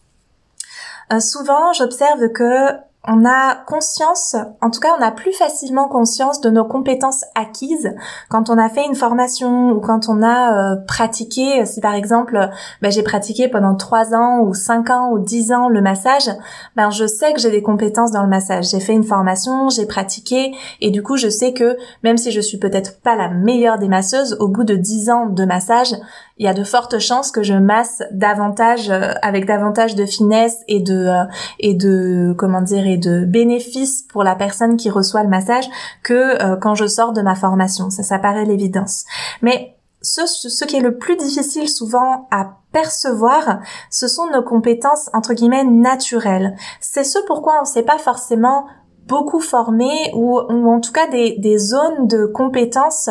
souvent, 1.20 1.74
j'observe 1.74 2.30
que 2.30 2.91
on 3.08 3.26
a 3.26 3.56
conscience, 3.66 4.36
en 4.62 4.70
tout 4.70 4.80
cas 4.80 4.96
on 5.00 5.02
a 5.02 5.12
plus 5.12 5.34
facilement 5.34 5.88
conscience 5.88 6.40
de 6.40 6.52
nos 6.52 6.66
compétences 6.66 7.26
acquises 7.34 7.96
quand 8.30 8.52
on 8.52 8.60
a 8.60 8.70
fait 8.70 8.86
une 8.86 8.94
formation 8.94 9.72
ou 9.72 9.80
quand 9.80 10.08
on 10.08 10.22
a 10.22 10.74
euh, 10.74 10.76
pratiqué, 10.88 11.66
si 11.66 11.82
par 11.82 11.96
exemple 11.96 12.50
ben, 12.82 12.92
j'ai 12.92 13.02
pratiqué 13.02 13.48
pendant 13.48 13.76
trois 13.76 14.14
ans 14.14 14.42
ou 14.42 14.54
cinq 14.54 14.92
ans 14.92 15.12
ou 15.12 15.20
dix 15.20 15.52
ans 15.52 15.68
le 15.68 15.82
massage, 15.82 16.30
ben 16.76 16.92
je 16.92 17.08
sais 17.08 17.34
que 17.34 17.40
j'ai 17.40 17.50
des 17.50 17.64
compétences 17.64 18.12
dans 18.12 18.22
le 18.22 18.30
massage. 18.30 18.70
J'ai 18.70 18.80
fait 18.80 18.94
une 18.94 19.04
formation, 19.04 19.70
j'ai 19.70 19.88
pratiqué 19.88 20.54
et 20.80 20.92
du 20.92 21.02
coup 21.02 21.18
je 21.18 21.30
sais 21.30 21.54
que 21.54 21.78
même 22.04 22.18
si 22.18 22.32
je 22.32 22.40
suis 22.40 22.60
peut-être 22.60 23.02
pas 23.02 23.16
la 23.16 23.30
meilleure 23.30 23.80
des 23.80 23.88
masseuses, 23.88 24.38
au 24.40 24.48
bout 24.48 24.64
de 24.64 24.76
dix 24.76 25.10
ans 25.10 25.26
de 25.26 25.44
massage, 25.46 25.96
il 26.42 26.46
y 26.46 26.48
a 26.48 26.56
de 26.56 26.64
fortes 26.64 26.98
chances 26.98 27.30
que 27.30 27.44
je 27.44 27.54
masse 27.54 28.02
davantage 28.12 28.90
euh, 28.90 29.14
avec 29.22 29.46
davantage 29.46 29.94
de 29.94 30.08
finesse 30.08 30.58
et 30.68 30.80
de 30.80 31.06
euh, 31.06 31.24
et 31.60 31.76
de 31.76 32.34
comment 32.36 32.64
dire 32.64 32.88
et 32.88 32.98
de 32.98 33.26
bénéfices 33.26 34.02
pour 34.02 34.24
la 34.24 34.34
personne 34.34 34.76
qui 34.76 34.90
reçoit 34.90 35.22
le 35.22 35.30
massage 35.30 35.70
que 36.02 36.42
euh, 36.44 36.56
quand 36.56 36.74
je 36.74 36.88
sors 36.88 37.14
de 37.14 37.22
ma 37.22 37.36
formation. 37.36 37.92
Ça, 37.92 38.02
ça 38.02 38.18
paraît 38.18 38.46
l'évidence. 38.46 39.06
Mais 39.44 39.78
ce, 40.02 40.26
ce 40.26 40.66
qui 40.66 40.78
est 40.78 40.82
le 40.82 40.98
plus 40.98 41.16
difficile 41.16 41.70
souvent 41.70 42.28
à 42.32 42.58
percevoir, 42.72 43.60
ce 43.92 44.08
sont 44.08 44.26
nos 44.32 44.42
compétences 44.42 45.12
entre 45.14 45.36
guillemets 45.36 45.64
naturelles. 45.64 46.56
C'est 46.80 47.04
ce 47.04 47.20
pourquoi 47.28 47.60
on 47.60 47.62
ne 47.62 47.68
sait 47.68 47.84
pas 47.84 48.00
forcément 48.00 48.66
beaucoup 49.08 49.40
formés 49.40 50.12
ou, 50.14 50.40
en 50.40 50.80
tout 50.80 50.92
cas 50.92 51.08
des, 51.08 51.38
des 51.38 51.58
zones 51.58 52.08
de 52.08 52.26
compétences 52.26 53.10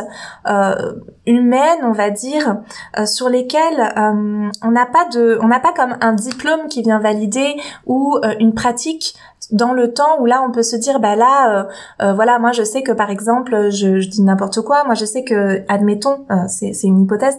euh, 0.49 0.95
humaines, 1.27 1.81
on 1.83 1.93
va 1.93 2.11
dire, 2.11 2.59
euh, 2.99 3.07
sur 3.07 3.29
lesquelles 3.29 3.81
euh, 3.81 4.51
on 4.63 4.71
n'a 4.71 4.87
pas 4.87 5.05
de, 5.13 5.39
on 5.43 5.49
n'a 5.49 5.61
pas 5.61 5.73
comme 5.73 5.97
un 6.01 6.13
diplôme 6.13 6.69
qui 6.69 6.83
vient 6.83 7.01
valider 7.01 7.57
ou 7.87 8.19
une 8.39 8.55
pratique 8.55 9.15
dans 9.53 9.73
le 9.73 9.93
temps 9.93 10.21
où 10.21 10.27
là 10.27 10.43
on 10.47 10.51
peut 10.51 10.63
se 10.63 10.77
dire 10.77 11.01
bah 11.01 11.17
là 11.17 11.69
voilà 11.99 12.39
moi 12.39 12.53
je 12.53 12.63
sais 12.63 12.83
que 12.83 12.93
par 12.93 13.11
exemple 13.11 13.71
je, 13.71 14.01
je 14.01 14.09
dis 14.09 14.23
n'importe 14.23 14.61
quoi 14.63 14.85
moi 14.85 14.95
je 14.95 15.05
sais 15.05 15.25
que 15.25 15.63
admettons 15.69 16.25
c'est 16.49 16.73
c'est 16.73 16.87
une 16.87 17.03
hypothèse 17.03 17.39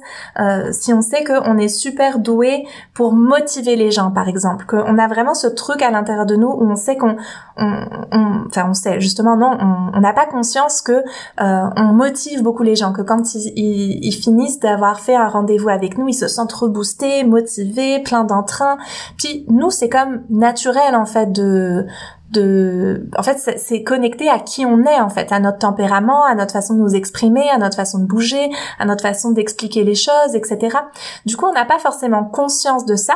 si 0.72 0.94
on 0.94 1.02
sait 1.02 1.24
que 1.24 1.34
on 1.48 1.58
est 1.58 1.68
super 1.68 2.20
doué 2.20 2.66
pour 2.94 3.14
motiver 3.14 3.76
les 3.76 3.92
gens 3.92 4.12
par 4.12 4.28
exemple 4.28 4.66
qu'on 4.66 4.98
a 4.98 5.08
vraiment 5.08 5.34
ce 5.34 5.48
truc 5.48 5.82
à 5.82 5.92
l'intérieur 5.92 6.26
de 6.26 6.36
nous 6.36 6.50
où 6.50 6.70
on 6.70 6.76
sait 6.76 6.98
qu'on 6.98 7.16
on, 7.58 8.46
enfin 8.48 8.68
on 8.70 8.74
sait 8.74 9.00
justement 9.00 9.38
non, 9.38 9.58
on 9.94 10.00
n'a 10.00 10.14
pas 10.14 10.26
conscience 10.26 10.82
que 10.82 10.92
euh, 11.42 11.70
on 11.76 11.94
motive 11.94 12.44
beaucoup 12.44 12.64
les 12.64 12.76
gens, 12.76 12.94
que 12.94 13.02
quand 13.02 13.34
ils, 13.36 14.00
ils, 14.04 14.12
finissent 14.12 14.60
d'avoir 14.60 15.00
fait 15.00 15.16
un 15.16 15.28
rendez-vous 15.28 15.70
avec 15.70 15.98
nous, 15.98 16.08
ils 16.08 16.14
se 16.14 16.28
sentent 16.28 16.54
reboostés, 16.54 17.24
motivés, 17.24 18.00
plein 18.00 18.24
d'entrain. 18.24 18.78
Puis 19.18 19.46
nous, 19.50 19.72
c'est 19.72 19.90
comme 19.90 20.22
naturel 20.30 20.96
en 20.96 21.06
fait 21.06 21.32
de 21.32 21.86
de 22.32 23.10
en 23.18 23.24
fait 23.24 23.38
c'est 23.58 23.84
connecté 23.84 24.30
à 24.30 24.40
qui 24.40 24.66
on 24.66 24.84
est 24.84 25.00
en 25.00 25.10
fait 25.10 25.32
à 25.32 25.40
notre 25.40 25.60
tempérament 25.60 26.24
à 26.26 26.36
notre 26.36 26.54
façon 26.54 26.76
de 26.76 26.80
nous 26.80 26.96
exprimer 26.96 27.50
à 27.50 27.58
notre 27.58 27.76
façon 27.76 28.00
de 28.00 28.06
bouger 28.06 28.50
à 28.80 28.86
notre 28.86 29.02
façon 29.04 29.32
d'expliquer 29.32 29.84
les 29.84 29.96
choses 29.96 30.34
etc 30.34 30.78
du 31.26 31.36
coup 31.36 31.46
on 31.46 31.54
n'a 31.54 31.66
pas 31.66 31.80
forcément 31.80 32.24
conscience 32.24 32.86
de 32.86 32.96
ça 32.96 33.16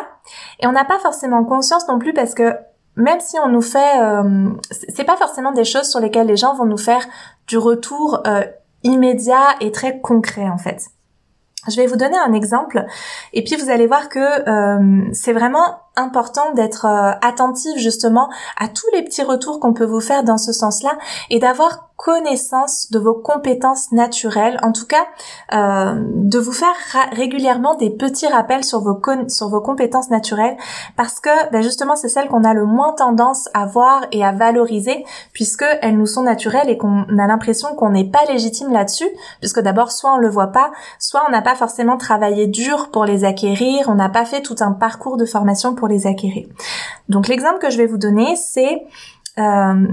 et 0.59 0.67
on 0.67 0.71
n'a 0.71 0.85
pas 0.85 0.99
forcément 0.99 1.43
conscience 1.43 1.87
non 1.87 1.99
plus 1.99 2.13
parce 2.13 2.33
que 2.33 2.53
même 2.95 3.19
si 3.19 3.37
on 3.43 3.49
nous 3.49 3.61
fait, 3.61 3.99
euh, 4.01 4.49
c'est 4.89 5.03
pas 5.03 5.17
forcément 5.17 5.51
des 5.51 5.65
choses 5.65 5.89
sur 5.89 5.99
lesquelles 5.99 6.27
les 6.27 6.37
gens 6.37 6.55
vont 6.55 6.65
nous 6.65 6.77
faire 6.77 7.05
du 7.47 7.57
retour 7.57 8.21
euh, 8.25 8.43
immédiat 8.83 9.55
et 9.59 9.71
très 9.71 9.99
concret 9.99 10.47
en 10.49 10.57
fait. 10.57 10.85
Je 11.67 11.75
vais 11.77 11.87
vous 11.87 11.97
donner 11.97 12.17
un 12.17 12.33
exemple 12.33 12.85
et 13.33 13.43
puis 13.43 13.55
vous 13.55 13.69
allez 13.69 13.87
voir 13.87 14.07
que 14.07 14.19
euh, 14.19 15.09
c'est 15.13 15.33
vraiment 15.33 15.79
important 15.95 16.53
d'être 16.53 16.85
euh, 16.85 17.11
attentif 17.21 17.77
justement 17.77 18.29
à 18.57 18.67
tous 18.67 18.87
les 18.93 19.03
petits 19.03 19.23
retours 19.23 19.59
qu'on 19.59 19.73
peut 19.73 19.85
vous 19.85 20.01
faire 20.01 20.23
dans 20.23 20.37
ce 20.37 20.53
sens-là 20.53 20.97
et 21.29 21.39
d'avoir 21.39 21.89
connaissance 21.97 22.91
de 22.91 22.99
vos 22.99 23.13
compétences 23.13 23.91
naturelles, 23.91 24.59
en 24.63 24.73
tout 24.73 24.85
cas 24.85 25.05
euh, 25.53 25.95
de 25.97 26.37
vous 26.37 26.51
faire 26.51 26.75
régulièrement 27.13 27.75
des 27.75 27.89
petits 27.89 28.27
rappels 28.27 28.65
sur 28.65 28.81
vos 28.81 28.99
sur 29.29 29.49
vos 29.49 29.61
compétences 29.61 30.09
naturelles 30.09 30.57
parce 30.97 31.21
que 31.21 31.51
ben 31.51 31.61
justement 31.61 31.95
c'est 31.95 32.09
celles 32.09 32.27
qu'on 32.27 32.43
a 32.43 32.53
le 32.53 32.65
moins 32.65 32.93
tendance 32.93 33.49
à 33.53 33.65
voir 33.65 34.05
et 34.11 34.25
à 34.25 34.33
valoriser 34.33 35.05
puisque 35.31 35.65
elles 35.81 35.97
nous 35.97 36.05
sont 36.05 36.23
naturelles 36.23 36.69
et 36.69 36.77
qu'on 36.77 37.03
a 37.17 37.27
l'impression 37.27 37.75
qu'on 37.75 37.91
n'est 37.91 38.09
pas 38.09 38.25
légitime 38.25 38.73
là-dessus 38.73 39.07
puisque 39.39 39.61
d'abord 39.61 39.91
soit 39.91 40.13
on 40.13 40.17
le 40.17 40.29
voit 40.29 40.51
pas, 40.51 40.71
soit 40.99 41.23
on 41.27 41.31
n'a 41.31 41.41
pas 41.41 41.55
forcément 41.55 41.97
travaillé 41.97 42.47
dur 42.47 42.89
pour 42.91 43.05
les 43.05 43.23
acquérir, 43.23 43.87
on 43.87 43.95
n'a 43.95 44.09
pas 44.09 44.25
fait 44.25 44.41
tout 44.41 44.55
un 44.59 44.73
parcours 44.73 45.15
de 45.15 45.25
formation 45.25 45.75
pour 45.75 45.84
les 45.87 46.07
acquérir. 46.07 46.47
Donc 47.09 47.27
l'exemple 47.27 47.59
que 47.59 47.69
je 47.69 47.77
vais 47.77 47.87
vous 47.87 47.97
donner, 47.97 48.35
c'est 48.35 48.81
euh, 49.37 49.85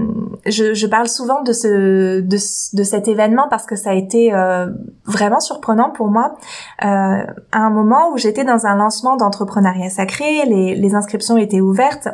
je, 0.45 0.87
parle 0.87 1.09
souvent 1.09 1.41
de 1.43 1.51
ce 1.51 2.21
de, 2.21 2.83
cet 2.83 3.09
événement 3.09 3.47
parce 3.49 3.65
que 3.65 3.75
ça 3.75 3.89
a 3.89 3.93
été 3.93 4.33
euh, 4.33 4.67
vraiment 5.05 5.41
surprenant 5.41 5.89
pour 5.89 6.07
moi 6.07 6.35
euh, 6.81 6.87
à 6.87 7.59
un 7.59 7.69
moment 7.69 8.11
où 8.13 8.17
j'étais 8.17 8.45
dans 8.45 8.65
un 8.65 8.75
lancement 8.75 9.17
d'entrepreneuriat 9.17 9.89
sacré, 9.89 10.45
les, 10.45 10.75
les, 10.75 10.95
inscriptions 10.95 11.35
étaient 11.35 11.59
ouvertes, 11.59 12.07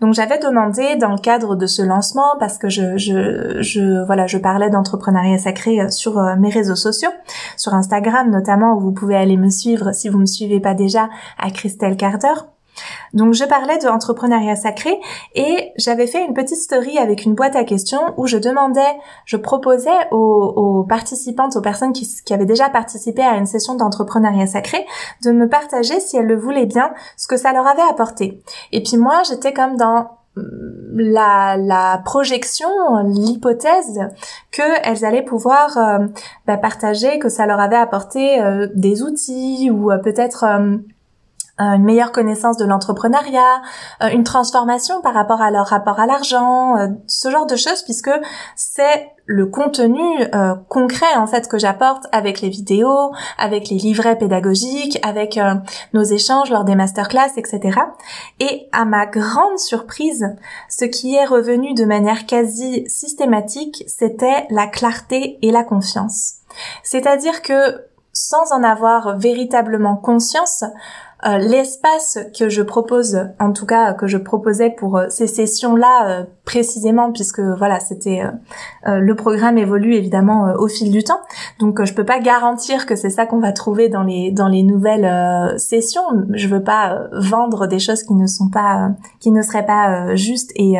donc 0.00 0.14
j'avais 0.14 0.38
demandé 0.38 0.94
dans 0.94 1.10
le 1.10 1.18
cadre 1.18 1.56
de 1.56 1.66
ce 1.66 1.82
lancement 1.82 2.36
parce 2.38 2.56
que 2.56 2.68
je 2.68 2.96
je, 2.96 3.60
je 3.62 4.04
voilà 4.06 4.28
je 4.28 4.38
parlais 4.38 4.70
d'entrepreneuriat 4.70 5.38
sacré 5.38 5.90
sur 5.90 6.22
mes 6.38 6.50
réseaux 6.50 6.76
sociaux, 6.76 7.10
sur 7.56 7.74
Instagram 7.74 8.30
notamment 8.30 8.74
où 8.74 8.80
vous 8.80 8.92
pouvez 8.92 9.16
aller 9.16 9.36
me 9.36 9.50
suivre 9.50 9.92
si 9.92 10.08
vous 10.08 10.18
me 10.18 10.26
suivez 10.26 10.60
pas 10.60 10.74
déjà 10.74 11.08
à 11.36 11.50
Christelle 11.50 11.96
Carter. 11.96 12.55
Donc 13.14 13.34
je 13.34 13.44
parlais 13.44 13.78
de 13.78 13.86
l'entrepreneuriat 13.86 14.56
sacré 14.56 15.00
et 15.34 15.72
j'avais 15.76 16.06
fait 16.06 16.24
une 16.24 16.34
petite 16.34 16.58
story 16.58 16.98
avec 16.98 17.24
une 17.24 17.34
boîte 17.34 17.56
à 17.56 17.64
questions 17.64 18.14
où 18.16 18.26
je 18.26 18.36
demandais, 18.36 18.80
je 19.24 19.36
proposais 19.36 19.90
aux, 20.10 20.84
participantes, 20.88 21.56
aux 21.56 21.60
personnes 21.60 21.92
qui, 21.92 22.06
avaient 22.32 22.46
déjà 22.46 22.68
participé 22.68 23.22
à 23.22 23.36
une 23.36 23.46
session 23.46 23.74
d'entrepreneuriat 23.74 24.46
sacré, 24.46 24.84
de 25.24 25.30
me 25.32 25.48
partager 25.48 26.00
si 26.00 26.16
elles 26.16 26.26
le 26.26 26.36
voulaient 26.36 26.66
bien 26.66 26.92
ce 27.16 27.26
que 27.26 27.36
ça 27.36 27.52
leur 27.52 27.66
avait 27.66 27.88
apporté. 27.88 28.42
Et 28.72 28.82
puis 28.82 28.96
moi 28.96 29.22
j'étais 29.26 29.52
comme 29.52 29.76
dans 29.76 30.10
la, 30.92 31.56
la 31.56 32.02
projection, 32.04 32.68
l'hypothèse 33.04 34.00
qu'elles 34.50 35.04
allaient 35.04 35.24
pouvoir 35.24 35.78
euh, 35.78 36.06
bah, 36.46 36.58
partager, 36.58 37.18
que 37.18 37.28
ça 37.28 37.46
leur 37.46 37.60
avait 37.60 37.76
apporté 37.76 38.40
euh, 38.42 38.68
des 38.74 39.02
outils 39.02 39.70
ou 39.70 39.90
peut-être 40.02 40.44
une 41.58 41.84
meilleure 41.84 42.12
connaissance 42.12 42.56
de 42.56 42.64
l'entrepreneuriat, 42.64 43.62
une 44.12 44.24
transformation 44.24 45.00
par 45.00 45.14
rapport 45.14 45.40
à 45.40 45.50
leur 45.50 45.66
rapport 45.66 45.98
à 45.98 46.06
l'argent, 46.06 46.76
ce 47.06 47.30
genre 47.30 47.46
de 47.46 47.56
choses 47.56 47.82
puisque 47.82 48.10
c'est 48.54 49.10
le 49.26 49.46
contenu 49.46 50.22
euh, 50.34 50.54
concret 50.68 51.14
en 51.16 51.26
fait 51.26 51.48
que 51.48 51.58
j'apporte 51.58 52.06
avec 52.12 52.40
les 52.40 52.48
vidéos, 52.48 53.12
avec 53.38 53.68
les 53.68 53.76
livrets 53.76 54.16
pédagogiques, 54.16 54.98
avec 55.02 55.36
euh, 55.36 55.54
nos 55.92 56.04
échanges 56.04 56.50
lors 56.50 56.64
des 56.64 56.76
masterclass, 56.76 57.32
etc. 57.36 57.80
Et 58.40 58.68
à 58.72 58.84
ma 58.84 59.06
grande 59.06 59.58
surprise, 59.58 60.36
ce 60.68 60.84
qui 60.84 61.16
est 61.16 61.24
revenu 61.24 61.74
de 61.74 61.84
manière 61.84 62.26
quasi 62.26 62.84
systématique, 62.88 63.84
c'était 63.88 64.46
la 64.50 64.68
clarté 64.68 65.38
et 65.42 65.50
la 65.50 65.64
confiance. 65.64 66.34
C'est-à-dire 66.84 67.42
que 67.42 67.84
sans 68.12 68.52
en 68.52 68.62
avoir 68.62 69.18
véritablement 69.18 69.96
conscience, 69.96 70.64
euh, 71.26 71.38
l'espace 71.38 72.18
que 72.38 72.48
je 72.48 72.62
propose, 72.62 73.18
en 73.40 73.52
tout 73.52 73.66
cas 73.66 73.94
que 73.94 74.06
je 74.06 74.16
proposais 74.16 74.70
pour 74.70 74.96
euh, 74.96 75.06
ces 75.08 75.26
sessions-là 75.26 76.08
euh, 76.08 76.24
précisément, 76.44 77.10
puisque 77.10 77.40
voilà, 77.40 77.80
c'était 77.80 78.22
le 78.84 79.14
programme 79.14 79.58
évolue 79.58 79.94
évidemment 79.94 80.54
au 80.56 80.68
fil 80.68 80.92
du 80.92 81.02
temps, 81.02 81.20
donc 81.58 81.84
je 81.84 81.92
peux 81.92 82.04
pas 82.04 82.20
garantir 82.20 82.86
que 82.86 82.94
c'est 82.94 83.10
ça 83.10 83.26
qu'on 83.26 83.40
va 83.40 83.50
trouver 83.50 83.88
dans 83.88 84.04
les 84.04 84.30
dans 84.30 84.46
les 84.46 84.62
nouvelles 84.62 85.58
sessions. 85.58 86.02
Je 86.30 86.46
veux 86.46 86.62
pas 86.62 87.08
vendre 87.10 87.66
des 87.66 87.80
choses 87.80 88.04
qui 88.04 88.14
ne 88.14 88.28
sont 88.28 88.48
pas, 88.48 88.90
qui 89.18 89.32
ne 89.32 89.42
seraient 89.42 89.66
pas 89.66 90.14
justes 90.14 90.52
et 90.54 90.76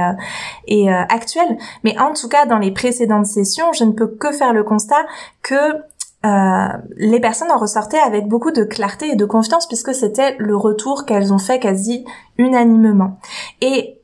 et 0.69 0.89
actuelles, 0.89 1.59
mais 1.83 1.99
en 1.99 2.13
tout 2.13 2.29
cas 2.29 2.47
dans 2.47 2.59
les 2.59 2.71
précédentes 2.71 3.27
sessions, 3.27 3.73
je 3.73 3.83
ne 3.83 3.91
peux 3.91 4.07
que 4.07 4.31
faire 4.31 4.53
le 4.53 4.63
constat 4.63 5.05
que 5.43 5.83
euh, 6.27 6.69
les 6.97 7.21
personnes 7.21 7.53
en 7.53 7.59
ressortaient 7.59 8.01
avec 8.01 8.27
beaucoup 8.27 8.51
de 8.51 8.65
clarté 8.65 9.11
et 9.11 9.17
de 9.17 9.25
confiance 9.25 9.67
puisque 9.67 9.95
c'était 9.95 10.35
le 10.39 10.57
retour 10.57 11.05
qu'elles 11.05 11.33
ont 11.33 11.39
fait 11.39 11.61
quasi 11.61 12.05
unanimement. 12.37 13.19
Et 13.61 14.01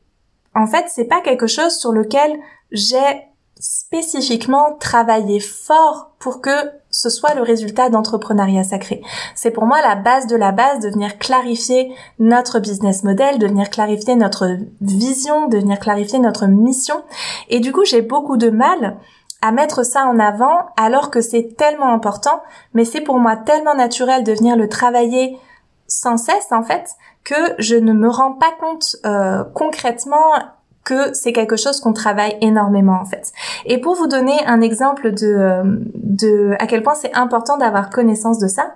en 0.54 0.66
fait, 0.66 0.84
c'est 0.88 1.06
pas 1.06 1.20
quelque 1.20 1.46
chose 1.46 1.76
sur 1.78 1.92
lequel 1.92 2.38
j'ai 2.70 3.26
spécifiquement 3.58 4.76
travaillé 4.78 5.40
fort 5.40 6.12
pour 6.18 6.40
que 6.40 6.50
ce 6.90 7.08
soit 7.08 7.34
le 7.34 7.42
résultat 7.42 7.88
d'entrepreneuriat 7.88 8.64
sacré. 8.64 9.02
C'est 9.34 9.50
pour 9.50 9.64
moi 9.66 9.80
la 9.80 9.94
base 9.94 10.26
de 10.26 10.36
la 10.36 10.52
base 10.52 10.80
de 10.80 10.90
venir 10.90 11.18
clarifier 11.18 11.94
notre 12.18 12.58
business 12.58 13.02
model, 13.04 13.38
de 13.38 13.46
venir 13.46 13.70
clarifier 13.70 14.14
notre 14.14 14.58
vision, 14.80 15.48
de 15.48 15.58
venir 15.58 15.78
clarifier 15.78 16.18
notre 16.18 16.46
mission. 16.46 17.02
Et 17.48 17.60
du 17.60 17.72
coup, 17.72 17.84
j'ai 17.84 18.02
beaucoup 18.02 18.36
de 18.36 18.50
mal 18.50 18.98
à 19.42 19.52
mettre 19.52 19.84
ça 19.84 20.06
en 20.06 20.18
avant 20.18 20.70
alors 20.76 21.10
que 21.10 21.20
c'est 21.20 21.56
tellement 21.56 21.92
important, 21.92 22.42
mais 22.74 22.84
c'est 22.84 23.00
pour 23.00 23.18
moi 23.18 23.36
tellement 23.36 23.74
naturel 23.74 24.24
de 24.24 24.32
venir 24.32 24.56
le 24.56 24.68
travailler 24.68 25.38
sans 25.88 26.16
cesse 26.16 26.52
en 26.52 26.62
fait 26.62 26.90
que 27.24 27.34
je 27.58 27.76
ne 27.76 27.92
me 27.92 28.08
rends 28.08 28.32
pas 28.32 28.52
compte 28.58 28.96
euh, 29.04 29.44
concrètement 29.54 30.32
que 30.84 31.14
c'est 31.14 31.32
quelque 31.32 31.56
chose 31.56 31.80
qu'on 31.80 31.92
travaille 31.92 32.36
énormément 32.40 32.98
en 33.00 33.04
fait. 33.04 33.32
Et 33.66 33.80
pour 33.80 33.94
vous 33.94 34.06
donner 34.06 34.44
un 34.46 34.60
exemple 34.60 35.12
de, 35.12 35.26
euh, 35.26 35.62
de 35.94 36.56
à 36.58 36.66
quel 36.66 36.82
point 36.82 36.94
c'est 36.94 37.14
important 37.14 37.56
d'avoir 37.56 37.90
connaissance 37.90 38.38
de 38.38 38.48
ça, 38.48 38.74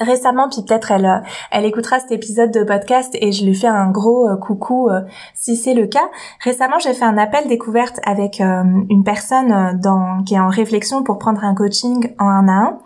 récemment, 0.00 0.48
puis 0.48 0.62
peut-être 0.66 0.90
elle, 0.90 1.06
euh, 1.06 1.18
elle 1.50 1.64
écoutera 1.64 2.00
cet 2.00 2.10
épisode 2.10 2.50
de 2.50 2.64
podcast 2.64 3.14
et 3.14 3.32
je 3.32 3.44
lui 3.44 3.54
fais 3.54 3.68
un 3.68 3.90
gros 3.90 4.28
euh, 4.28 4.36
coucou 4.36 4.88
euh, 4.88 5.00
si 5.34 5.56
c'est 5.56 5.74
le 5.74 5.86
cas. 5.86 6.08
Récemment, 6.40 6.78
j'ai 6.78 6.94
fait 6.94 7.04
un 7.04 7.16
appel 7.16 7.46
découverte 7.48 8.00
avec 8.04 8.40
une 8.40 9.04
personne 9.04 9.78
dans, 9.80 10.22
qui 10.24 10.34
est 10.34 10.40
en 10.40 10.48
réflexion 10.48 11.02
pour 11.02 11.18
prendre 11.18 11.44
un 11.44 11.54
coaching 11.54 12.14
en 12.18 12.26
un 12.26 12.48
à 12.48 12.52
un. 12.52 12.78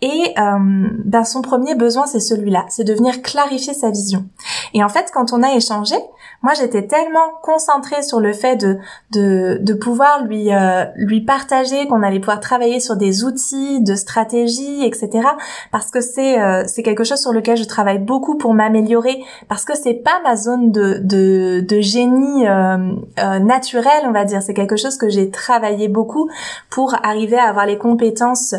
Et 0.00 0.34
ben, 0.36 1.24
son 1.24 1.42
premier 1.42 1.74
besoin, 1.74 2.06
c'est 2.06 2.20
celui-là, 2.20 2.64
c'est 2.68 2.84
de 2.84 2.94
venir 2.94 3.22
clarifier 3.22 3.74
sa 3.74 3.90
vision. 3.90 4.24
Et 4.72 4.82
en 4.82 4.88
fait, 4.88 5.10
quand 5.12 5.32
on 5.32 5.42
a 5.42 5.54
échangé, 5.54 5.96
moi 6.42 6.52
j'étais 6.54 6.86
tellement 6.86 7.30
concentrée 7.42 8.02
sur 8.02 8.20
le 8.20 8.32
fait 8.32 8.56
de, 8.56 8.78
de, 9.12 9.58
de 9.60 9.74
pouvoir 9.74 10.24
lui, 10.24 10.50
lui 10.96 11.20
partager 11.20 11.86
qu'on 11.86 12.02
allait 12.02 12.20
pouvoir 12.20 12.40
travailler 12.40 12.80
sur 12.80 12.96
des 12.96 13.24
outils, 13.24 13.82
de 13.82 13.94
stratégies, 13.94 14.84
etc. 14.84 15.28
Parce 15.70 15.90
que 15.90 16.00
c'est 16.00 16.38
euh, 16.54 16.64
c'est 16.66 16.82
quelque 16.82 17.04
chose 17.04 17.20
sur 17.20 17.32
lequel 17.32 17.56
je 17.56 17.64
travaille 17.64 17.98
beaucoup 17.98 18.36
pour 18.36 18.54
m'améliorer 18.54 19.22
parce 19.48 19.64
que 19.64 19.76
c'est 19.76 19.94
pas 19.94 20.20
ma 20.22 20.36
zone 20.36 20.70
de 20.70 21.00
de, 21.02 21.80
génie 21.80 22.46
euh, 22.46 22.94
euh, 23.18 23.38
naturel, 23.40 24.02
on 24.04 24.12
va 24.12 24.24
dire. 24.24 24.42
C'est 24.42 24.54
quelque 24.54 24.76
chose 24.76 24.96
que 24.96 25.08
j'ai 25.08 25.30
travaillé 25.30 25.88
beaucoup 25.88 26.30
pour 26.70 26.94
arriver 27.02 27.38
à 27.38 27.48
avoir 27.48 27.66
les 27.66 27.78
compétences 27.78 28.54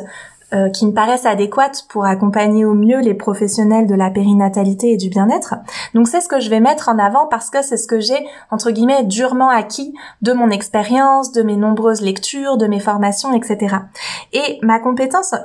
qui 0.74 0.86
me 0.86 0.94
paraissent 0.94 1.26
adéquates 1.26 1.86
pour 1.90 2.06
accompagner 2.06 2.64
au 2.64 2.76
mieux 2.76 3.02
les 3.02 3.14
professionnels 3.14 3.88
de 3.88 3.96
la 3.96 4.10
périnatalité 4.10 4.94
et 4.94 4.96
du 4.96 5.10
bien-être. 5.10 5.56
Donc 5.94 6.08
c'est 6.08 6.22
ce 6.22 6.30
que 6.30 6.40
je 6.40 6.50
vais 6.50 6.62
mettre 6.62 6.88
en 6.88 6.98
avant 6.98 7.28
parce 7.28 7.50
que 7.50 7.62
c'est 7.62 7.76
ce 7.76 7.88
que 7.88 8.00
j'ai 8.00 8.26
entre 8.52 8.72
guillemets 8.72 9.04
durement 9.04 9.50
acquis 9.50 9.94
de 10.22 10.32
mon 10.32 10.50
expérience, 10.52 11.34
de 11.34 11.42
mes 11.42 11.58
nombreuses 11.58 12.02
lectures, 12.02 12.56
de 12.56 12.68
mes 12.68 12.80
formations, 12.80 13.34
etc. 13.34 13.76
Et 14.32 14.60
ma 14.62 14.80
compétence 14.80 15.36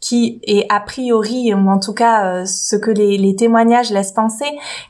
qui 0.00 0.40
est 0.44 0.66
a 0.70 0.80
priori, 0.80 1.52
ou 1.54 1.68
en 1.68 1.78
tout 1.78 1.92
cas 1.92 2.24
euh, 2.24 2.44
ce 2.46 2.74
que 2.74 2.90
les, 2.90 3.36
témoignages 3.36 3.90
laissent 3.90 4.12
penser, 4.12 4.46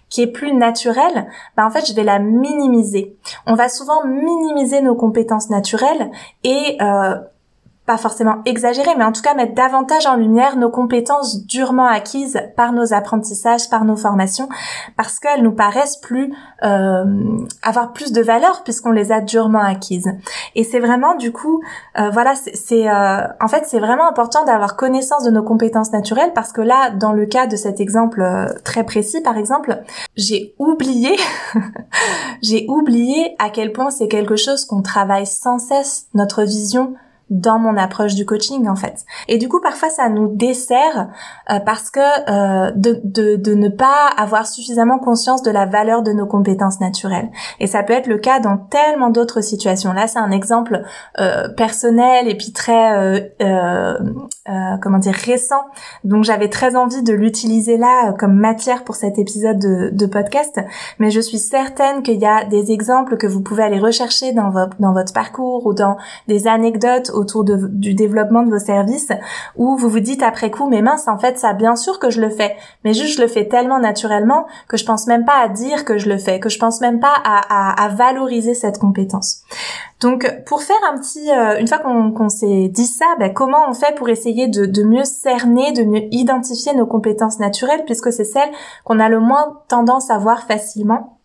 qui 0.08 0.22
est 0.22 0.26
plus 0.28 0.54
naturel, 0.54 1.28
ben 1.56 1.66
en 1.66 1.70
fait 1.70 1.86
je 1.86 1.94
vais 1.94 2.04
la 2.04 2.18
minimiser. 2.18 3.16
On 3.46 3.54
va 3.54 3.68
souvent 3.68 4.04
minimiser 4.06 4.80
nos 4.80 4.94
compétences 4.94 5.50
naturelles 5.50 6.10
et 6.44 6.76
euh, 6.80 7.16
pas 7.90 7.96
forcément 7.96 8.36
exagérer, 8.44 8.92
mais 8.96 9.02
en 9.02 9.10
tout 9.10 9.20
cas 9.20 9.34
mettre 9.34 9.52
davantage 9.52 10.06
en 10.06 10.14
lumière 10.14 10.56
nos 10.56 10.70
compétences 10.70 11.44
durement 11.44 11.86
acquises 11.86 12.40
par 12.56 12.72
nos 12.72 12.94
apprentissages, 12.94 13.68
par 13.68 13.84
nos 13.84 13.96
formations, 13.96 14.48
parce 14.96 15.18
qu'elles 15.18 15.42
nous 15.42 15.56
paraissent 15.56 15.96
plus 15.96 16.32
euh, 16.62 17.04
avoir 17.64 17.92
plus 17.92 18.12
de 18.12 18.22
valeur 18.22 18.62
puisqu'on 18.62 18.92
les 18.92 19.10
a 19.10 19.20
durement 19.20 19.58
acquises. 19.58 20.08
Et 20.54 20.62
c'est 20.62 20.78
vraiment 20.78 21.16
du 21.16 21.32
coup, 21.32 21.64
euh, 21.98 22.10
voilà, 22.10 22.34
c'est 22.36 22.88
euh, 22.88 23.26
en 23.40 23.48
fait 23.48 23.64
c'est 23.66 23.80
vraiment 23.80 24.08
important 24.08 24.44
d'avoir 24.44 24.76
connaissance 24.76 25.24
de 25.24 25.32
nos 25.32 25.42
compétences 25.42 25.90
naturelles 25.90 26.30
parce 26.32 26.52
que 26.52 26.60
là, 26.60 26.90
dans 26.90 27.12
le 27.12 27.26
cas 27.26 27.48
de 27.48 27.56
cet 27.56 27.80
exemple 27.80 28.22
euh, 28.22 28.46
très 28.62 28.84
précis, 28.84 29.20
par 29.20 29.36
exemple, 29.36 29.82
j'ai 30.14 30.54
oublié, 30.60 31.16
j'ai 32.40 32.66
oublié 32.68 33.34
à 33.40 33.50
quel 33.50 33.72
point 33.72 33.90
c'est 33.90 34.06
quelque 34.06 34.36
chose 34.36 34.64
qu'on 34.64 34.80
travaille 34.80 35.26
sans 35.26 35.58
cesse 35.58 36.06
notre 36.14 36.44
vision 36.44 36.94
dans 37.30 37.58
mon 37.58 37.76
approche 37.76 38.14
du 38.14 38.26
coaching 38.26 38.68
en 38.68 38.76
fait. 38.76 39.04
Et 39.28 39.38
du 39.38 39.48
coup 39.48 39.60
parfois 39.60 39.88
ça 39.88 40.08
nous 40.08 40.28
dessert 40.34 41.08
euh, 41.50 41.60
parce 41.60 41.90
que 41.90 42.00
euh, 42.00 42.72
de, 42.74 43.00
de, 43.04 43.36
de, 43.36 43.54
ne 43.54 43.68
pas 43.68 44.08
avoir 44.16 44.46
suffisamment 44.46 44.98
conscience 44.98 45.42
de 45.42 45.50
la 45.50 45.66
valeur 45.66 46.02
de 46.02 46.12
nos 46.12 46.26
compétences 46.26 46.80
naturelles. 46.80 47.30
Et 47.60 47.66
ça 47.66 47.82
peut 47.82 47.92
être 47.92 48.08
le 48.08 48.18
cas 48.18 48.40
dans 48.40 48.56
tellement 48.56 49.10
d'autres 49.10 49.40
situations. 49.40 49.92
Là 49.92 50.08
c'est 50.08 50.18
un 50.18 50.32
exemple 50.32 50.82
euh, 51.18 51.48
personnel 51.48 52.28
et 52.28 52.34
puis 52.36 52.52
très 52.52 52.98
euh, 53.40 53.98
euh, 54.48 54.76
comment 54.82 54.98
dire 54.98 55.14
récent. 55.14 55.62
Donc 56.02 56.24
j'avais 56.24 56.48
très 56.48 56.74
envie 56.74 57.02
de 57.02 57.12
l'utiliser 57.12 57.76
là 57.76 58.12
comme 58.14 58.34
matière 58.34 58.82
pour 58.82 58.96
cet 58.96 59.18
épisode 59.18 59.58
de, 59.58 59.90
de 59.92 60.06
podcast. 60.06 60.60
Mais 60.98 61.10
je 61.10 61.20
suis 61.20 61.38
certaine 61.38 62.02
qu'il 62.02 62.18
y 62.18 62.26
a 62.26 62.44
des 62.44 62.72
exemples 62.72 63.16
que 63.16 63.28
vous 63.28 63.40
pouvez 63.40 63.62
aller 63.62 63.78
rechercher 63.78 64.32
dans 64.32 64.50
votre, 64.50 64.76
dans 64.80 64.92
votre 64.92 65.12
parcours 65.12 65.66
ou 65.66 65.74
dans 65.74 65.96
des 66.26 66.48
anecdotes 66.48 67.10
autour 67.20 67.44
de, 67.44 67.68
du 67.68 67.94
développement 67.94 68.42
de 68.42 68.50
vos 68.50 68.58
services 68.58 69.12
où 69.56 69.76
vous 69.76 69.88
vous 69.88 70.00
dites 70.00 70.22
après 70.22 70.50
coup 70.50 70.68
mais 70.68 70.82
mince 70.82 71.06
en 71.08 71.18
fait 71.18 71.38
ça 71.38 71.52
bien 71.52 71.76
sûr 71.76 71.98
que 71.98 72.10
je 72.10 72.20
le 72.20 72.30
fais. 72.30 72.56
Mais 72.84 72.94
juste 72.94 73.16
je 73.16 73.22
le 73.22 73.28
fais 73.28 73.46
tellement 73.46 73.78
naturellement 73.78 74.46
que 74.68 74.76
je 74.76 74.84
pense 74.84 75.06
même 75.06 75.24
pas 75.24 75.38
à 75.42 75.48
dire 75.48 75.84
que 75.84 75.98
je 75.98 76.08
le 76.08 76.18
fais 76.18 76.40
que 76.40 76.48
je 76.48 76.58
pense 76.58 76.80
même 76.80 77.00
pas 77.00 77.14
à, 77.24 77.84
à, 77.84 77.88
valoriser 77.88 78.54
cette 78.54 78.78
compétence. 78.78 79.42
Donc 80.00 80.28
pour 80.46 80.62
faire 80.62 80.80
un 80.92 80.98
petit 80.98 81.30
euh, 81.30 81.60
une 81.60 81.68
fois 81.68 81.78
qu'on 81.78 82.28
s'est 82.28 82.68
dit 82.68 82.86
ça 82.86 83.06
ben, 83.18 83.32
comment 83.32 83.68
on 83.68 83.74
fait 83.74 83.94
pour 83.94 84.08
essayer 84.08 84.48
de, 84.48 84.66
de 84.66 84.82
mieux 84.82 85.04
cerner 85.04 85.72
de 85.72 85.84
mieux 85.84 86.08
identifier 86.10 86.74
nos 86.74 86.86
compétences 86.86 87.38
naturelles 87.38 87.84
puisque 87.84 88.12
c'est 88.12 88.24
celles 88.24 88.50
qu'on 88.84 88.98
a 88.98 89.08
le 89.08 89.20
moins 89.20 89.60
tendance 89.68 90.10
à 90.10 90.18
voir 90.18 90.46
facilement? 90.46 91.19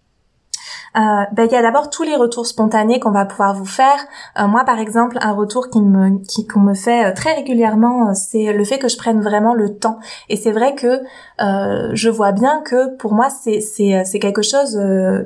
Euh, 0.95 1.25
ben, 1.33 1.45
il 1.45 1.51
y 1.51 1.55
a 1.55 1.61
d'abord 1.61 1.89
tous 1.89 2.03
les 2.03 2.15
retours 2.15 2.45
spontanés 2.45 2.99
qu'on 2.99 3.11
va 3.11 3.25
pouvoir 3.25 3.53
vous 3.53 3.65
faire. 3.65 3.97
Euh, 4.39 4.47
moi, 4.47 4.63
par 4.63 4.79
exemple, 4.79 5.17
un 5.21 5.33
retour 5.33 5.69
qui 5.69 5.81
me 5.81 6.23
qui 6.25 6.47
qu'on 6.47 6.61
me 6.61 6.73
fait 6.73 7.05
euh, 7.05 7.13
très 7.13 7.33
régulièrement, 7.33 8.13
c'est 8.13 8.53
le 8.53 8.63
fait 8.63 8.79
que 8.79 8.87
je 8.87 8.97
prenne 8.97 9.21
vraiment 9.21 9.53
le 9.53 9.77
temps. 9.77 9.99
Et 10.29 10.37
c'est 10.37 10.51
vrai 10.51 10.75
que 10.75 11.01
je 11.37 12.09
vois 12.09 12.31
bien 12.31 12.61
que 12.63 12.95
pour 12.95 13.13
moi, 13.13 13.29
c'est 13.29 13.59
c'est 13.59 14.03
c'est 14.05 14.19
quelque 14.19 14.41
chose 14.41 14.79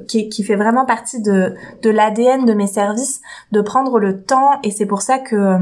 qui 0.07 0.29
qui 0.29 0.43
fait 0.43 0.55
vraiment 0.55 0.85
partie 0.85 1.21
de 1.21 1.53
de 1.83 1.89
l'ADN 1.89 2.45
de 2.45 2.53
mes 2.53 2.67
services, 2.67 3.21
de 3.51 3.61
prendre 3.61 3.99
le 3.99 4.23
temps. 4.23 4.59
Et 4.63 4.71
c'est 4.71 4.87
pour 4.87 5.01
ça 5.01 5.19
que 5.19 5.57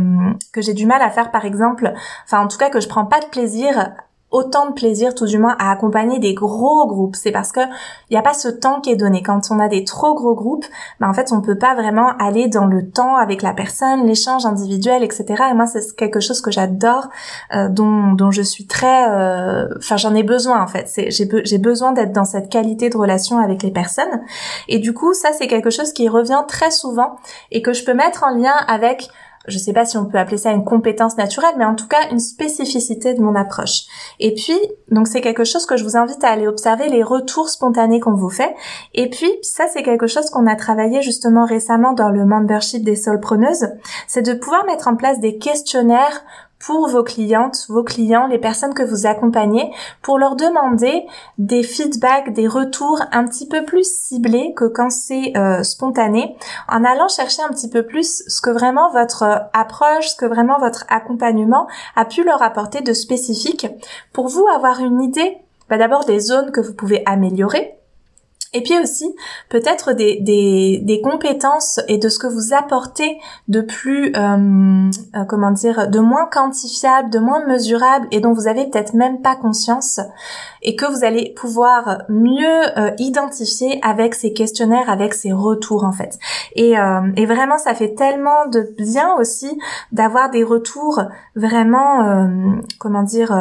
que 0.53 0.61
j'ai 0.61 0.73
du 0.73 0.85
mal 0.85 1.01
à 1.01 1.09
faire, 1.09 1.31
par 1.31 1.45
exemple, 1.45 1.93
enfin 2.25 2.43
en 2.43 2.47
tout 2.47 2.57
cas 2.57 2.69
que 2.69 2.79
je 2.79 2.87
prends 2.87 3.05
pas 3.05 3.19
de 3.19 3.25
plaisir 3.25 3.91
autant 4.29 4.67
de 4.67 4.73
plaisir, 4.73 5.15
tout 5.15 5.25
du 5.25 5.37
moins, 5.37 5.55
à 5.57 5.71
accompagner 5.71 6.19
des 6.19 6.33
gros 6.33 6.85
groupes. 6.87 7.15
C'est 7.15 7.31
parce 7.31 7.51
que 7.51 7.61
il 8.09 8.13
n'y 8.13 8.17
a 8.17 8.21
pas 8.21 8.33
ce 8.33 8.49
temps 8.49 8.81
qui 8.81 8.91
est 8.91 8.95
donné. 8.95 9.23
Quand 9.23 9.41
on 9.51 9.59
a 9.59 9.67
des 9.67 9.83
trop 9.83 10.15
gros 10.15 10.35
groupes, 10.35 10.65
ben 10.99 11.09
en 11.09 11.13
fait, 11.13 11.31
on 11.31 11.41
peut 11.41 11.57
pas 11.57 11.75
vraiment 11.75 12.11
aller 12.19 12.47
dans 12.47 12.65
le 12.65 12.89
temps 12.89 13.15
avec 13.15 13.41
la 13.41 13.53
personne, 13.53 14.05
l'échange 14.05 14.45
individuel, 14.45 15.03
etc. 15.03 15.25
Et 15.51 15.53
moi, 15.53 15.65
c'est 15.65 15.95
quelque 15.95 16.19
chose 16.19 16.41
que 16.41 16.51
j'adore, 16.51 17.07
euh, 17.55 17.69
dont, 17.69 18.13
dont 18.13 18.31
je 18.31 18.41
suis 18.41 18.67
très, 18.67 19.09
euh, 19.09 19.67
enfin, 19.77 19.97
j'en 19.97 20.13
ai 20.13 20.23
besoin 20.23 20.61
en 20.61 20.67
fait. 20.67 20.91
J'ai 21.09 21.27
j'ai 21.43 21.57
besoin 21.57 21.91
d'être 21.93 22.11
dans 22.11 22.25
cette 22.25 22.49
qualité 22.49 22.89
de 22.89 22.97
relation 22.97 23.37
avec 23.37 23.63
les 23.63 23.71
personnes. 23.71 24.21
Et 24.67 24.79
du 24.79 24.93
coup, 24.93 25.13
ça, 25.13 25.29
c'est 25.31 25.47
quelque 25.47 25.69
chose 25.69 25.93
qui 25.93 26.09
revient 26.09 26.43
très 26.47 26.71
souvent 26.71 27.15
et 27.51 27.61
que 27.61 27.73
je 27.73 27.85
peux 27.85 27.93
mettre 27.93 28.23
en 28.23 28.29
lien 28.29 28.55
avec 28.67 29.09
je 29.47 29.57
sais 29.57 29.73
pas 29.73 29.85
si 29.85 29.97
on 29.97 30.05
peut 30.05 30.17
appeler 30.17 30.37
ça 30.37 30.51
une 30.51 30.63
compétence 30.63 31.17
naturelle, 31.17 31.55
mais 31.57 31.65
en 31.65 31.75
tout 31.75 31.87
cas 31.87 32.09
une 32.11 32.19
spécificité 32.19 33.13
de 33.13 33.21
mon 33.21 33.35
approche. 33.35 33.83
Et 34.19 34.33
puis, 34.33 34.57
donc 34.91 35.07
c'est 35.07 35.21
quelque 35.21 35.43
chose 35.43 35.65
que 35.65 35.77
je 35.77 35.83
vous 35.83 35.97
invite 35.97 36.23
à 36.23 36.29
aller 36.29 36.47
observer 36.47 36.89
les 36.89 37.03
retours 37.03 37.49
spontanés 37.49 37.99
qu'on 37.99 38.15
vous 38.15 38.29
fait. 38.29 38.53
Et 38.93 39.09
puis, 39.09 39.31
ça 39.41 39.65
c'est 39.71 39.83
quelque 39.83 40.07
chose 40.07 40.29
qu'on 40.29 40.47
a 40.47 40.55
travaillé 40.55 41.01
justement 41.01 41.45
récemment 41.45 41.93
dans 41.93 42.09
le 42.09 42.25
membership 42.25 42.83
des 42.83 42.95
solpreneuses, 42.95 43.67
c'est 44.07 44.21
de 44.21 44.33
pouvoir 44.33 44.65
mettre 44.65 44.87
en 44.87 44.95
place 44.95 45.19
des 45.19 45.37
questionnaires 45.37 46.23
pour 46.59 46.87
vos 46.87 47.03
clientes, 47.03 47.65
vos 47.69 47.83
clients, 47.83 48.27
les 48.27 48.39
personnes 48.39 48.73
que 48.73 48.83
vous 48.83 49.05
accompagnez, 49.05 49.71
pour 50.01 50.17
leur 50.17 50.35
demander 50.35 51.05
des 51.37 51.63
feedbacks, 51.63 52.33
des 52.33 52.47
retours 52.47 53.01
un 53.11 53.25
petit 53.25 53.47
peu 53.47 53.63
plus 53.63 53.87
ciblés 53.89 54.53
que 54.55 54.65
quand 54.65 54.89
c'est 54.89 55.37
euh, 55.37 55.63
spontané, 55.63 56.35
en 56.67 56.83
allant 56.83 57.07
chercher 57.07 57.43
un 57.43 57.49
petit 57.49 57.69
peu 57.69 57.85
plus 57.85 58.23
ce 58.27 58.41
que 58.41 58.49
vraiment 58.49 58.91
votre 58.91 59.49
approche, 59.53 60.09
ce 60.09 60.15
que 60.15 60.25
vraiment 60.25 60.59
votre 60.59 60.85
accompagnement 60.89 61.67
a 61.95 62.05
pu 62.05 62.23
leur 62.23 62.41
apporter 62.41 62.81
de 62.81 62.93
spécifique, 62.93 63.67
pour 64.13 64.27
vous 64.27 64.45
avoir 64.47 64.79
une 64.79 65.01
idée 65.01 65.37
bah, 65.69 65.77
d'abord 65.77 66.05
des 66.05 66.19
zones 66.19 66.51
que 66.51 66.61
vous 66.61 66.73
pouvez 66.73 67.03
améliorer, 67.05 67.77
et 68.53 68.61
puis 68.63 68.79
aussi, 68.79 69.13
peut-être 69.49 69.93
des, 69.93 70.19
des, 70.21 70.79
des, 70.81 71.01
compétences 71.01 71.79
et 71.87 71.97
de 71.97 72.07
ce 72.07 72.17
que 72.17 72.27
vous 72.27 72.53
apportez 72.53 73.17
de 73.47 73.61
plus, 73.61 74.13
euh, 74.15 74.89
euh, 75.15 75.25
comment 75.27 75.51
dire, 75.51 75.89
de 75.89 75.99
moins 75.99 76.27
quantifiable, 76.31 77.09
de 77.09 77.19
moins 77.19 77.45
mesurable 77.45 78.07
et 78.11 78.21
dont 78.21 78.31
vous 78.31 78.47
avez 78.47 78.65
peut-être 78.69 78.93
même 78.93 79.21
pas 79.21 79.35
conscience 79.35 79.99
et 80.61 80.75
que 80.75 80.85
vous 80.85 81.03
allez 81.03 81.33
pouvoir 81.35 82.03
mieux 82.09 82.77
euh, 82.77 82.91
identifier 82.99 83.79
avec 83.83 84.15
ces 84.15 84.31
questionnaires, 84.31 84.89
avec 84.89 85.13
ces 85.13 85.33
retours 85.33 85.83
en 85.83 85.91
fait. 85.91 86.17
Et, 86.55 86.73
et 87.15 87.25
vraiment, 87.25 87.57
ça 87.57 87.73
fait 87.73 87.95
tellement 87.95 88.47
de 88.47 88.73
bien 88.77 89.15
aussi 89.15 89.59
d'avoir 89.91 90.29
des 90.29 90.43
retours 90.43 91.01
vraiment, 91.35 92.27
comment 92.79 93.03
dire, 93.03 93.31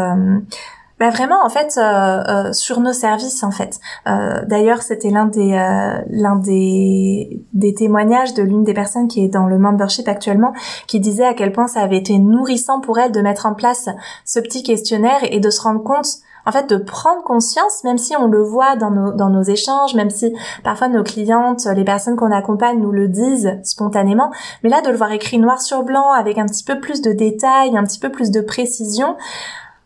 bah 0.99 1.11
vraiment 1.11 1.45
en 1.45 1.51
fait 1.51 1.77
euh, 1.77 1.83
euh, 1.83 2.53
sur 2.53 2.81
nos 2.81 2.93
services 2.93 3.43
en 3.43 3.51
fait. 3.51 3.81
Euh, 4.07 4.45
D'ailleurs 4.47 4.83
c'était 4.83 5.11
l'un 5.11 5.27
des 5.27 5.53
euh, 5.53 6.03
l'un 6.09 6.37
des 6.37 7.45
des 7.53 7.75
témoignages 7.75 8.33
de 8.33 8.43
l'une 8.43 8.65
des 8.65 8.73
personnes 8.73 9.07
qui 9.09 9.25
est 9.25 9.29
dans 9.29 9.47
le 9.47 9.59
membership 9.59 10.09
actuellement 10.09 10.55
qui 10.87 11.01
disait 11.01 11.27
à 11.27 11.35
quel 11.35 11.53
point 11.53 11.67
ça 11.67 11.81
avait 11.81 11.99
été 11.99 12.19
nourrissant 12.19 12.81
pour 12.81 12.99
elle 12.99 13.13
de 13.13 13.21
mettre 13.21 13.45
en 13.45 13.55
place 13.55 13.89
ce 14.25 14.41
petit 14.41 14.63
questionnaire 14.63 15.21
et 15.31 15.41
de 15.41 15.51
se 15.51 15.61
rendre 15.61 15.83
compte 15.83 16.09
en 16.47 16.53
fait 16.53 16.67
de 16.71 16.77
prendre 16.79 17.23
conscience 17.25 17.85
même 17.85 17.99
si 17.99 18.17
on 18.17 18.27
le 18.27 18.43
voit 18.43 18.77
dans 18.77 18.91
nos 18.91 19.13
dans 19.13 19.29
nos 19.29 19.43
échanges 19.43 19.95
même 19.95 20.11
si 20.11 20.35
parfois 20.65 20.89
nos 20.89 21.03
clientes 21.03 21.67
les 21.75 21.85
personnes 21.85 22.17
qu'on 22.17 22.33
accompagne 22.33 22.81
nous 22.81 22.93
le 22.93 23.09
disent 23.09 23.59
spontanément 23.65 24.31
mais 24.63 24.71
là 24.71 24.81
de 24.81 24.89
le 24.89 24.97
voir 24.97 25.13
écrit 25.13 25.39
noir 25.39 25.61
sur 25.61 25.83
blanc 25.83 26.13
avec 26.13 26.39
un 26.39 26.47
petit 26.47 26.65
peu 26.65 26.81
plus 26.81 27.03
de 27.03 27.13
détails 27.13 27.77
un 27.77 27.85
petit 27.85 27.99
peu 27.99 28.11
plus 28.11 28.31
de 28.31 28.41
précision 28.41 29.17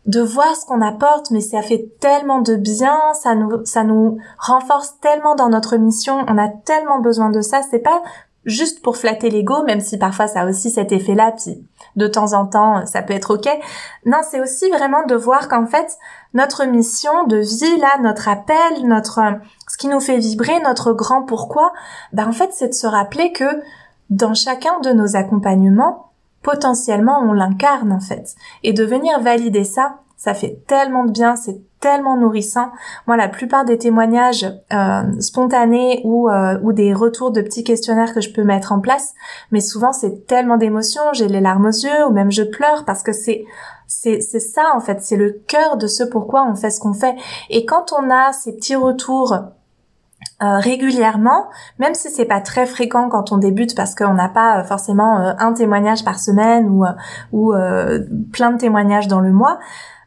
de 0.07 0.21
voir 0.21 0.57
ce 0.57 0.65
qu'on 0.65 0.81
apporte, 0.81 1.31
mais 1.31 1.41
ça 1.41 1.63
fait 1.63 1.91
tellement 2.01 2.41
de 2.41 2.57
bien, 2.57 2.99
ça 3.15 3.35
nous, 3.35 3.65
ça 3.65 3.85
nous 3.85 4.19
renforce 4.39 4.99
tellement 5.01 5.35
dans 5.35 5.49
notre 5.49 5.77
mission, 5.77 6.25
on 6.27 6.39
a 6.39 6.49
tellement 6.49 7.01
besoin 7.01 7.31
de 7.31 7.41
ça, 7.41 7.61
c'est 7.71 7.81
pas 7.81 8.03
juste 8.47 8.83
pour 8.83 8.97
flatter 8.97 9.29
l'ego, 9.29 9.63
même 9.65 9.81
si 9.81 9.99
parfois 9.99 10.27
ça 10.27 10.41
a 10.41 10.47
aussi 10.47 10.71
cet 10.71 10.93
effet-là, 10.93 11.33
puis 11.33 11.63
de 11.97 12.07
temps 12.07 12.33
en 12.33 12.47
temps 12.47 12.87
ça 12.87 13.03
peut 13.03 13.13
être 13.13 13.35
ok. 13.35 13.49
Non, 14.07 14.19
c'est 14.29 14.41
aussi 14.41 14.71
vraiment 14.71 15.05
de 15.05 15.15
voir 15.15 15.49
qu'en 15.49 15.67
fait 15.67 15.99
notre 16.33 16.65
mission 16.65 17.25
de 17.27 17.37
vie 17.37 17.79
là, 17.79 17.99
notre 18.01 18.29
appel, 18.29 18.85
notre 18.85 19.21
ce 19.69 19.77
qui 19.77 19.89
nous 19.89 20.01
fait 20.01 20.17
vibrer, 20.17 20.61
notre 20.61 20.93
grand 20.93 21.23
pourquoi, 21.23 21.73
ben 22.13 22.29
en 22.29 22.33
fait 22.33 22.51
c'est 22.53 22.69
de 22.69 22.75
se 22.75 22.87
rappeler 22.87 23.33
que 23.33 23.61
dans 24.09 24.35
chacun 24.35 24.81
de 24.81 24.91
nos 24.91 25.17
accompagnements, 25.17 26.10
potentiellement 26.43 27.21
on 27.21 27.33
l'incarne 27.33 27.93
en 27.93 28.01
fait. 28.01 28.35
Et 28.63 28.73
de 28.73 28.85
venir 28.85 29.21
valider 29.21 29.65
ça, 29.65 30.01
ça 30.17 30.35
fait 30.35 30.63
tellement 30.67 31.05
de 31.05 31.13
bien, 31.13 31.35
c'est 31.35 31.63
tellement 31.81 32.17
nourrissant. 32.17 32.71
Moi, 33.07 33.17
la 33.17 33.29
plupart 33.29 33.65
des 33.65 33.79
témoignages 33.79 34.47
euh, 34.71 35.03
spontanés 35.19 36.03
ou, 36.05 36.29
euh, 36.29 36.59
ou 36.63 36.75
des 36.75 36.93
retours 36.93 37.31
de 37.31 37.41
petits 37.41 37.65
questionnaires 37.65 38.13
que 38.13 38.21
je 38.21 38.31
peux 38.31 38.45
mettre 38.45 38.73
en 38.73 38.81
place, 38.81 39.15
mais 39.51 39.61
souvent 39.61 39.93
c'est 39.93 40.27
tellement 40.27 40.59
d'émotions, 40.59 41.03
j'ai 41.15 41.27
les 41.27 41.41
larmes 41.41 41.67
aux 41.67 41.71
yeux 41.71 42.07
ou 42.07 42.13
même 42.13 42.31
je 42.31 42.43
pleure 42.43 42.85
parce 42.85 43.03
que 43.03 43.13
c'est 43.13 43.45
c'est 43.87 44.21
ça 44.21 44.73
en 44.77 44.81
fait, 44.81 45.03
c'est 45.03 45.17
le 45.17 45.43
cœur 45.49 45.77
de 45.77 45.89
ce 45.89 46.05
pourquoi 46.05 46.47
on 46.49 46.55
fait 46.55 46.71
ce 46.71 46.79
qu'on 46.79 46.93
fait. 46.93 47.17
Et 47.49 47.65
quand 47.65 47.93
on 47.93 48.09
a 48.09 48.33
ces 48.33 48.55
petits 48.55 48.77
retours 48.77 49.35
euh, 50.43 50.59
régulièrement, 50.59 51.49
même 51.79 51.95
si 51.95 52.09
c'est 52.09 52.25
pas 52.25 52.41
très 52.41 52.65
fréquent 52.65 53.11
quand 53.11 53.31
on 53.31 53.37
débute 53.37 53.77
parce 53.77 53.95
qu'on 53.95 54.15
n'a 54.15 54.31
pas 54.31 54.61
euh, 54.61 54.65
forcément 54.65 55.21
euh, 55.21 55.33
un 55.39 55.53
témoignage 55.53 56.03
par 56.03 56.19
semaine 56.19 56.69
ou, 56.71 56.85
ou 57.33 57.53
plein 58.33 58.53
de 58.53 58.59
témoignages 58.59 59.07
dans 59.07 59.21
le 59.21 59.33
mois, 59.33 59.59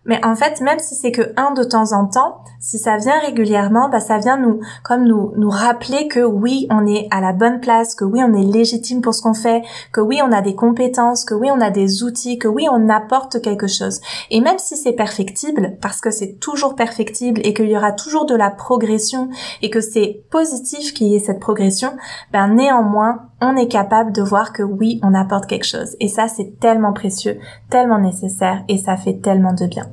mais 0.06 0.24
en 0.26 0.36
fait, 0.36 0.60
même 0.62 0.80
si 0.80 0.96
c'est 0.96 1.12
que 1.12 1.34
un 1.38 1.52
de 1.52 1.64
temps 1.64 1.94
en 1.94 2.08
temps, 2.08 2.44
si 2.60 2.78
ça 2.78 2.98
vient 2.98 3.20
régulièrement, 3.20 3.90
bah 3.90 4.00
ça 4.00 4.18
vient 4.18 4.38
nous 4.38 4.60
comme 4.84 5.06
nous 5.06 5.34
nous 5.38 5.50
rappeler 5.50 6.08
que 6.08 6.20
oui, 6.20 6.68
on 6.70 6.86
est 6.86 7.08
à 7.12 7.22
la 7.22 7.34
bonne 7.34 7.60
place, 7.60 7.96
que 7.96 8.06
oui, 8.06 8.22
on 8.24 8.34
est 8.34 8.44
légitime 8.44 9.02
pour 9.02 9.14
ce 9.14 9.22
qu'on 9.22 9.34
fait, 9.34 9.64
que 9.92 10.02
oui, 10.02 10.22
on 10.24 10.32
a 10.32 10.42
des 10.42 10.56
compétences, 10.56 11.26
que 11.26 11.34
oui, 11.34 11.50
on 11.52 11.62
a 11.62 11.70
des 11.70 12.04
outils, 12.04 12.38
que 12.38 12.48
oui, 12.48 12.68
on 12.72 12.90
apporte 12.90 13.42
quelque 13.42 13.68
chose. 13.68 14.02
Et 14.30 14.42
même 14.42 14.60
si 14.60 14.76
c'est 14.76 14.94
perfectible, 14.94 15.78
parce 15.82 16.02
que 16.02 16.12
c'est 16.12 16.40
toujours 16.40 16.76
perfectible 16.76 17.42
et 17.44 17.54
qu'il 17.54 17.70
y 17.70 17.78
aura 17.78 17.92
toujours 17.92 18.26
de 18.26 18.36
la 18.36 18.50
progression 18.50 19.30
et 19.62 19.70
que 19.70 19.82
c'est 19.82 20.24
positif 20.32 20.94
qu'il 20.94 21.08
y 21.08 21.16
ait 21.16 21.20
cette 21.20 21.40
progression, 21.40 21.94
ben 22.32 22.48
néanmoins, 22.50 23.30
on 23.44 23.56
est 23.56 23.68
capable 23.68 24.12
de 24.12 24.22
voir 24.22 24.54
que 24.54 24.64
oui, 24.64 25.00
on 25.04 25.14
apporte 25.14 25.48
quelque 25.48 25.66
chose. 25.66 25.96
Et 26.00 26.08
ça, 26.08 26.28
c'est 26.28 26.60
tellement 26.60 26.94
précieux, 26.94 27.40
tellement 27.70 28.00
nécessaire 28.00 28.64
et 28.68 28.78
ça 28.78 28.98
fait 28.98 29.22
tellement 29.22 29.54
de 29.54 29.66
bien. 29.66 29.86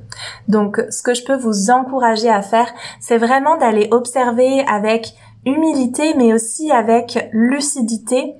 Donc, 0.48 0.80
ce 0.90 1.02
que 1.02 1.14
je 1.14 1.24
peux 1.24 1.36
vous 1.36 1.70
encourager 1.70 2.28
à 2.28 2.42
faire, 2.42 2.72
c'est 3.00 3.18
vraiment 3.18 3.56
d'aller 3.56 3.88
observer 3.90 4.64
avec 4.68 5.14
humilité, 5.46 6.14
mais 6.16 6.32
aussi 6.32 6.70
avec 6.70 7.28
lucidité 7.32 8.34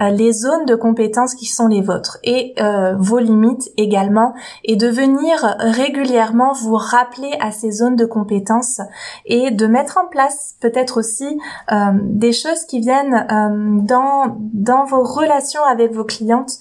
les 0.00 0.32
zones 0.32 0.66
de 0.66 0.74
compétences 0.74 1.34
qui 1.34 1.46
sont 1.46 1.68
les 1.68 1.80
vôtres 1.80 2.18
et 2.24 2.54
euh, 2.60 2.94
vos 2.98 3.18
limites 3.18 3.70
également 3.76 4.34
et 4.64 4.76
de 4.76 4.88
venir 4.88 5.56
régulièrement 5.58 6.52
vous 6.52 6.74
rappeler 6.74 7.30
à 7.40 7.52
ces 7.52 7.70
zones 7.70 7.96
de 7.96 8.04
compétences 8.04 8.80
et 9.24 9.50
de 9.50 9.66
mettre 9.66 9.98
en 9.98 10.08
place 10.08 10.56
peut-être 10.60 10.98
aussi 10.98 11.38
euh, 11.70 11.92
des 12.02 12.32
choses 12.32 12.64
qui 12.64 12.80
viennent 12.80 13.26
dans 13.86 14.36
dans 14.38 14.84
vos 14.84 15.02
relations 15.02 15.62
avec 15.62 15.92
vos 15.92 16.04
clientes 16.04 16.58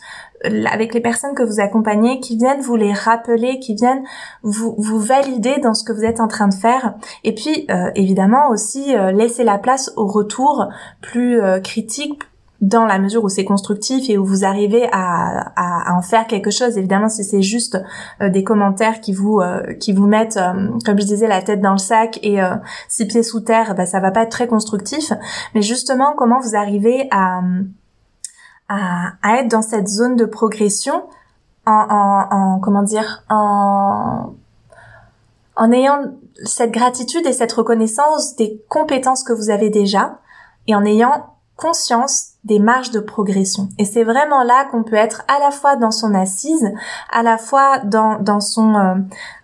avec 0.70 0.94
les 0.94 1.00
personnes 1.00 1.36
que 1.36 1.44
vous 1.44 1.62
accompagnez 1.62 2.20
qui 2.20 2.36
viennent 2.36 2.60
vous 2.60 2.76
les 2.76 2.92
rappeler, 2.92 3.60
qui 3.60 3.76
viennent 3.76 4.04
vous, 4.42 4.76
vous 4.78 5.00
valider 5.00 5.58
dans 5.60 5.74
ce 5.74 5.86
que 5.86 5.94
vous 5.94 6.04
êtes 6.04 6.20
en 6.20 6.28
train 6.28 6.50
de 6.50 6.54
faire. 6.54 6.96
Et 7.24 7.34
puis, 7.34 7.66
évidemment, 7.96 8.50
aussi 8.50 8.94
laisser 9.14 9.46
la 9.46 9.58
place 9.58 9.94
au 9.96 10.06
retour 10.06 10.68
plus 11.02 11.40
critique, 11.64 12.20
dans 12.64 12.86
la 12.86 12.98
mesure 12.98 13.26
où 13.26 13.30
c'est 13.30 13.44
constructif 13.44 14.10
et 14.10 14.18
où 14.18 14.24
vous 14.24 14.46
arrivez 14.46 14.88
à, 14.94 15.52
à, 15.58 15.94
en 15.94 16.02
faire 16.02 16.28
quelque 16.28 16.50
chose. 16.50 16.78
Évidemment, 16.78 17.10
si 17.10 17.26
c'est 17.26 17.42
juste 17.42 17.78
euh, 18.22 18.30
des 18.30 18.46
commentaires 18.46 19.02
qui 19.02 19.12
vous 19.12 19.42
euh, 19.42 19.74
qui 19.74 19.92
vous 19.92 20.08
mettent, 20.08 20.38
euh, 20.38 20.70
comme 20.86 20.98
je 20.98 21.06
disais, 21.06 21.28
la 21.28 21.42
tête 21.42 21.60
dans 21.60 21.74
le 21.74 21.78
sac 21.78 22.20
et 22.24 22.40
six 22.88 23.06
pieds 23.06 23.22
sous 23.22 23.42
terre, 23.42 23.76
bah, 23.76 23.86
ça 23.86 24.00
va 24.00 24.12
pas 24.12 24.22
être 24.24 24.32
très 24.32 24.48
constructif. 24.48 25.12
Mais 25.54 25.62
justement, 25.62 26.14
comment 26.18 26.40
vous 26.40 26.56
arrivez 26.56 27.10
à, 27.12 27.42
à, 28.70 29.12
à 29.22 29.36
être 29.40 29.52
dans 29.52 29.62
cette 29.62 29.90
zone 29.90 30.16
de 30.16 30.26
progression 30.26 31.04
en, 31.66 31.72
en, 31.90 32.36
en 32.36 32.60
comment 32.60 32.84
dire 32.84 33.24
en 33.30 34.36
en 35.56 35.72
ayant 35.72 36.00
cette 36.46 36.72
gratitude 36.72 37.28
et 37.28 37.34
cette 37.34 37.52
reconnaissance 37.52 38.36
des 38.38 38.64
compétences 38.70 39.24
que 39.24 39.34
vous 39.34 39.50
avez 39.50 39.70
déjà 39.70 40.20
et 40.68 40.76
en 40.76 40.86
ayant 40.86 41.28
conscience 41.58 42.33
des 42.44 42.60
marges 42.60 42.92
de 42.92 43.00
progression. 43.00 43.70
Et 43.80 43.86
c'est 43.86 44.04
vraiment 44.04 44.44
là 44.44 44.66
qu'on 44.70 44.84
peut 44.84 44.98
être 44.98 45.24
à 45.34 45.40
la 45.40 45.52
fois 45.52 45.78
dans 45.78 45.92
son 45.92 46.14
assise, 46.14 46.72
à 47.12 47.24
la 47.24 47.38
fois 47.38 47.80
dans, 47.86 48.20
dans 48.20 48.42
son, 48.42 48.76
euh, 48.76 48.96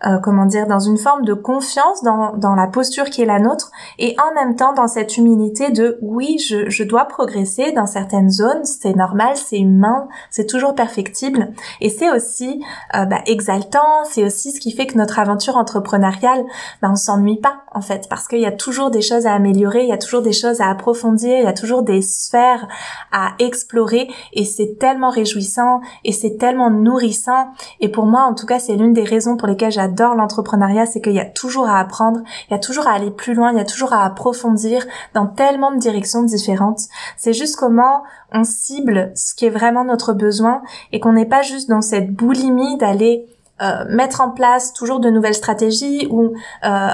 euh, 0.05 0.19
comment 0.19 0.45
dire, 0.45 0.67
dans 0.67 0.79
une 0.79 0.97
forme 0.97 1.23
de 1.23 1.33
confiance 1.33 2.03
dans, 2.03 2.35
dans 2.35 2.55
la 2.55 2.67
posture 2.67 3.05
qui 3.05 3.21
est 3.21 3.25
la 3.25 3.39
nôtre, 3.39 3.71
et 3.99 4.15
en 4.19 4.33
même 4.35 4.55
temps 4.55 4.73
dans 4.73 4.87
cette 4.87 5.15
humilité 5.17 5.71
de 5.71 5.97
oui, 6.01 6.37
je, 6.39 6.69
je 6.69 6.83
dois 6.83 7.05
progresser 7.05 7.71
dans 7.71 7.85
certaines 7.85 8.29
zones, 8.29 8.65
c'est 8.65 8.95
normal, 8.95 9.35
c'est 9.35 9.59
humain, 9.59 10.09
c'est 10.29 10.45
toujours 10.45 10.75
perfectible, 10.75 11.53
et 11.79 11.89
c'est 11.89 12.11
aussi 12.11 12.61
euh, 12.95 13.05
bah, 13.05 13.21
exaltant, 13.27 14.03
c'est 14.03 14.25
aussi 14.25 14.51
ce 14.51 14.59
qui 14.59 14.73
fait 14.73 14.87
que 14.87 14.97
notre 14.97 15.19
aventure 15.19 15.55
entrepreneuriale, 15.55 16.43
bah, 16.81 16.89
on 16.91 16.95
s'ennuie 16.95 17.39
pas 17.39 17.61
en 17.71 17.81
fait, 17.81 18.07
parce 18.09 18.27
qu'il 18.27 18.39
y 18.39 18.45
a 18.45 18.51
toujours 18.51 18.91
des 18.91 19.01
choses 19.01 19.25
à 19.25 19.33
améliorer, 19.33 19.83
il 19.83 19.89
y 19.89 19.93
a 19.93 19.97
toujours 19.97 20.21
des 20.21 20.33
choses 20.33 20.59
à 20.59 20.69
approfondir, 20.69 21.37
il 21.37 21.43
y 21.43 21.47
a 21.47 21.53
toujours 21.53 21.83
des 21.83 22.01
sphères 22.01 22.67
à 23.11 23.33
explorer 23.39 24.09
et 24.33 24.45
c'est 24.45 24.77
tellement 24.79 25.09
réjouissant 25.09 25.81
et 26.03 26.11
c'est 26.11 26.37
tellement 26.37 26.69
nourrissant 26.69 27.49
et 27.79 27.89
pour 27.89 28.05
moi 28.05 28.21
en 28.21 28.33
tout 28.33 28.45
cas 28.45 28.59
c'est 28.59 28.75
l'une 28.75 28.93
des 28.93 29.03
raisons 29.03 29.37
pour 29.37 29.47
lesquelles 29.47 29.71
j'adore 29.71 30.15
l'entrepreneuriat 30.15 30.85
c'est 30.85 31.01
qu'il 31.01 31.13
y 31.13 31.19
a 31.19 31.25
toujours 31.25 31.67
à 31.67 31.79
apprendre, 31.79 32.21
il 32.49 32.53
y 32.53 32.55
a 32.55 32.59
toujours 32.59 32.87
à 32.87 32.91
aller 32.91 33.11
plus 33.11 33.33
loin, 33.33 33.51
il 33.51 33.57
y 33.57 33.61
a 33.61 33.65
toujours 33.65 33.93
à 33.93 34.05
approfondir 34.05 34.85
dans 35.13 35.27
tellement 35.27 35.71
de 35.71 35.77
directions 35.77 36.23
différentes. 36.23 36.81
C'est 37.17 37.33
juste 37.33 37.55
comment 37.55 38.03
on 38.31 38.43
cible 38.43 39.11
ce 39.15 39.33
qui 39.35 39.45
est 39.45 39.49
vraiment 39.49 39.83
notre 39.83 40.13
besoin 40.13 40.61
et 40.91 40.99
qu'on 40.99 41.13
n'est 41.13 41.25
pas 41.25 41.41
juste 41.41 41.69
dans 41.69 41.81
cette 41.81 42.13
boulimie 42.13 42.77
d'aller 42.77 43.25
euh, 43.61 43.85
mettre 43.89 44.21
en 44.21 44.29
place 44.29 44.73
toujours 44.73 44.99
de 44.99 45.09
nouvelles 45.09 45.35
stratégies 45.35 46.07
ou 46.09 46.33
euh, 46.63 46.89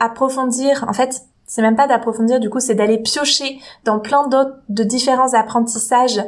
approfondir 0.00 0.84
en 0.88 0.92
fait 0.92 1.22
c'est 1.50 1.62
même 1.62 1.74
pas 1.74 1.88
d'approfondir 1.88 2.38
du 2.38 2.48
coup 2.48 2.60
c'est 2.60 2.76
d'aller 2.76 2.96
piocher 2.96 3.58
dans 3.84 3.98
plein 3.98 4.28
d'autres 4.28 4.54
de 4.68 4.84
différents 4.84 5.34
apprentissages 5.34 6.22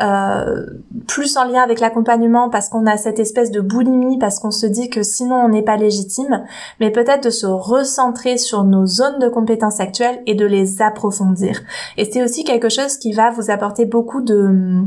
euh, 0.00 0.66
plus 1.08 1.36
en 1.36 1.42
lien 1.42 1.62
avec 1.62 1.80
l'accompagnement 1.80 2.48
parce 2.48 2.68
qu'on 2.68 2.86
a 2.86 2.96
cette 2.96 3.18
espèce 3.18 3.50
de 3.50 3.60
boulimie 3.60 4.18
parce 4.18 4.38
qu'on 4.38 4.52
se 4.52 4.66
dit 4.66 4.88
que 4.88 5.02
sinon 5.02 5.34
on 5.34 5.48
n'est 5.48 5.62
pas 5.62 5.76
légitime 5.76 6.44
mais 6.78 6.92
peut-être 6.92 7.24
de 7.24 7.30
se 7.30 7.46
recentrer 7.46 8.38
sur 8.38 8.62
nos 8.62 8.86
zones 8.86 9.18
de 9.18 9.28
compétences 9.28 9.80
actuelles 9.80 10.22
et 10.26 10.36
de 10.36 10.46
les 10.46 10.80
approfondir. 10.80 11.60
Et 11.96 12.04
c'est 12.04 12.22
aussi 12.22 12.44
quelque 12.44 12.68
chose 12.68 12.98
qui 12.98 13.12
va 13.12 13.30
vous 13.30 13.50
apporter 13.50 13.84
beaucoup 13.84 14.20
de 14.20 14.84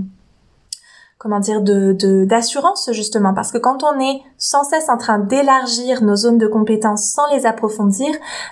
comment 1.22 1.40
dire 1.40 1.62
de 1.62 2.26
d'assurance 2.26 2.90
justement 2.94 3.36
parce 3.36 3.52
que 3.52 3.60
quand 3.60 3.84
on 3.84 4.00
est 4.00 4.22
sans 4.40 4.64
cesse 4.64 4.90
en 4.90 4.98
train 4.98 5.20
d'élargir 5.20 6.02
nos 6.02 6.16
zones 6.16 6.40
de 6.40 6.48
compétences 6.48 7.12
sans 7.12 7.32
les 7.32 7.46
approfondir, 7.46 8.10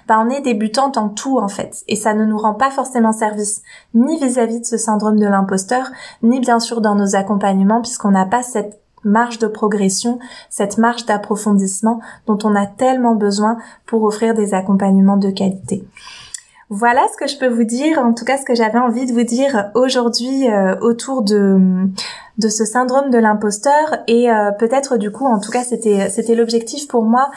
bah 0.07 0.23
on 0.23 0.29
est 0.29 0.41
débutante 0.41 0.95
en 0.95 1.09
tout 1.09 1.39
en 1.39 1.47
fait 1.47 1.83
et 1.87 1.95
ça 1.95 2.13
ne 2.13 2.25
nous 2.25 2.37
rend 2.37 2.53
pas 2.53 2.69
forcément 2.69 3.11
service 3.11 3.63
ni 3.95 4.19
vis-à-vis 4.19 4.59
de 4.59 4.65
ce 4.65 4.77
syndrome 4.77 5.19
de 5.19 5.25
l'imposteur 5.25 5.87
ni 6.21 6.39
bien 6.39 6.59
sûr 6.59 6.79
dans 6.79 6.93
nos 6.93 7.15
accompagnements 7.15 7.81
puisqu'on 7.81 8.11
n'a 8.11 8.27
pas 8.27 8.43
cette 8.43 8.79
marge 9.03 9.39
de 9.39 9.47
progression, 9.47 10.19
cette 10.51 10.77
marge 10.77 11.07
d'approfondissement 11.07 12.01
dont 12.27 12.37
on 12.43 12.53
a 12.53 12.67
tellement 12.67 13.15
besoin 13.15 13.57
pour 13.87 14.03
offrir 14.03 14.35
des 14.35 14.53
accompagnements 14.53 15.17
de 15.17 15.31
qualité. 15.31 15.87
Voilà 16.71 17.01
ce 17.11 17.17
que 17.17 17.27
je 17.27 17.35
peux 17.35 17.47
vous 17.47 17.63
dire, 17.63 17.97
en 17.97 18.13
tout 18.13 18.25
cas 18.25 18.37
ce 18.37 18.45
que 18.45 18.53
j'avais 18.53 18.77
envie 18.77 19.07
de 19.07 19.11
vous 19.11 19.23
dire 19.23 19.71
aujourd'hui 19.73 20.47
euh, 20.47 20.75
autour 20.81 21.23
de 21.23 21.89
de 22.39 22.49
ce 22.49 22.65
syndrome 22.65 23.09
de 23.11 23.17
l'imposteur 23.17 23.99
et 24.07 24.31
euh, 24.31 24.51
peut-être 24.51 24.97
du 24.97 25.11
coup 25.11 25.25
en 25.25 25.39
tout 25.39 25.51
cas 25.51 25.63
c'était 25.63 26.09
c'était 26.09 26.35
l'objectif 26.35 26.87
pour 26.87 27.03
moi 27.03 27.29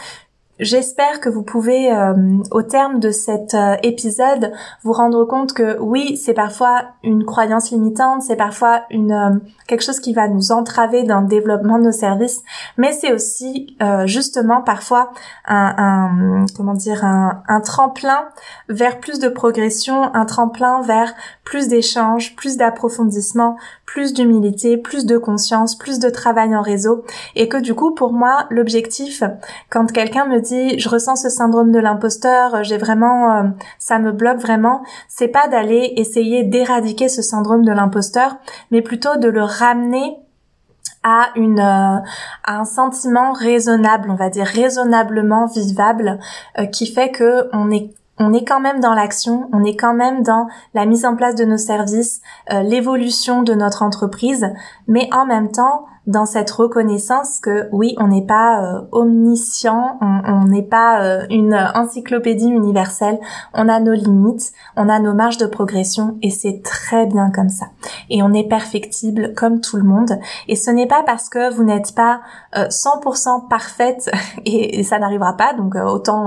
J'espère 0.60 1.20
que 1.20 1.30
vous 1.30 1.42
pouvez, 1.42 1.90
euh, 1.90 2.12
au 2.50 2.60
terme 2.60 3.00
de 3.00 3.10
cet 3.10 3.54
euh, 3.54 3.74
épisode, 3.82 4.52
vous 4.82 4.92
rendre 4.92 5.24
compte 5.24 5.54
que 5.54 5.78
oui, 5.80 6.18
c'est 6.18 6.34
parfois 6.34 6.82
une 7.02 7.24
croyance 7.24 7.70
limitante, 7.70 8.20
c'est 8.22 8.36
parfois 8.36 8.82
une 8.90 9.12
euh, 9.12 9.38
quelque 9.66 9.82
chose 9.82 9.98
qui 9.98 10.12
va 10.12 10.28
nous 10.28 10.52
entraver 10.52 11.04
dans 11.04 11.22
le 11.22 11.26
développement 11.26 11.78
de 11.78 11.84
nos 11.84 11.92
services, 11.92 12.42
mais 12.76 12.92
c'est 12.92 13.12
aussi 13.12 13.76
justement 14.04 14.60
parfois 14.60 15.12
un, 15.46 15.74
un 15.78 16.46
comment 16.54 16.74
dire 16.74 17.04
un, 17.04 17.42
un, 17.48 17.60
tremplin 17.60 18.28
vers 18.68 19.00
plus 19.00 19.18
de 19.18 19.28
progression, 19.28 20.14
un 20.14 20.26
tremplin 20.26 20.82
vers 20.82 21.14
plus 21.44 21.68
d'échanges, 21.68 22.36
plus 22.36 22.58
d'approfondissement, 22.58 23.56
plus 23.86 24.12
d'humilité, 24.12 24.76
plus 24.76 25.06
de 25.06 25.16
conscience, 25.16 25.76
plus 25.76 25.98
de 25.98 26.10
travail 26.10 26.54
en 26.54 26.62
réseau, 26.62 27.04
et 27.34 27.48
que 27.48 27.56
du 27.56 27.74
coup 27.74 27.94
pour 27.94 28.12
moi 28.12 28.46
l'objectif 28.50 29.22
quand 29.70 29.90
quelqu'un 29.90 30.26
me 30.26 30.40
je 30.44 30.88
ressens 30.88 31.16
ce 31.16 31.28
syndrome 31.28 31.72
de 31.72 31.78
l'imposteur, 31.78 32.62
j'ai 32.64 32.78
vraiment 32.78 33.36
euh, 33.36 33.42
ça 33.78 33.98
me 33.98 34.12
bloque 34.12 34.38
vraiment, 34.38 34.82
c'est 35.08 35.28
pas 35.28 35.48
d'aller 35.48 35.94
essayer 35.96 36.44
d'éradiquer 36.44 37.08
ce 37.08 37.22
syndrome 37.22 37.64
de 37.64 37.72
l'imposteur, 37.72 38.36
mais 38.70 38.82
plutôt 38.82 39.16
de 39.16 39.28
le 39.28 39.42
ramener 39.42 40.16
à 41.02 41.30
une 41.36 41.58
euh, 41.58 41.98
à 42.44 42.58
un 42.58 42.64
sentiment 42.64 43.32
raisonnable, 43.32 44.10
on 44.10 44.16
va 44.16 44.30
dire 44.30 44.46
raisonnablement 44.46 45.46
vivable 45.46 46.18
euh, 46.58 46.66
qui 46.66 46.86
fait 46.86 47.10
que 47.10 47.48
on 47.52 47.70
est 47.70 48.44
quand 48.44 48.60
même 48.60 48.80
dans 48.80 48.94
l'action, 48.94 49.48
on 49.52 49.64
est 49.64 49.76
quand 49.76 49.94
même 49.94 50.22
dans 50.22 50.46
la 50.74 50.86
mise 50.86 51.04
en 51.04 51.16
place 51.16 51.34
de 51.34 51.44
nos 51.44 51.56
services, 51.56 52.20
l'évolution 52.48 53.42
de 53.42 53.54
notre 53.54 53.82
entreprise, 53.82 54.52
mais 54.86 55.08
en 55.12 55.26
même 55.26 55.50
temps, 55.50 55.86
dans 56.06 56.26
cette 56.26 56.50
reconnaissance 56.50 57.38
que 57.38 57.68
oui, 57.70 57.94
on 57.98 58.08
n'est 58.08 58.26
pas 58.26 58.62
euh, 58.62 58.80
omniscient, 58.90 59.98
on 60.00 60.44
n'est 60.46 60.64
pas 60.64 61.02
euh, 61.02 61.26
une 61.30 61.54
encyclopédie 61.74 62.48
universelle, 62.48 63.20
on 63.54 63.68
a 63.68 63.78
nos 63.78 63.92
limites, 63.92 64.52
on 64.76 64.88
a 64.88 64.98
nos 64.98 65.14
marges 65.14 65.38
de 65.38 65.46
progression 65.46 66.18
et 66.20 66.30
c'est 66.30 66.60
très 66.64 67.06
bien 67.06 67.30
comme 67.30 67.48
ça. 67.48 67.66
Et 68.10 68.22
on 68.22 68.32
est 68.32 68.48
perfectible 68.48 69.32
comme 69.34 69.60
tout 69.60 69.76
le 69.76 69.84
monde. 69.84 70.18
Et 70.48 70.56
ce 70.56 70.70
n'est 70.72 70.88
pas 70.88 71.04
parce 71.04 71.28
que 71.28 71.54
vous 71.54 71.62
n'êtes 71.62 71.94
pas 71.94 72.20
100% 72.52 73.28
euh, 73.44 73.48
parfaite 73.48 74.10
et, 74.44 74.82
ça 74.82 74.98
n'arrivera 74.98 75.36
pas, 75.36 75.54
donc 75.54 75.76
autant 75.76 76.26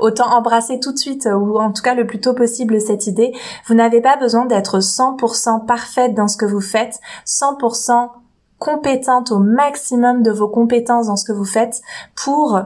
autant 0.00 0.26
embrasser 0.34 0.80
tout 0.80 0.92
de 0.92 0.98
suite 0.98 1.28
ou 1.32 1.58
en 1.58 1.70
tout 1.70 1.82
cas 1.82 1.94
le 1.94 2.06
plus 2.06 2.20
tôt 2.20 2.34
possible 2.34 2.80
cette 2.80 3.06
idée. 3.06 3.32
Vous 3.66 3.74
n'avez 3.74 4.00
pas 4.00 4.16
besoin 4.16 4.44
d'être 4.44 4.80
100% 4.80 5.64
parfaite 5.66 6.14
dans 6.14 6.26
ce 6.26 6.36
que 6.36 6.44
vous 6.44 6.60
faites, 6.60 6.98
100% 7.26 8.21
compétente 8.62 9.32
au 9.32 9.40
maximum 9.40 10.22
de 10.22 10.30
vos 10.30 10.46
compétences 10.46 11.08
dans 11.08 11.16
ce 11.16 11.24
que 11.24 11.32
vous 11.32 11.44
faites 11.44 11.82
pour 12.14 12.60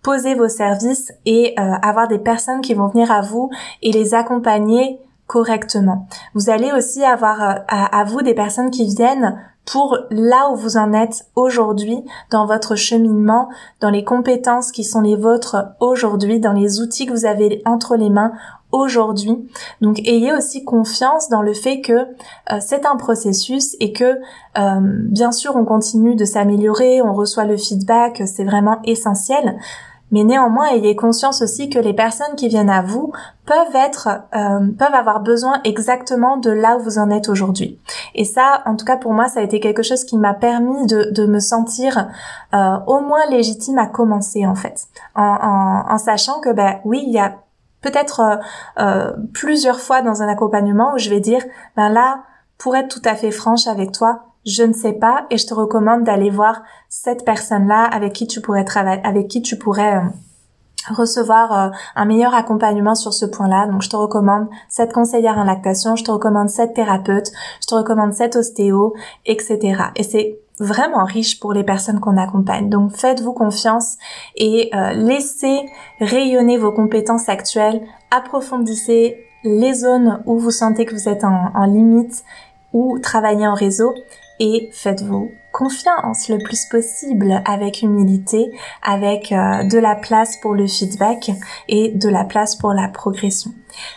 poser 0.00 0.36
vos 0.36 0.48
services 0.48 1.12
et 1.26 1.54
euh, 1.58 1.72
avoir 1.82 2.06
des 2.06 2.20
personnes 2.20 2.60
qui 2.60 2.72
vont 2.72 2.86
venir 2.86 3.10
à 3.10 3.20
vous 3.20 3.50
et 3.82 3.90
les 3.90 4.14
accompagner 4.14 5.00
correctement. 5.26 6.06
Vous 6.34 6.50
allez 6.50 6.70
aussi 6.70 7.02
avoir 7.02 7.42
euh, 7.42 7.54
à, 7.66 8.04
vous 8.04 8.22
des 8.22 8.32
personnes 8.32 8.70
qui 8.70 8.86
viennent 8.86 9.40
pour 9.66 9.98
là 10.10 10.50
où 10.52 10.56
vous 10.56 10.76
en 10.76 10.92
êtes 10.92 11.26
aujourd'hui 11.34 12.04
dans 12.30 12.46
votre 12.46 12.76
cheminement, 12.76 13.48
dans 13.80 13.90
les 13.90 14.04
compétences 14.04 14.70
qui 14.70 14.84
sont 14.84 15.00
les 15.00 15.16
vôtres 15.16 15.56
aujourd'hui, 15.80 16.38
dans 16.38 16.52
les 16.52 16.80
outils 16.80 17.06
que 17.06 17.12
vous 17.12 17.26
avez 17.26 17.60
entre 17.66 17.96
les 17.96 18.08
mains 18.08 18.32
aujourd'hui. 18.72 19.48
Donc 19.80 19.98
ayez 20.00 20.32
aussi 20.32 20.64
confiance 20.64 21.28
dans 21.28 21.42
le 21.42 21.54
fait 21.54 21.80
que 21.80 21.92
euh, 21.92 22.58
c'est 22.60 22.86
un 22.86 22.96
processus 22.96 23.76
et 23.80 23.92
que 23.92 24.18
euh, 24.58 24.80
bien 24.80 25.32
sûr 25.32 25.56
on 25.56 25.64
continue 25.64 26.14
de 26.14 26.24
s'améliorer, 26.24 27.02
on 27.02 27.12
reçoit 27.12 27.44
le 27.44 27.56
feedback, 27.56 28.22
c'est 28.26 28.44
vraiment 28.44 28.78
essentiel. 28.84 29.58
Mais 30.12 30.24
néanmoins, 30.24 30.66
ayez 30.70 30.96
conscience 30.96 31.40
aussi 31.40 31.70
que 31.70 31.78
les 31.78 31.94
personnes 31.94 32.34
qui 32.36 32.48
viennent 32.48 32.68
à 32.68 32.82
vous 32.82 33.12
peuvent 33.46 33.76
être, 33.76 34.08
euh, 34.34 34.66
peuvent 34.76 34.94
avoir 34.94 35.20
besoin 35.20 35.60
exactement 35.62 36.36
de 36.36 36.50
là 36.50 36.76
où 36.76 36.80
vous 36.80 36.98
en 36.98 37.10
êtes 37.10 37.28
aujourd'hui. 37.28 37.78
Et 38.16 38.24
ça, 38.24 38.64
en 38.66 38.74
tout 38.74 38.84
cas 38.84 38.96
pour 38.96 39.12
moi, 39.12 39.28
ça 39.28 39.38
a 39.38 39.44
été 39.44 39.60
quelque 39.60 39.84
chose 39.84 40.02
qui 40.02 40.16
m'a 40.16 40.34
permis 40.34 40.84
de, 40.86 41.12
de, 41.12 41.26
me 41.26 41.38
sentir 41.38 42.08
au 42.52 43.00
moins 43.00 43.24
légitime 43.30 43.78
à 43.78 43.86
commencer 43.86 44.44
en 44.46 44.56
fait, 44.56 44.88
en, 45.14 45.22
en, 45.22 45.92
en 45.92 45.98
sachant 45.98 46.40
que 46.40 46.52
ben 46.52 46.80
oui, 46.84 47.04
il 47.06 47.12
y 47.12 47.18
a 47.20 47.36
peut-être 47.80 48.20
euh, 48.20 48.36
euh, 48.78 49.12
plusieurs 49.32 49.80
fois 49.80 50.02
dans 50.02 50.22
un 50.22 50.28
accompagnement 50.28 50.92
où 50.94 50.98
je 50.98 51.10
vais 51.10 51.20
dire, 51.20 51.42
ben 51.76 51.88
là, 51.88 52.22
pour 52.58 52.76
être 52.76 52.88
tout 52.88 53.08
à 53.08 53.14
fait 53.14 53.30
franche 53.30 53.66
avec 53.66 53.92
toi, 53.92 54.24
je 54.46 54.62
ne 54.62 54.72
sais 54.72 54.92
pas 54.92 55.26
et 55.30 55.38
je 55.38 55.46
te 55.46 55.54
recommande 55.54 56.04
d'aller 56.04 56.30
voir 56.30 56.62
cette 56.88 57.24
personne-là 57.24 57.84
avec 57.84 58.12
qui 58.12 58.26
tu 58.26 58.40
pourrais 58.40 58.64
travailler, 58.64 59.02
avec 59.04 59.28
qui 59.28 59.42
tu 59.42 59.56
pourrais 59.56 59.96
euh, 59.96 60.00
recevoir 60.88 61.72
un 61.94 62.04
meilleur 62.06 62.34
accompagnement 62.34 62.94
sur 62.94 63.12
ce 63.12 63.26
point-là. 63.26 63.66
Donc, 63.66 63.82
je 63.82 63.90
te 63.90 63.96
recommande 63.96 64.48
cette 64.70 64.94
conseillère 64.94 65.36
en 65.36 65.44
lactation, 65.44 65.94
je 65.94 66.04
te 66.04 66.10
recommande 66.10 66.48
cette 66.48 66.72
thérapeute, 66.72 67.30
je 67.60 67.66
te 67.66 67.74
recommande 67.74 68.14
cette 68.14 68.34
ostéo, 68.34 68.94
etc. 69.26 69.58
Et 69.94 70.02
c'est 70.02 70.40
vraiment 70.60 71.04
riche 71.04 71.40
pour 71.40 71.52
les 71.52 71.64
personnes 71.64 71.98
qu'on 71.98 72.16
accompagne. 72.16 72.68
Donc 72.68 72.94
faites-vous 72.94 73.32
confiance 73.32 73.96
et 74.36 74.70
euh, 74.74 74.92
laissez 74.92 75.58
rayonner 75.98 76.58
vos 76.58 76.70
compétences 76.70 77.28
actuelles, 77.28 77.80
approfondissez 78.10 79.26
les 79.42 79.72
zones 79.72 80.22
où 80.26 80.38
vous 80.38 80.50
sentez 80.50 80.84
que 80.84 80.94
vous 80.94 81.08
êtes 81.08 81.24
en, 81.24 81.64
limite 81.64 82.24
ou 82.72 82.98
travaillez 82.98 83.46
en 83.46 83.54
réseau 83.54 83.94
et 84.40 84.70
faites-vous 84.72 85.30
confiance 85.52 86.28
le 86.28 86.38
plus 86.38 86.64
possible 86.66 87.42
avec 87.44 87.82
humilité, 87.82 88.52
avec 88.82 89.32
euh, 89.32 89.64
de 89.64 89.78
la 89.78 89.94
place 89.94 90.36
pour 90.36 90.54
le 90.54 90.66
feedback 90.66 91.30
et 91.68 91.92
de 91.92 92.08
la 92.08 92.24
place 92.24 92.54
pour 92.56 92.72
la 92.72 92.88
progression. 92.88 93.50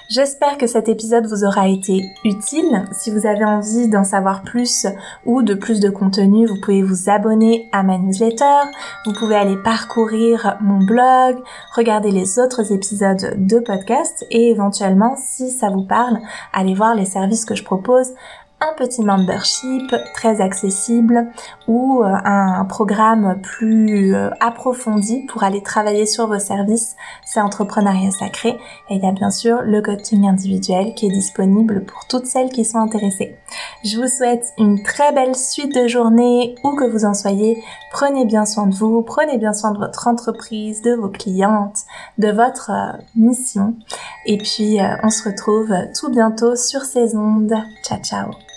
J'espère 0.09 0.57
que 0.57 0.67
cet 0.67 0.87
épisode 0.87 1.25
vous 1.25 1.43
aura 1.43 1.67
été 1.67 2.03
utile. 2.23 2.85
Si 2.91 3.09
vous 3.11 3.25
avez 3.25 3.43
envie 3.43 3.87
d'en 3.87 4.03
savoir 4.03 4.43
plus 4.43 4.87
ou 5.25 5.41
de 5.41 5.53
plus 5.53 5.79
de 5.79 5.89
contenu, 5.89 6.45
vous 6.45 6.59
pouvez 6.61 6.83
vous 6.83 7.09
abonner 7.09 7.69
à 7.71 7.83
ma 7.83 7.97
newsletter, 7.97 8.69
vous 9.05 9.13
pouvez 9.13 9.35
aller 9.35 9.57
parcourir 9.63 10.57
mon 10.61 10.83
blog, 10.83 11.37
regarder 11.75 12.11
les 12.11 12.39
autres 12.39 12.71
épisodes 12.71 13.33
de 13.35 13.59
podcast 13.59 14.25
et 14.29 14.49
éventuellement, 14.49 15.15
si 15.17 15.49
ça 15.49 15.69
vous 15.69 15.85
parle, 15.85 16.19
aller 16.51 16.75
voir 16.75 16.95
les 16.95 17.05
services 17.05 17.45
que 17.45 17.55
je 17.55 17.63
propose 17.63 18.13
un 18.63 18.73
petit 18.75 19.03
membership 19.03 19.93
très 20.13 20.41
accessible 20.41 21.27
ou 21.67 22.03
euh, 22.03 22.07
un 22.07 22.65
programme 22.65 23.39
plus 23.41 24.15
euh, 24.15 24.29
approfondi 24.39 25.25
pour 25.27 25.43
aller 25.43 25.61
travailler 25.61 26.05
sur 26.05 26.27
vos 26.27 26.39
services, 26.39 26.95
c'est 27.25 27.41
Entrepreneuriat 27.41 28.11
Sacré. 28.11 28.59
Et 28.89 28.95
il 28.95 29.03
y 29.03 29.07
a 29.07 29.11
bien 29.11 29.31
sûr 29.31 29.61
le 29.63 29.81
coaching 29.81 30.27
individuel 30.27 30.93
qui 30.93 31.07
est 31.07 31.11
disponible 31.11 31.83
pour 31.85 32.07
toutes 32.07 32.25
celles 32.25 32.49
qui 32.49 32.65
sont 32.65 32.79
intéressées. 32.79 33.35
Je 33.83 33.97
vous 33.97 34.07
souhaite 34.07 34.53
une 34.57 34.81
très 34.83 35.11
belle 35.13 35.35
suite 35.35 35.75
de 35.75 35.87
journée 35.87 36.55
où 36.63 36.75
que 36.75 36.89
vous 36.89 37.05
en 37.05 37.13
soyez. 37.13 37.61
Prenez 37.91 38.25
bien 38.25 38.45
soin 38.45 38.67
de 38.67 38.75
vous, 38.75 39.01
prenez 39.01 39.37
bien 39.37 39.53
soin 39.53 39.71
de 39.71 39.77
votre 39.77 40.07
entreprise, 40.07 40.81
de 40.81 40.93
vos 40.93 41.09
clientes, 41.09 41.79
de 42.17 42.31
votre 42.31 42.71
euh, 42.71 42.97
mission. 43.15 43.75
Et 44.25 44.37
puis 44.37 44.77
on 45.03 45.09
se 45.09 45.29
retrouve 45.29 45.73
tout 45.99 46.09
bientôt 46.09 46.55
sur 46.55 46.81
ces 46.81 47.15
ondes. 47.15 47.53
Ciao 47.83 47.99
ciao 47.99 48.52